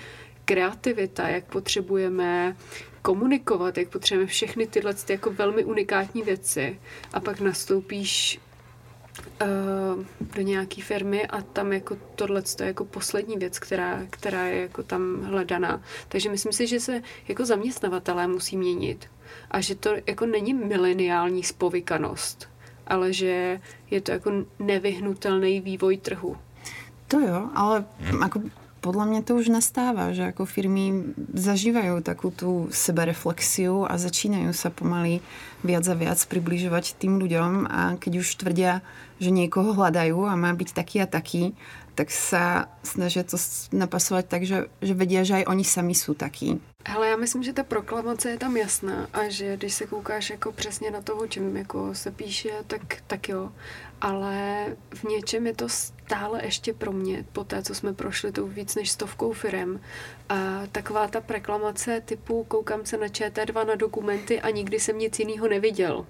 kreativita, 0.45 1.29
jak 1.29 1.45
potřebujeme 1.45 2.57
komunikovat, 3.03 3.79
jak 3.79 3.89
potřebujeme 3.89 4.31
všechny 4.31 4.67
tyhle 4.67 4.95
jako 5.09 5.31
velmi 5.31 5.65
unikátní 5.65 6.23
věci. 6.23 6.81
A 7.13 7.21
pak 7.21 7.41
nastoupíš 7.41 8.41
do 10.35 10.43
nějaké 10.43 10.83
firmy 10.83 11.27
a 11.27 11.43
tam 11.43 11.73
jako 11.73 11.97
tohle 12.15 12.43
je 12.61 12.67
jako 12.67 12.85
poslední 12.85 13.37
věc, 13.37 13.59
která, 13.59 14.01
která 14.11 14.45
je 14.47 14.61
jako 14.61 14.83
tam 14.83 15.23
hledaná. 15.23 15.83
Takže 16.09 16.31
myslím 16.31 16.53
si, 16.53 16.67
že 16.67 16.81
se 16.81 17.03
jako 17.29 17.45
zaměstnavatelé 17.45 18.27
musí 18.27 18.57
měnit 18.57 19.09
a 19.51 19.61
že 19.61 19.75
to 19.75 19.91
jako 20.07 20.27
není 20.27 20.55
mileniální 20.55 21.43
spovykanost, 21.43 22.49
ale 22.87 23.13
že 23.13 23.61
je 23.91 24.01
to 24.01 24.13
jako 24.13 24.33
nevyhnutelný 24.59 25.61
vývoj 25.61 25.97
trhu. 25.97 26.37
To 27.09 27.21
jo, 27.21 27.51
ale 27.55 27.85
jako 28.21 28.41
podľa 28.79 29.05
mňa 29.11 29.21
to 29.27 29.39
už 29.39 29.51
nastáva, 29.51 30.15
že 30.15 30.31
ako 30.31 30.47
firmy 30.47 31.15
zažívajú 31.35 32.01
takú 32.03 32.31
tú 32.31 32.71
sebereflexiu 32.71 33.85
a 33.85 33.99
začínajú 33.99 34.55
sa 34.55 34.71
pomaly 34.71 35.19
viac 35.67 35.85
a 35.91 35.95
viac 35.99 36.21
približovať 36.23 36.95
tým 36.95 37.19
ľuďom 37.19 37.67
a 37.67 37.99
keď 37.99 38.13
už 38.23 38.29
tvrdia, 38.39 38.81
že 39.19 39.35
niekoho 39.35 39.75
hľadajú 39.75 40.31
a 40.31 40.39
má 40.39 40.55
byť 40.55 40.71
taký 40.71 40.97
a 41.03 41.11
taký, 41.11 41.59
tak 41.99 42.15
sa 42.15 42.71
snažia 42.87 43.27
to 43.27 43.35
napasovať 43.75 44.25
tak, 44.31 44.47
že, 44.47 44.71
že 44.79 44.95
vedia, 44.95 45.27
že 45.27 45.43
aj 45.43 45.51
oni 45.51 45.67
sami 45.67 45.99
sú 45.99 46.15
takí. 46.15 46.63
Hele, 46.87 47.09
já 47.09 47.17
myslím, 47.17 47.43
že 47.43 47.53
ta 47.53 47.63
proklamace 47.63 48.31
je 48.31 48.39
tam 48.39 48.57
jasná 48.57 49.09
a 49.13 49.29
že 49.29 49.57
když 49.57 49.75
se 49.75 49.87
koukáš 49.87 50.31
jako 50.31 50.53
přesně 50.53 50.91
na 50.91 51.03
to, 51.03 51.17
o 51.17 51.27
čem 51.27 51.57
jako 51.57 51.95
se 51.95 52.11
píše, 52.11 52.51
tak, 52.67 52.81
tak 53.07 53.29
jo. 53.29 53.53
Ale 54.01 54.67
v 54.95 55.05
něčem 55.05 55.47
je 55.47 55.55
to 55.55 55.69
stále 55.69 56.45
ještě 56.45 56.73
pro 56.73 56.93
mě, 56.93 57.25
po 57.33 57.45
té, 57.45 57.63
co 57.63 57.75
jsme 57.75 57.93
prošli 57.93 58.33
tou 58.33 58.47
víc 58.47 58.75
než 58.75 58.91
stovkou 58.91 59.33
firem, 59.33 59.81
a 60.29 60.63
taková 60.73 61.09
ta 61.09 61.21
proklamace 61.21 62.01
typu 62.01 62.45
koukám 62.45 62.87
se 62.87 62.97
na 62.97 63.07
ČT2 63.07 63.67
na 63.67 63.75
dokumenty 63.75 64.41
a 64.41 64.51
nikdy 64.51 64.81
jsem 64.81 64.99
nic 64.99 65.19
jiného 65.19 65.49
neviděl. 65.49 66.07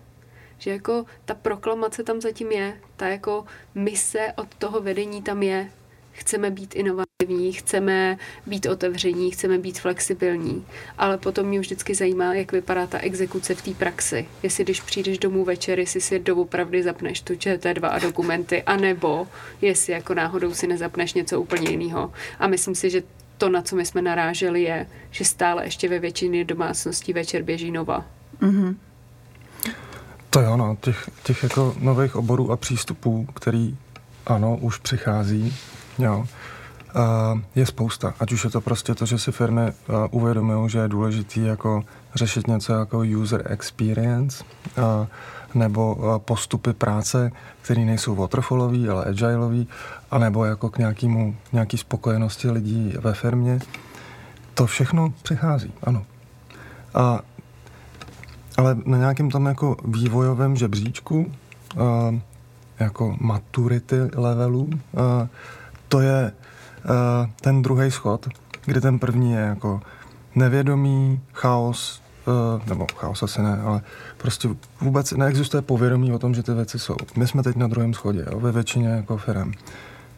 Že 0.58 0.70
jako 0.70 1.06
ta 1.24 1.34
proklamace 1.34 2.02
tam 2.02 2.20
zatím 2.20 2.52
je, 2.52 2.80
ta 2.96 3.08
jako 3.08 3.44
mise 3.74 4.32
od 4.36 4.54
toho 4.54 4.80
vedení 4.80 5.22
tam 5.22 5.42
je. 5.42 5.70
Chceme 6.18 6.50
být 6.50 6.74
inovativní, 6.74 7.52
chceme 7.52 8.18
být 8.46 8.66
otevření, 8.66 9.30
chceme 9.30 9.58
být 9.58 9.80
flexibilní, 9.80 10.66
ale 10.98 11.18
potom 11.18 11.46
mě 11.46 11.60
vždycky 11.60 11.94
zajímá, 11.94 12.34
jak 12.34 12.52
vypadá 12.52 12.86
ta 12.86 12.98
exekuce 12.98 13.54
v 13.54 13.62
té 13.62 13.70
praxi. 13.70 14.28
Jestli 14.42 14.64
když 14.64 14.80
přijdeš 14.80 15.18
domů 15.18 15.44
večer, 15.44 15.78
jestli 15.78 16.00
si 16.00 16.18
doopravdy 16.18 16.82
zapneš 16.82 17.20
tu 17.20 17.32
ČT2 17.32 17.88
a 17.90 17.98
dokumenty, 17.98 18.62
anebo 18.62 19.28
jestli 19.60 19.92
jako 19.92 20.14
náhodou 20.14 20.54
si 20.54 20.66
nezapneš 20.66 21.14
něco 21.14 21.40
úplně 21.40 21.70
jiného. 21.70 22.12
A 22.38 22.46
myslím 22.46 22.74
si, 22.74 22.90
že 22.90 23.02
to, 23.38 23.48
na 23.48 23.62
co 23.62 23.76
my 23.76 23.86
jsme 23.86 24.02
naráželi, 24.02 24.62
je, 24.62 24.86
že 25.10 25.24
stále 25.24 25.64
ještě 25.64 25.88
ve 25.88 25.98
většině 25.98 26.44
domácností 26.44 27.12
večer 27.12 27.42
běží 27.42 27.70
nova. 27.70 28.04
Mm-hmm. 28.42 28.74
To 30.30 30.40
jo, 30.40 30.56
no, 30.56 30.76
těch, 30.80 31.10
těch 31.22 31.42
jako 31.42 31.74
nových 31.78 32.16
oborů 32.16 32.52
a 32.52 32.56
přístupů, 32.56 33.26
který 33.34 33.76
ano, 34.26 34.56
už 34.56 34.78
přichází, 34.78 35.54
jo, 35.98 36.26
je 37.54 37.66
spousta. 37.66 38.14
Ať 38.20 38.32
už 38.32 38.44
je 38.44 38.50
to 38.50 38.60
prostě 38.60 38.94
to, 38.94 39.06
že 39.06 39.18
si 39.18 39.32
firmy 39.32 39.72
uvědomují, 40.10 40.70
že 40.70 40.78
je 40.78 40.88
důležitý 40.88 41.44
jako 41.44 41.84
řešit 42.14 42.46
něco 42.46 42.72
jako 42.72 42.98
user 42.98 43.42
experience, 43.46 44.44
nebo 45.54 45.96
postupy 46.24 46.72
práce, 46.72 47.32
které 47.62 47.80
nejsou 47.84 48.14
waterfallový, 48.14 48.88
ale 48.88 49.04
agileový, 49.04 49.68
anebo 50.10 50.44
jako 50.44 50.70
k 50.70 50.78
nějakému, 50.78 51.36
nějaký 51.52 51.76
spokojenosti 51.76 52.50
lidí 52.50 52.94
ve 53.00 53.14
firmě. 53.14 53.58
To 54.54 54.66
všechno 54.66 55.12
přichází, 55.22 55.72
ano. 55.82 56.04
A 56.94 57.20
ale 58.56 58.76
na 58.84 58.98
nějakém 58.98 59.30
tam 59.30 59.46
jako 59.46 59.76
vývojovém 59.84 60.56
žebříčku, 60.56 61.32
uh, 61.76 62.14
jako 62.78 63.16
maturity 63.20 63.96
levelu, 64.14 64.62
uh, 64.62 65.28
to 65.88 66.00
je 66.00 66.32
uh, 66.32 67.30
ten 67.40 67.62
druhý 67.62 67.90
schod, 67.90 68.28
kdy 68.64 68.80
ten 68.80 68.98
první 68.98 69.32
je 69.32 69.40
jako 69.40 69.80
nevědomý, 70.34 71.20
chaos, 71.32 72.02
uh, 72.26 72.68
nebo 72.68 72.86
chaos 72.96 73.22
asi 73.22 73.42
ne, 73.42 73.60
ale 73.64 73.80
prostě 74.16 74.48
vůbec 74.80 75.12
neexistuje 75.12 75.62
povědomí 75.62 76.12
o 76.12 76.18
tom, 76.18 76.34
že 76.34 76.42
ty 76.42 76.54
věci 76.54 76.78
jsou. 76.78 76.96
My 77.16 77.26
jsme 77.26 77.42
teď 77.42 77.56
na 77.56 77.66
druhém 77.66 77.94
schodě, 77.94 78.24
jo, 78.32 78.40
ve 78.40 78.52
většině 78.52 78.88
jako 78.88 79.16
firm. 79.16 79.52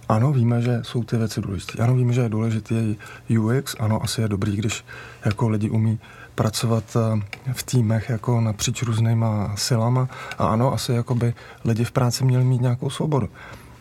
Ano, 0.08 0.32
víme, 0.32 0.62
že 0.62 0.78
jsou 0.82 1.04
ty 1.04 1.16
věci 1.16 1.40
důležité. 1.40 1.82
Ano, 1.82 1.94
víme, 1.94 2.12
že 2.12 2.20
je 2.20 2.28
důležitý 2.28 2.96
UX. 3.38 3.76
Ano, 3.80 4.02
asi 4.02 4.20
je 4.20 4.28
dobrý, 4.28 4.56
když 4.56 4.84
jako 5.24 5.48
lidi 5.48 5.70
umí 5.70 5.98
pracovat 6.34 6.96
eh, 6.96 7.52
v 7.52 7.62
týmech 7.62 8.08
jako 8.10 8.40
napříč 8.40 8.82
různýma 8.82 9.52
silama 9.56 10.08
a 10.38 10.46
ano, 10.46 10.72
asi 10.72 10.92
jako 10.92 11.14
by 11.14 11.34
lidi 11.64 11.84
v 11.84 11.92
práci 11.92 12.24
měli 12.24 12.44
mít 12.44 12.60
nějakou 12.60 12.90
svobodu. 12.90 13.28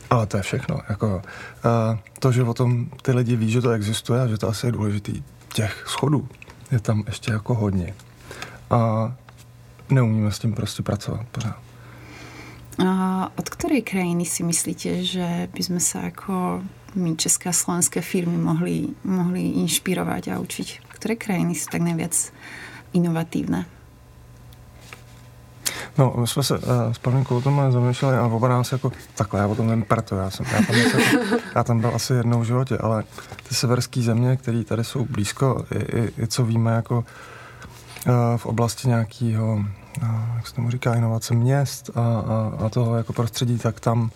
Ale 0.09 0.25
to 0.25 0.37
je 0.37 0.43
všechno. 0.43 0.79
Jako, 0.89 1.21
eh, 1.65 1.97
to, 2.19 2.31
že 2.31 2.43
o 2.43 2.53
tom 2.53 2.89
ty 3.01 3.11
lidi 3.11 3.35
ví, 3.35 3.51
že 3.51 3.61
to 3.61 3.71
existuje 3.71 4.21
a 4.21 4.27
že 4.27 4.37
to 4.37 4.47
asi 4.47 4.65
je 4.65 4.71
důležitý, 4.71 5.23
těch 5.53 5.83
schodů 5.87 6.27
je 6.71 6.79
tam 6.79 7.03
ještě 7.07 7.31
jako 7.31 7.53
hodně. 7.53 7.93
A 8.69 9.11
neumíme 9.89 10.31
s 10.31 10.39
tím 10.39 10.53
prostě 10.53 10.83
pracovat 10.83 11.25
pořád. 11.31 11.57
A 12.79 13.27
od 13.35 13.49
ktorej 13.49 13.83
krajiny 13.83 14.23
si 14.23 14.39
myslíte, 14.39 15.03
že 15.03 15.51
by 15.51 15.61
sme 15.63 15.81
sa 15.83 16.07
ako 16.07 16.63
my 16.95 17.19
české 17.19 17.51
a 17.51 17.53
slovenské 17.53 17.99
firmy 17.99 18.39
mohli, 18.39 18.95
mohli 19.03 19.59
inšpirovať 19.59 20.31
a 20.31 20.39
učiť? 20.39 20.87
Ktoré 20.87 21.19
krajiny 21.19 21.59
jsou 21.59 21.75
tak 21.75 21.83
nejvíc 21.83 22.31
inovatívne? 22.95 23.67
No, 25.97 26.13
my 26.17 26.27
jsme 26.27 26.43
se 26.43 26.57
uh, 26.57 26.63
s 26.91 26.97
Pavlínkou 26.97 27.37
o 27.37 27.41
tom 27.41 27.71
zamýšleli 27.71 28.17
a 28.17 28.25
oba 28.25 28.47
nás 28.47 28.71
jako 28.71 28.91
takhle, 29.15 29.39
já 29.39 29.47
o 29.47 29.55
tom 29.55 29.67
nevím 29.67 29.83
proto, 29.83 30.15
já, 30.15 30.29
jsem, 30.29 30.45
já, 30.51 30.61
tam, 30.65 30.75
jako, 30.75 30.97
já 31.55 31.63
tam 31.63 31.79
byl 31.79 31.91
asi 31.95 32.13
jednou 32.13 32.39
v 32.39 32.43
životě, 32.43 32.77
ale 32.77 33.03
ty 33.49 33.55
severské 33.55 34.01
země, 34.01 34.37
které 34.37 34.63
tady 34.63 34.83
jsou 34.83 35.05
blízko, 35.05 35.65
i, 35.71 35.99
i, 35.99 36.23
i 36.23 36.27
co 36.27 36.45
víme 36.45 36.71
jako 36.71 36.97
uh, 36.97 37.03
v 38.37 38.45
oblasti 38.45 38.87
nějakého, 38.87 39.53
uh, 39.53 40.07
jak 40.35 40.47
se 40.47 40.55
tomu 40.55 40.71
říká, 40.71 40.95
inovace 40.95 41.33
měst 41.33 41.89
a, 41.95 42.01
a, 42.01 42.65
a 42.65 42.69
toho 42.69 42.97
jako 42.97 43.13
prostředí, 43.13 43.57
tak 43.57 43.79
tam 43.79 44.11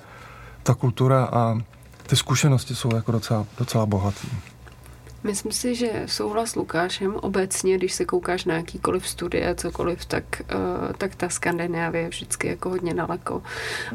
ta 0.63 0.73
kultura 0.73 1.25
a 1.25 1.57
ty 2.07 2.15
zkušenosti 2.15 2.75
jsou 2.75 2.95
jako 2.95 3.11
docela, 3.11 3.45
docela 3.57 3.85
bohatý. 3.85 4.27
Myslím 5.23 5.51
si, 5.51 5.75
že 5.75 6.03
souhlas 6.05 6.49
s 6.49 6.55
Lukášem 6.55 7.15
obecně, 7.15 7.77
když 7.77 7.93
se 7.93 8.05
koukáš 8.05 8.45
na 8.45 8.55
jakýkoliv 8.55 9.07
studie, 9.07 9.55
cokoliv, 9.55 10.05
tak, 10.05 10.23
uh, 10.55 10.93
tak 10.97 11.15
ta 11.15 11.29
Skandinávie 11.29 12.03
je 12.03 12.09
vždycky 12.09 12.47
jako 12.47 12.69
hodně 12.69 12.93
daleko. 12.93 13.43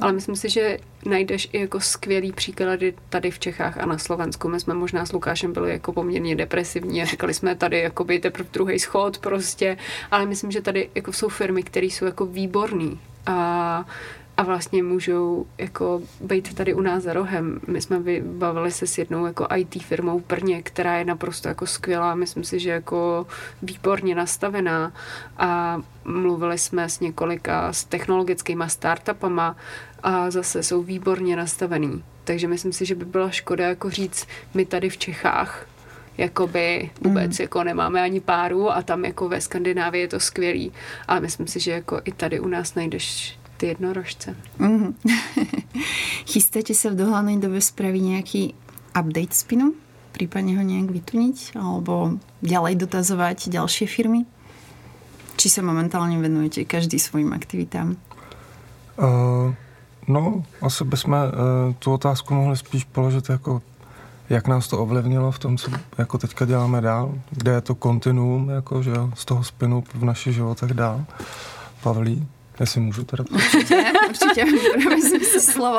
Ale 0.00 0.12
myslím 0.12 0.36
si, 0.36 0.48
že 0.48 0.78
najdeš 1.04 1.48
i 1.52 1.60
jako 1.60 1.80
skvělý 1.80 2.32
příklady 2.32 2.94
tady 3.08 3.30
v 3.30 3.38
Čechách 3.38 3.78
a 3.78 3.86
na 3.86 3.98
Slovensku. 3.98 4.48
My 4.48 4.60
jsme 4.60 4.74
možná 4.74 5.06
s 5.06 5.12
Lukášem 5.12 5.52
byli 5.52 5.70
jako 5.70 5.92
poměrně 5.92 6.36
depresivní 6.36 7.02
a 7.02 7.06
říkali 7.06 7.34
jsme 7.34 7.54
tady 7.54 7.78
jako 7.78 8.04
by 8.04 8.18
teprve 8.18 8.48
druhý 8.52 8.78
schod 8.78 9.18
prostě, 9.18 9.76
ale 10.10 10.26
myslím, 10.26 10.50
že 10.50 10.60
tady 10.60 10.90
jako 10.94 11.12
jsou 11.12 11.28
firmy, 11.28 11.62
které 11.62 11.86
jsou 11.86 12.04
jako 12.04 12.26
výborný 12.26 13.00
a 13.26 13.86
a 14.38 14.42
vlastně 14.42 14.82
můžou 14.82 15.46
jako 15.58 16.02
být 16.20 16.54
tady 16.54 16.74
u 16.74 16.80
nás 16.80 17.02
za 17.02 17.12
rohem. 17.12 17.60
My 17.66 17.82
jsme 17.82 17.98
vybavili 17.98 18.70
se 18.70 18.86
s 18.86 18.98
jednou 18.98 19.26
jako 19.26 19.46
IT 19.56 19.82
firmou 19.82 20.20
Prně, 20.20 20.62
která 20.62 20.98
je 20.98 21.04
naprosto 21.04 21.48
jako 21.48 21.66
skvělá, 21.66 22.14
myslím 22.14 22.44
si, 22.44 22.58
že 22.58 22.70
jako 22.70 23.26
výborně 23.62 24.14
nastavená 24.14 24.92
a 25.38 25.80
mluvili 26.04 26.58
jsme 26.58 26.88
s 26.88 27.00
několika 27.00 27.72
s 27.72 27.84
technologickými 27.84 28.64
startupama 28.66 29.56
a 30.02 30.30
zase 30.30 30.62
jsou 30.62 30.82
výborně 30.82 31.36
nastavený. 31.36 32.04
Takže 32.24 32.48
myslím 32.48 32.72
si, 32.72 32.86
že 32.86 32.94
by 32.94 33.04
byla 33.04 33.30
škoda 33.30 33.68
jako 33.68 33.90
říct, 33.90 34.26
my 34.54 34.64
tady 34.64 34.90
v 34.90 34.98
Čechách 34.98 35.66
jakoby 36.18 36.90
vůbec 37.00 37.38
mm. 37.38 37.42
jako 37.42 37.64
nemáme 37.64 38.02
ani 38.02 38.20
páru 38.20 38.70
a 38.70 38.82
tam 38.82 39.04
jako 39.04 39.28
ve 39.28 39.40
Skandinávii 39.40 40.02
je 40.02 40.08
to 40.08 40.20
skvělý. 40.20 40.72
Ale 41.08 41.20
myslím 41.20 41.46
si, 41.46 41.60
že 41.60 41.70
jako 41.70 42.00
i 42.04 42.12
tady 42.12 42.40
u 42.40 42.48
nás 42.48 42.74
najdeš 42.74 43.37
ty 43.58 43.66
jednorožce. 43.66 44.36
Mm. 44.58 44.94
Chystáte 46.26 46.74
se 46.74 46.90
v 46.90 46.96
dohledné 46.96 47.38
době 47.38 47.60
spravit 47.60 48.00
nějaký 48.00 48.54
update 49.00 49.34
spinu? 49.34 49.72
Případně 50.12 50.56
ho 50.56 50.62
nějak 50.62 50.90
vytuniť? 50.90 51.56
Alebo 51.56 52.10
ďalej 52.42 52.76
dotazovat 52.76 53.48
další 53.48 53.86
firmy? 53.86 54.24
Či 55.36 55.50
se 55.50 55.62
momentálně 55.62 56.18
venujete 56.18 56.64
každý 56.64 56.98
svým 56.98 57.32
aktivitám? 57.32 57.96
Uh, 58.98 59.54
no, 60.08 60.44
asi 60.62 60.84
bychom 60.84 61.12
uh, 61.12 61.74
tu 61.78 61.92
otázku 61.92 62.34
mohli 62.34 62.56
spíš 62.56 62.84
položit 62.84 63.28
jako 63.28 63.62
jak 64.30 64.48
nás 64.48 64.68
to 64.68 64.78
ovlivnilo 64.78 65.32
v 65.32 65.38
tom, 65.38 65.56
co 65.56 65.70
jako 65.98 66.18
teďka 66.18 66.44
děláme 66.44 66.80
dál, 66.80 67.14
kde 67.30 67.52
je 67.52 67.60
to 67.60 67.74
kontinuum 67.74 68.48
jako, 68.48 68.82
že 68.82 68.92
z 69.14 69.24
toho 69.24 69.44
spinu 69.44 69.84
v 69.94 70.04
našich 70.04 70.34
životech 70.34 70.70
dál. 70.70 71.04
Pavlí? 71.82 72.26
Jestli 72.60 72.80
můžu 72.80 73.04
teda. 73.04 73.24
Určitě, 73.30 73.84
určitě, 74.08 74.44
vezmi 74.88 75.20
si 75.20 75.40
slovo. 75.40 75.78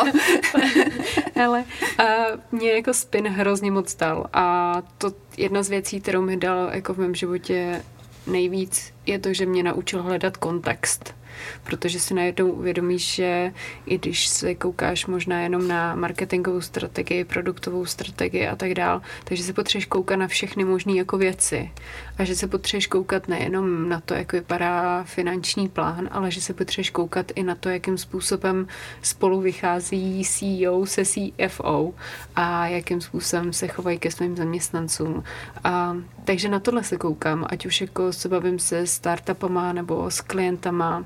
Ale 1.43 1.63
a 1.97 2.03
mě 2.51 2.71
jako 2.71 2.93
spin 2.93 3.27
hrozně 3.27 3.71
moc 3.71 3.95
dal 3.95 4.25
a 4.34 4.75
to 4.97 5.11
jedna 5.38 5.63
z 5.63 5.69
věcí, 5.69 6.01
kterou 6.01 6.21
mi 6.21 6.38
dal 6.38 6.69
jako 6.73 6.93
v 6.93 6.97
mém 6.97 7.15
životě 7.15 7.84
nejvíc, 8.27 8.93
je 9.05 9.19
to, 9.19 9.34
že 9.34 9.45
mě 9.45 9.63
naučil 9.63 10.03
hledat 10.03 10.38
kontext. 10.38 11.18
Protože 11.63 11.99
si 11.99 12.13
najednou 12.13 12.51
uvědomíš, 12.51 13.15
že 13.15 13.53
i 13.85 13.97
když 13.97 14.27
se 14.27 14.55
koukáš 14.55 15.05
možná 15.05 15.41
jenom 15.41 15.67
na 15.67 15.95
marketingovou 15.95 16.61
strategii, 16.61 17.23
produktovou 17.23 17.85
strategii 17.85 18.47
a 18.47 18.55
tak 18.55 18.73
dál, 18.73 19.01
takže 19.23 19.43
se 19.43 19.53
potřebuješ 19.53 19.85
koukat 19.85 20.19
na 20.19 20.27
všechny 20.27 20.63
možné 20.63 20.93
jako 20.93 21.17
věci 21.17 21.71
a 22.17 22.23
že 22.23 22.35
se 22.35 22.47
potřebuješ 22.47 22.87
koukat 22.87 23.27
nejenom 23.27 23.89
na 23.89 23.99
to, 23.99 24.13
jak 24.13 24.33
vypadá 24.33 25.03
finanční 25.03 25.69
plán, 25.69 26.09
ale 26.11 26.31
že 26.31 26.41
se 26.41 26.53
potřebuješ 26.53 26.89
koukat 26.89 27.31
i 27.35 27.43
na 27.43 27.55
to, 27.55 27.69
jakým 27.69 27.97
způsobem 27.97 28.67
spolu 29.01 29.41
vychází 29.41 30.23
CEO 30.25 30.85
se 30.85 31.03
CFO 31.05 31.93
a 32.35 32.67
jakým 32.67 33.01
způsobem 33.01 33.53
se 33.53 33.67
chovají 33.67 33.99
ke 33.99 34.11
svým 34.11 34.35
zaměstnancům. 34.35 35.23
A, 35.63 35.97
takže 36.23 36.49
na 36.49 36.59
tohle 36.59 36.83
se 36.83 36.97
koukám, 36.97 37.45
ať 37.49 37.65
už 37.65 37.81
jako 37.81 38.13
se 38.13 38.29
bavím 38.29 38.59
se 38.59 38.87
startupama 38.87 39.73
nebo 39.73 40.11
s 40.11 40.21
klientama. 40.21 41.05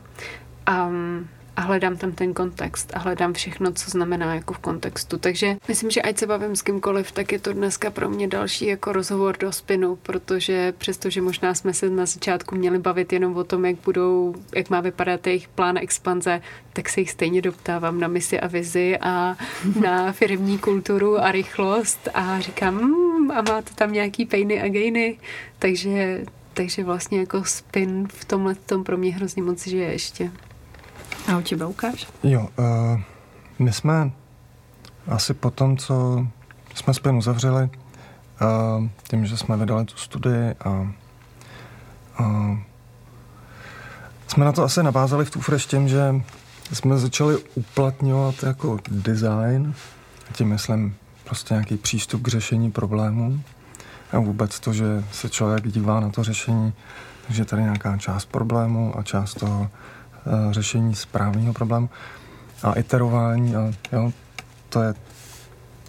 Um, 0.70 1.28
a 1.55 1.61
hledám 1.61 1.97
tam 1.97 2.11
ten 2.11 2.34
kontext 2.34 2.91
a 2.95 2.99
hledám 2.99 3.34
všechno, 3.34 3.72
co 3.72 3.89
znamená 3.89 4.36
jako 4.36 4.53
v 4.53 4.57
kontextu. 4.59 5.18
Takže 5.18 5.57
myslím, 5.68 5.91
že 5.91 6.01
ať 6.01 6.18
se 6.18 6.28
bavím 6.28 6.55
s 6.55 6.61
kýmkoliv, 6.61 7.11
tak 7.11 7.32
je 7.32 7.39
to 7.39 7.53
dneska 7.53 7.91
pro 7.91 8.09
mě 8.09 8.28
další 8.28 8.66
jako 8.66 8.93
rozhovor 8.93 9.38
do 9.38 9.51
spinu, 9.51 9.95
protože 9.95 10.74
přestože 10.78 11.22
možná 11.22 11.53
jsme 11.53 11.74
se 11.74 11.89
na 11.89 12.05
začátku 12.05 12.55
měli 12.55 12.80
bavit 12.80 13.14
jenom 13.14 13.38
o 13.38 13.43
tom, 13.43 13.66
jak 13.66 13.76
budou, 13.86 14.36
jak 14.55 14.70
má 14.70 14.82
vypadat 14.82 15.28
jejich 15.28 15.47
plán 15.47 15.78
expanze, 15.78 16.41
tak 16.74 16.89
se 16.89 16.99
jich 16.99 17.11
stejně 17.11 17.41
doptávám 17.41 17.99
na 17.99 18.07
misi 18.07 18.39
a 18.39 18.47
vizi 18.47 18.97
a 19.01 19.38
na 19.82 20.11
firmní 20.11 20.57
kulturu 20.57 21.18
a 21.18 21.32
rychlost 21.32 22.09
a 22.14 22.39
říkám, 22.39 22.76
mmm, 22.76 23.32
a 23.32 23.41
máte 23.41 23.74
tam 23.76 23.93
nějaký 23.93 24.26
pejny 24.26 24.61
a 24.61 24.68
gejny, 24.68 25.20
takže 25.59 26.26
takže 26.55 26.84
vlastně 26.84 27.20
jako 27.20 27.43
spin 27.43 28.07
v 28.07 28.26
tomhle 28.26 28.55
tom 28.55 28.84
pro 28.84 28.97
mě 28.97 29.14
hrozně 29.14 29.43
moc 29.43 29.68
žije 29.68 29.91
ještě. 29.91 30.32
A 31.28 31.38
u 31.38 31.41
tebe 31.41 31.65
ukáž? 31.65 32.07
Jo, 32.24 32.47
uh, 32.57 33.01
my 33.59 33.74
jsme 33.74 34.11
asi 35.07 35.34
po 35.34 35.51
tom, 35.51 35.78
co 35.78 36.28
jsme 36.76 36.93
spin 36.93 37.15
uzavřeli, 37.15 37.63
uh, 37.63 38.88
tím, 39.09 39.26
že 39.26 39.38
jsme 39.38 39.57
vydali 39.57 39.86
tu 39.86 39.97
studii 39.97 40.55
a 40.65 40.69
uh, 42.19 42.57
jsme 44.28 44.45
na 44.45 44.51
to 44.51 44.63
asi 44.63 44.84
navázali 44.84 45.26
v 45.26 45.32
Tufresh 45.32 45.65
tím, 45.65 45.88
že 45.88 46.15
jsme 46.74 46.97
začali 46.97 47.38
uplatňovat 47.55 48.43
jako 48.43 48.80
design, 48.88 49.74
tím 50.34 50.47
myslím 50.47 50.95
prostě 51.24 51.53
nějaký 51.53 51.78
přístup 51.78 52.21
k 52.21 52.28
řešení 52.28 52.71
problémů 52.71 53.41
a 54.11 54.19
vůbec 54.19 54.59
to, 54.59 54.74
že 54.74 55.03
se 55.11 55.30
člověk 55.30 55.67
dívá 55.67 55.99
na 55.99 56.09
to 56.09 56.24
řešení, 56.24 56.74
že 57.30 57.45
tady 57.45 57.61
nějaká 57.61 57.97
část 57.97 58.26
problému 58.26 58.99
a 58.99 59.03
část 59.03 59.34
toho 59.34 59.69
řešení 60.51 60.95
správného 60.95 61.53
problému 61.53 61.89
a 62.63 62.74
iterování 62.74 63.55
a 63.55 63.71
jo, 63.91 64.11
to 64.69 64.82
je 64.82 64.93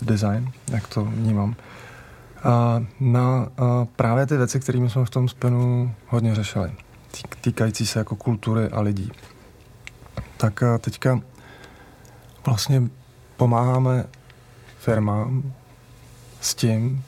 design, 0.02 0.52
jak 0.70 0.88
to 0.88 1.04
vnímám. 1.04 1.56
A 2.44 2.84
na 3.00 3.48
a 3.58 3.86
právě 3.96 4.26
ty 4.26 4.36
věci, 4.36 4.60
kterými 4.60 4.90
jsme 4.90 5.04
v 5.04 5.10
tom 5.10 5.28
spinu 5.28 5.94
hodně 6.08 6.34
řešili, 6.34 6.72
týkající 7.40 7.86
se 7.86 7.98
jako 7.98 8.16
kultury 8.16 8.68
a 8.68 8.80
lidí. 8.80 9.12
Tak 10.36 10.62
a 10.62 10.78
teďka 10.78 11.20
vlastně 12.46 12.82
pomáháme 13.36 14.04
firmám 14.78 15.52
s 16.40 16.54
tím, 16.54 17.04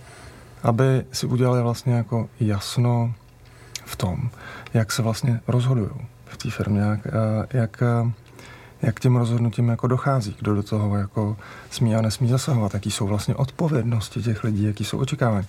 aby 0.62 1.04
si 1.12 1.26
udělali 1.26 1.62
vlastně 1.62 1.94
jako 1.94 2.28
jasno 2.40 3.14
v 3.84 3.96
tom, 3.96 4.30
jak 4.74 4.92
se 4.92 5.02
vlastně 5.02 5.40
rozhodují 5.48 5.90
v 6.26 6.36
té 6.36 6.50
firmě, 6.50 6.80
jak, 6.80 7.00
jak, 7.50 7.82
jak 8.82 9.00
těm 9.00 9.16
rozhodnutím 9.16 9.68
jako 9.68 9.86
dochází, 9.86 10.36
kdo 10.38 10.54
do 10.54 10.62
toho 10.62 10.96
jako 10.96 11.36
smí 11.70 11.94
a 11.94 12.00
nesmí 12.00 12.28
zasahovat, 12.28 12.74
jaký 12.74 12.90
jsou 12.90 13.06
vlastně 13.06 13.34
odpovědnosti 13.34 14.22
těch 14.22 14.44
lidí, 14.44 14.64
jaký 14.64 14.84
jsou 14.84 14.98
očekávání. 14.98 15.46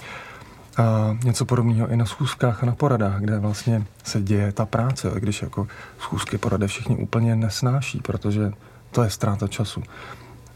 A 0.78 1.17
něco 1.23 1.45
podobného 1.45 1.88
i 1.88 1.97
na 1.97 2.05
schůzkách 2.05 2.63
a 2.63 2.65
na 2.65 2.75
poradách, 2.75 3.19
kde 3.19 3.39
vlastně 3.39 3.86
se 4.03 4.21
děje 4.21 4.51
ta 4.51 4.65
práce, 4.65 5.11
když 5.15 5.41
jako 5.41 5.67
schůzky 5.99 6.38
porady 6.38 6.67
všichni 6.67 6.97
úplně 6.97 7.36
nesnáší, 7.36 7.99
protože 7.99 8.51
to 8.91 9.03
je 9.03 9.09
ztráta 9.09 9.47
času. 9.47 9.84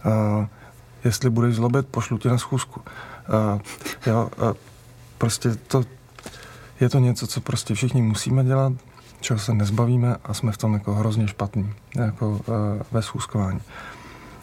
A 0.04 0.48
jestli 1.04 1.30
budeš 1.30 1.56
zlobit, 1.56 1.88
pošlu 1.88 2.18
tě 2.18 2.30
na 2.30 2.38
schůzku. 2.38 2.82
A, 3.28 3.60
jo, 4.06 4.30
a 4.38 4.54
prostě 5.18 5.56
to, 5.56 5.84
je 6.80 6.90
to 6.90 7.00
něco, 7.00 7.28
co 7.28 7.42
prostě 7.42 7.76
všichni 7.76 8.02
musíme 8.02 8.44
dělat, 8.44 8.74
čeho 9.22 9.40
se 9.40 9.54
nezbavíme 9.54 10.16
a 10.24 10.34
jsme 10.34 10.52
v 10.52 10.58
tom 10.58 10.74
jako 10.74 10.96
hrozně 10.96 11.28
špatní, 11.28 11.74
jako 11.96 12.30
uh, 12.30 12.46
ve 12.92 13.02
schůzkování. 13.02 13.60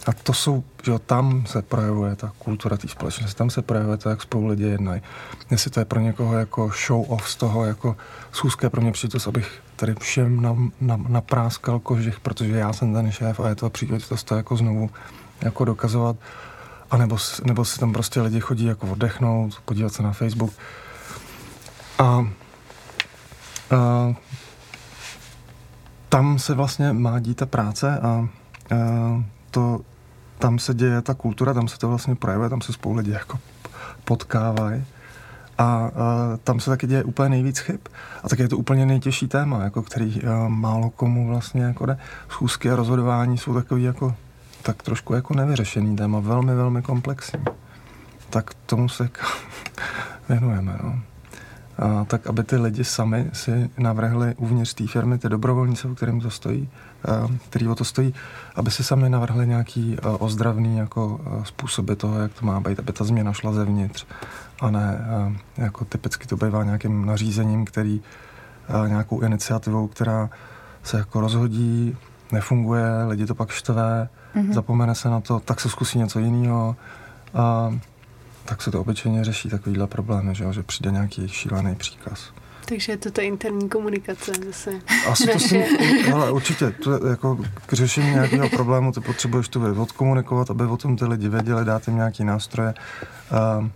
A 0.07 0.13
to 0.13 0.33
jsou, 0.33 0.65
že 0.85 0.99
tam 1.07 1.47
se 1.47 1.63
projevuje 1.63 2.17
ta 2.17 2.33
kultura 2.39 2.77
té 2.77 2.89
společnosti, 2.89 3.39
tam 3.39 3.51
se 3.51 3.63
projevuje 3.63 3.97
to, 3.97 4.11
jak 4.11 4.23
spolu 4.23 4.47
lidi 4.47 4.65
jednají. 4.65 5.03
Jestli 5.51 5.71
to 5.71 5.81
je 5.81 5.85
pro 5.85 6.01
někoho 6.01 6.39
jako 6.39 6.71
show 6.87 7.13
off 7.13 7.31
z 7.31 7.37
toho, 7.37 7.65
jako 7.65 7.97
schůzka 8.33 8.71
pro 8.71 8.81
mě 8.81 8.93
příležitost, 8.93 9.29
abych 9.29 9.63
tady 9.77 9.95
všem 9.95 10.43
na, 10.43 10.57
na, 10.81 10.97
napráskal 11.09 11.79
kožich, 11.79 12.21
protože 12.21 12.57
já 12.57 12.73
jsem 12.73 12.95
ten 12.95 13.13
šéf 13.13 13.41
a 13.41 13.49
je 13.49 13.55
to 13.55 13.71
příležitost 13.71 14.25
to 14.25 14.35
jako 14.37 14.57
znovu 14.57 14.91
jako 15.41 15.65
dokazovat. 15.65 16.17
A 16.91 16.97
nebo, 16.97 17.17
nebo 17.45 17.65
si 17.65 17.81
tam 17.81 17.93
prostě 17.93 18.21
lidi 18.21 18.41
chodí 18.41 18.65
jako 18.65 18.87
oddechnout, 18.87 19.61
podívat 19.65 19.93
se 19.93 20.03
na 20.03 20.13
Facebook. 20.13 20.53
A, 21.99 22.05
a 22.05 22.27
tam 26.09 26.39
se 26.39 26.55
vlastně 26.55 26.93
má 26.93 27.19
dít 27.19 27.37
ta 27.37 27.47
práce 27.47 27.99
a, 27.99 28.07
a 28.09 28.29
to, 29.51 29.81
tam 30.39 30.59
se 30.59 30.75
děje 30.75 31.03
ta 31.03 31.15
kultura, 31.15 31.55
tam 31.55 31.69
se 31.69 31.79
to 31.79 31.89
vlastně 31.89 32.15
projevuje, 32.15 32.51
tam 32.51 32.61
se 32.61 32.73
spolu 32.73 32.95
lidi 32.95 33.11
jako 33.11 33.39
potkávají. 34.05 34.85
A, 35.59 35.65
a 35.65 35.91
tam 36.45 36.61
se 36.61 36.71
taky 36.71 36.87
děje 36.87 37.05
úplně 37.05 37.29
nejvíc 37.29 37.59
chyb. 37.59 37.81
A 38.23 38.29
tak 38.29 38.39
je 38.39 38.49
to 38.49 38.59
úplně 38.59 38.87
nejtěžší 38.87 39.29
téma, 39.29 39.65
jako 39.65 39.83
který 39.83 40.23
a, 40.23 40.49
málo 40.49 40.91
komu 40.91 41.29
vlastně 41.29 41.63
jako 41.63 41.87
jde. 41.87 41.99
Schůzky 42.29 42.71
a 42.71 42.77
rozhodování 42.77 43.39
jsou 43.39 43.55
takový 43.55 43.83
jako 43.83 44.15
tak 44.63 44.83
trošku 44.83 45.15
jako 45.15 45.35
nevyřešený 45.35 45.97
téma, 45.97 46.21
velmi, 46.21 46.55
velmi 46.55 46.83
komplexní. 46.83 47.45
Tak 48.31 48.55
tomu 48.67 48.89
se 48.89 49.09
věnujeme. 50.29 50.79
No. 50.83 51.01
A 51.79 52.05
tak, 52.05 52.27
aby 52.27 52.45
ty 52.45 52.57
lidi 52.57 52.85
sami 52.85 53.31
si 53.33 53.71
navrhli 53.79 54.35
uvnitř 54.35 54.75
té 54.75 54.87
firmy, 54.87 55.19
ty 55.19 55.29
dobrovolníci, 55.29 55.89
o 55.89 55.95
kterým 55.95 56.21
to 56.21 56.31
stojí, 56.31 56.69
a, 57.09 57.29
který 57.49 57.69
o 57.69 57.75
to 57.75 57.85
stojí, 57.85 58.15
aby 58.55 58.71
si 58.71 58.85
sami 58.85 59.09
navrhli 59.09 59.47
nějaký 59.47 59.97
a, 60.03 60.11
ozdravný 60.11 60.79
jako 60.79 61.21
a, 61.25 61.45
způsoby 61.45 61.93
toho, 61.93 62.19
jak 62.19 62.33
to 62.33 62.47
má 62.47 62.61
být, 62.61 62.79
aby 62.79 62.93
ta 62.93 63.05
změna 63.05 63.33
šla 63.33 63.53
zevnitř 63.53 64.07
a 64.61 64.71
ne 64.71 64.99
a, 64.99 65.33
jako 65.63 65.85
typicky 65.85 66.27
to 66.27 66.37
bývá 66.37 66.65
nějakým 66.65 67.07
nařízením, 67.07 67.65
který 67.65 68.01
a, 68.69 68.87
nějakou 68.87 69.21
iniciativou, 69.21 69.87
která 69.87 70.31
se 70.83 70.99
jako 70.99 71.21
rozhodí, 71.21 71.97
nefunguje, 72.33 73.05
lidi 73.09 73.27
to 73.27 73.35
pak 73.35 73.51
štve, 73.51 74.09
mm-hmm. 74.37 74.53
zapomene 74.53 74.95
se 74.95 75.11
na 75.11 75.21
to, 75.21 75.41
tak 75.41 75.61
se 75.61 75.69
zkusí 75.69 75.99
něco 75.99 76.19
jiného 76.19 76.77
a 77.35 77.73
tak 78.49 78.63
se 78.63 78.71
to 78.71 78.81
obyčejně 78.81 79.25
řeší 79.25 79.49
takovýhle 79.49 79.87
problémy, 79.87 80.35
že, 80.35 80.53
že 80.53 80.63
přijde 80.63 80.91
nějaký 80.91 81.29
šílený 81.29 81.75
příkaz. 81.75 82.33
Takže 82.65 82.93
je 82.93 82.97
to 82.97 83.11
ta 83.11 83.23
interní 83.23 83.69
komunikace 83.69 84.33
zase. 84.47 84.71
Asi 85.09 85.27
to 85.27 85.39
si, 85.39 85.59
hele, 86.09 86.33
určitě, 86.39 86.71
to 86.71 86.93
je 86.93 87.11
jako 87.11 87.39
k 87.67 87.73
řešení 87.73 88.11
nějakého 88.11 88.49
problému 88.49 88.93
ty 88.93 89.01
potřebuješ 89.01 89.49
to 89.49 89.83
odkomunikovat, 89.83 90.51
aby 90.51 90.65
o 90.65 90.77
tom 90.77 90.97
ty 90.97 91.05
lidi 91.05 91.29
věděli, 91.29 91.65
dát 91.65 91.89
jim 91.89 91.97
nějaký 91.97 92.25
nástroje, 92.25 92.75
uh, 93.61 93.69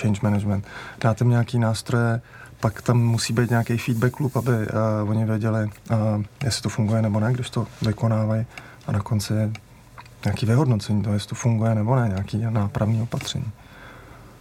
change 0.00 0.20
management, 0.22 0.66
dát 1.00 1.20
jim 1.20 1.30
nějaký 1.30 1.58
nástroje, 1.58 2.20
pak 2.60 2.82
tam 2.82 2.98
musí 2.98 3.32
být 3.32 3.50
nějaký 3.50 3.78
feedback 3.78 4.20
loop, 4.20 4.36
aby 4.36 4.52
uh, 4.52 5.10
oni 5.10 5.24
věděli, 5.24 5.70
uh, 5.90 6.22
jestli 6.44 6.62
to 6.62 6.68
funguje 6.68 7.02
nebo 7.02 7.20
ne, 7.20 7.32
když 7.32 7.50
to 7.50 7.66
vykonávají 7.82 8.46
a 8.86 8.92
na 8.92 9.00
konci 9.00 9.34
nějaký 10.24 10.46
vyhodnocení 10.46 11.02
toho, 11.02 11.14
jestli 11.14 11.28
to 11.28 11.34
funguje 11.34 11.74
nebo 11.74 11.96
ne, 11.96 12.08
nějaký 12.08 12.38
nápravní 12.50 13.02
opatření. 13.02 13.52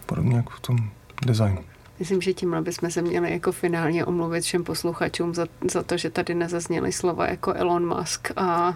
Podobně 0.05 0.35
jako 0.37 0.49
v 0.49 0.59
tom 0.59 0.77
designu. 1.25 1.72
Myslím, 2.03 2.21
že 2.21 2.33
tímhle 2.33 2.61
bychom 2.61 2.91
se 2.91 3.01
měli 3.01 3.31
jako 3.31 3.51
finálně 3.51 4.05
omluvit 4.05 4.43
všem 4.43 4.63
posluchačům 4.63 5.33
za, 5.33 5.47
za 5.71 5.83
to, 5.83 5.97
že 5.97 6.09
tady 6.09 6.35
nezazněly 6.35 6.91
slova 6.91 7.27
jako 7.27 7.53
Elon 7.53 7.97
Musk 7.97 8.31
a, 8.35 8.43
a 8.43 8.75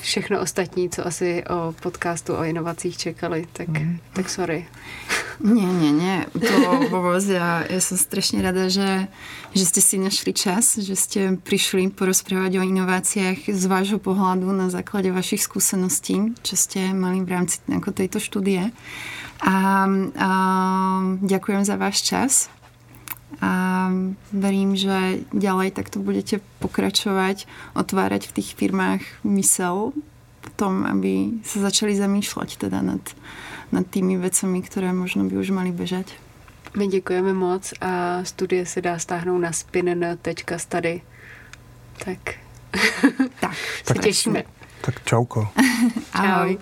všechno 0.00 0.40
ostatní, 0.40 0.90
co 0.90 1.06
asi 1.06 1.44
o 1.44 1.74
podcastu 1.82 2.34
o 2.34 2.44
inovacích 2.44 2.96
čekali, 2.96 3.46
tak, 3.52 3.68
mm. 3.68 3.98
tak 4.12 4.30
sorry. 4.30 4.66
Nie, 5.40 5.66
nie, 5.66 5.90
nie. 5.90 6.18
To 6.36 6.86
vôbec, 6.92 7.24
ja, 7.24 7.64
ja 7.64 7.80
som 7.80 7.96
strašne 7.96 8.44
rada, 8.44 8.68
že, 8.68 9.08
že 9.56 9.64
ste 9.64 9.80
si 9.80 9.96
našli 9.96 10.36
čas, 10.36 10.76
že 10.76 10.92
ste 10.92 11.20
prišli 11.40 11.88
porozprávať 11.90 12.60
o 12.60 12.66
inováciách 12.68 13.48
z 13.48 13.64
vášho 13.72 13.96
pohľadu 13.98 14.52
na 14.52 14.68
základe 14.68 15.08
vašich 15.08 15.48
skúseností, 15.48 16.36
čo 16.44 16.54
ste 16.60 16.92
mali 16.92 17.24
v 17.24 17.32
rámci 17.32 17.64
ako 17.72 17.90
tejto 17.90 18.20
štúdie. 18.20 18.68
A, 19.42 19.86
a 20.14 20.30
ďakujem 21.18 21.62
za 21.66 21.76
váš 21.76 22.02
čas. 22.06 22.32
a 23.42 23.90
verím, 24.30 24.78
že 24.78 25.26
ďalej 25.34 25.74
takto 25.74 25.98
budete 25.98 26.38
pokračovať, 26.62 27.50
otvárať 27.74 28.30
v 28.30 28.34
tých 28.38 28.54
firmách 28.54 29.02
mysel 29.26 29.90
v 30.42 30.48
tom, 30.54 30.86
aby 30.86 31.42
sa 31.42 31.58
začali 31.58 31.98
zamýšľať 31.98 32.62
teda 32.62 32.82
nad, 32.86 33.02
nad 33.74 33.86
tými 33.86 34.14
vecami, 34.18 34.62
které 34.62 34.94
možno 34.94 35.26
by 35.26 35.34
už 35.38 35.50
mali 35.50 35.74
bežať. 35.74 36.14
My 36.76 36.86
děkujeme 36.86 37.32
moc 37.34 37.74
a 37.80 38.24
studie 38.24 38.66
se 38.66 38.80
dá 38.80 38.98
stáhnout 38.98 39.38
na 39.38 39.52
spin.study. 39.52 41.02
Tak, 42.04 42.34
tak 43.40 43.54
se 43.84 43.94
těšíme. 43.94 44.42
Tak 44.80 45.04
čauko. 45.04 45.48
Ahoj. 46.12 46.58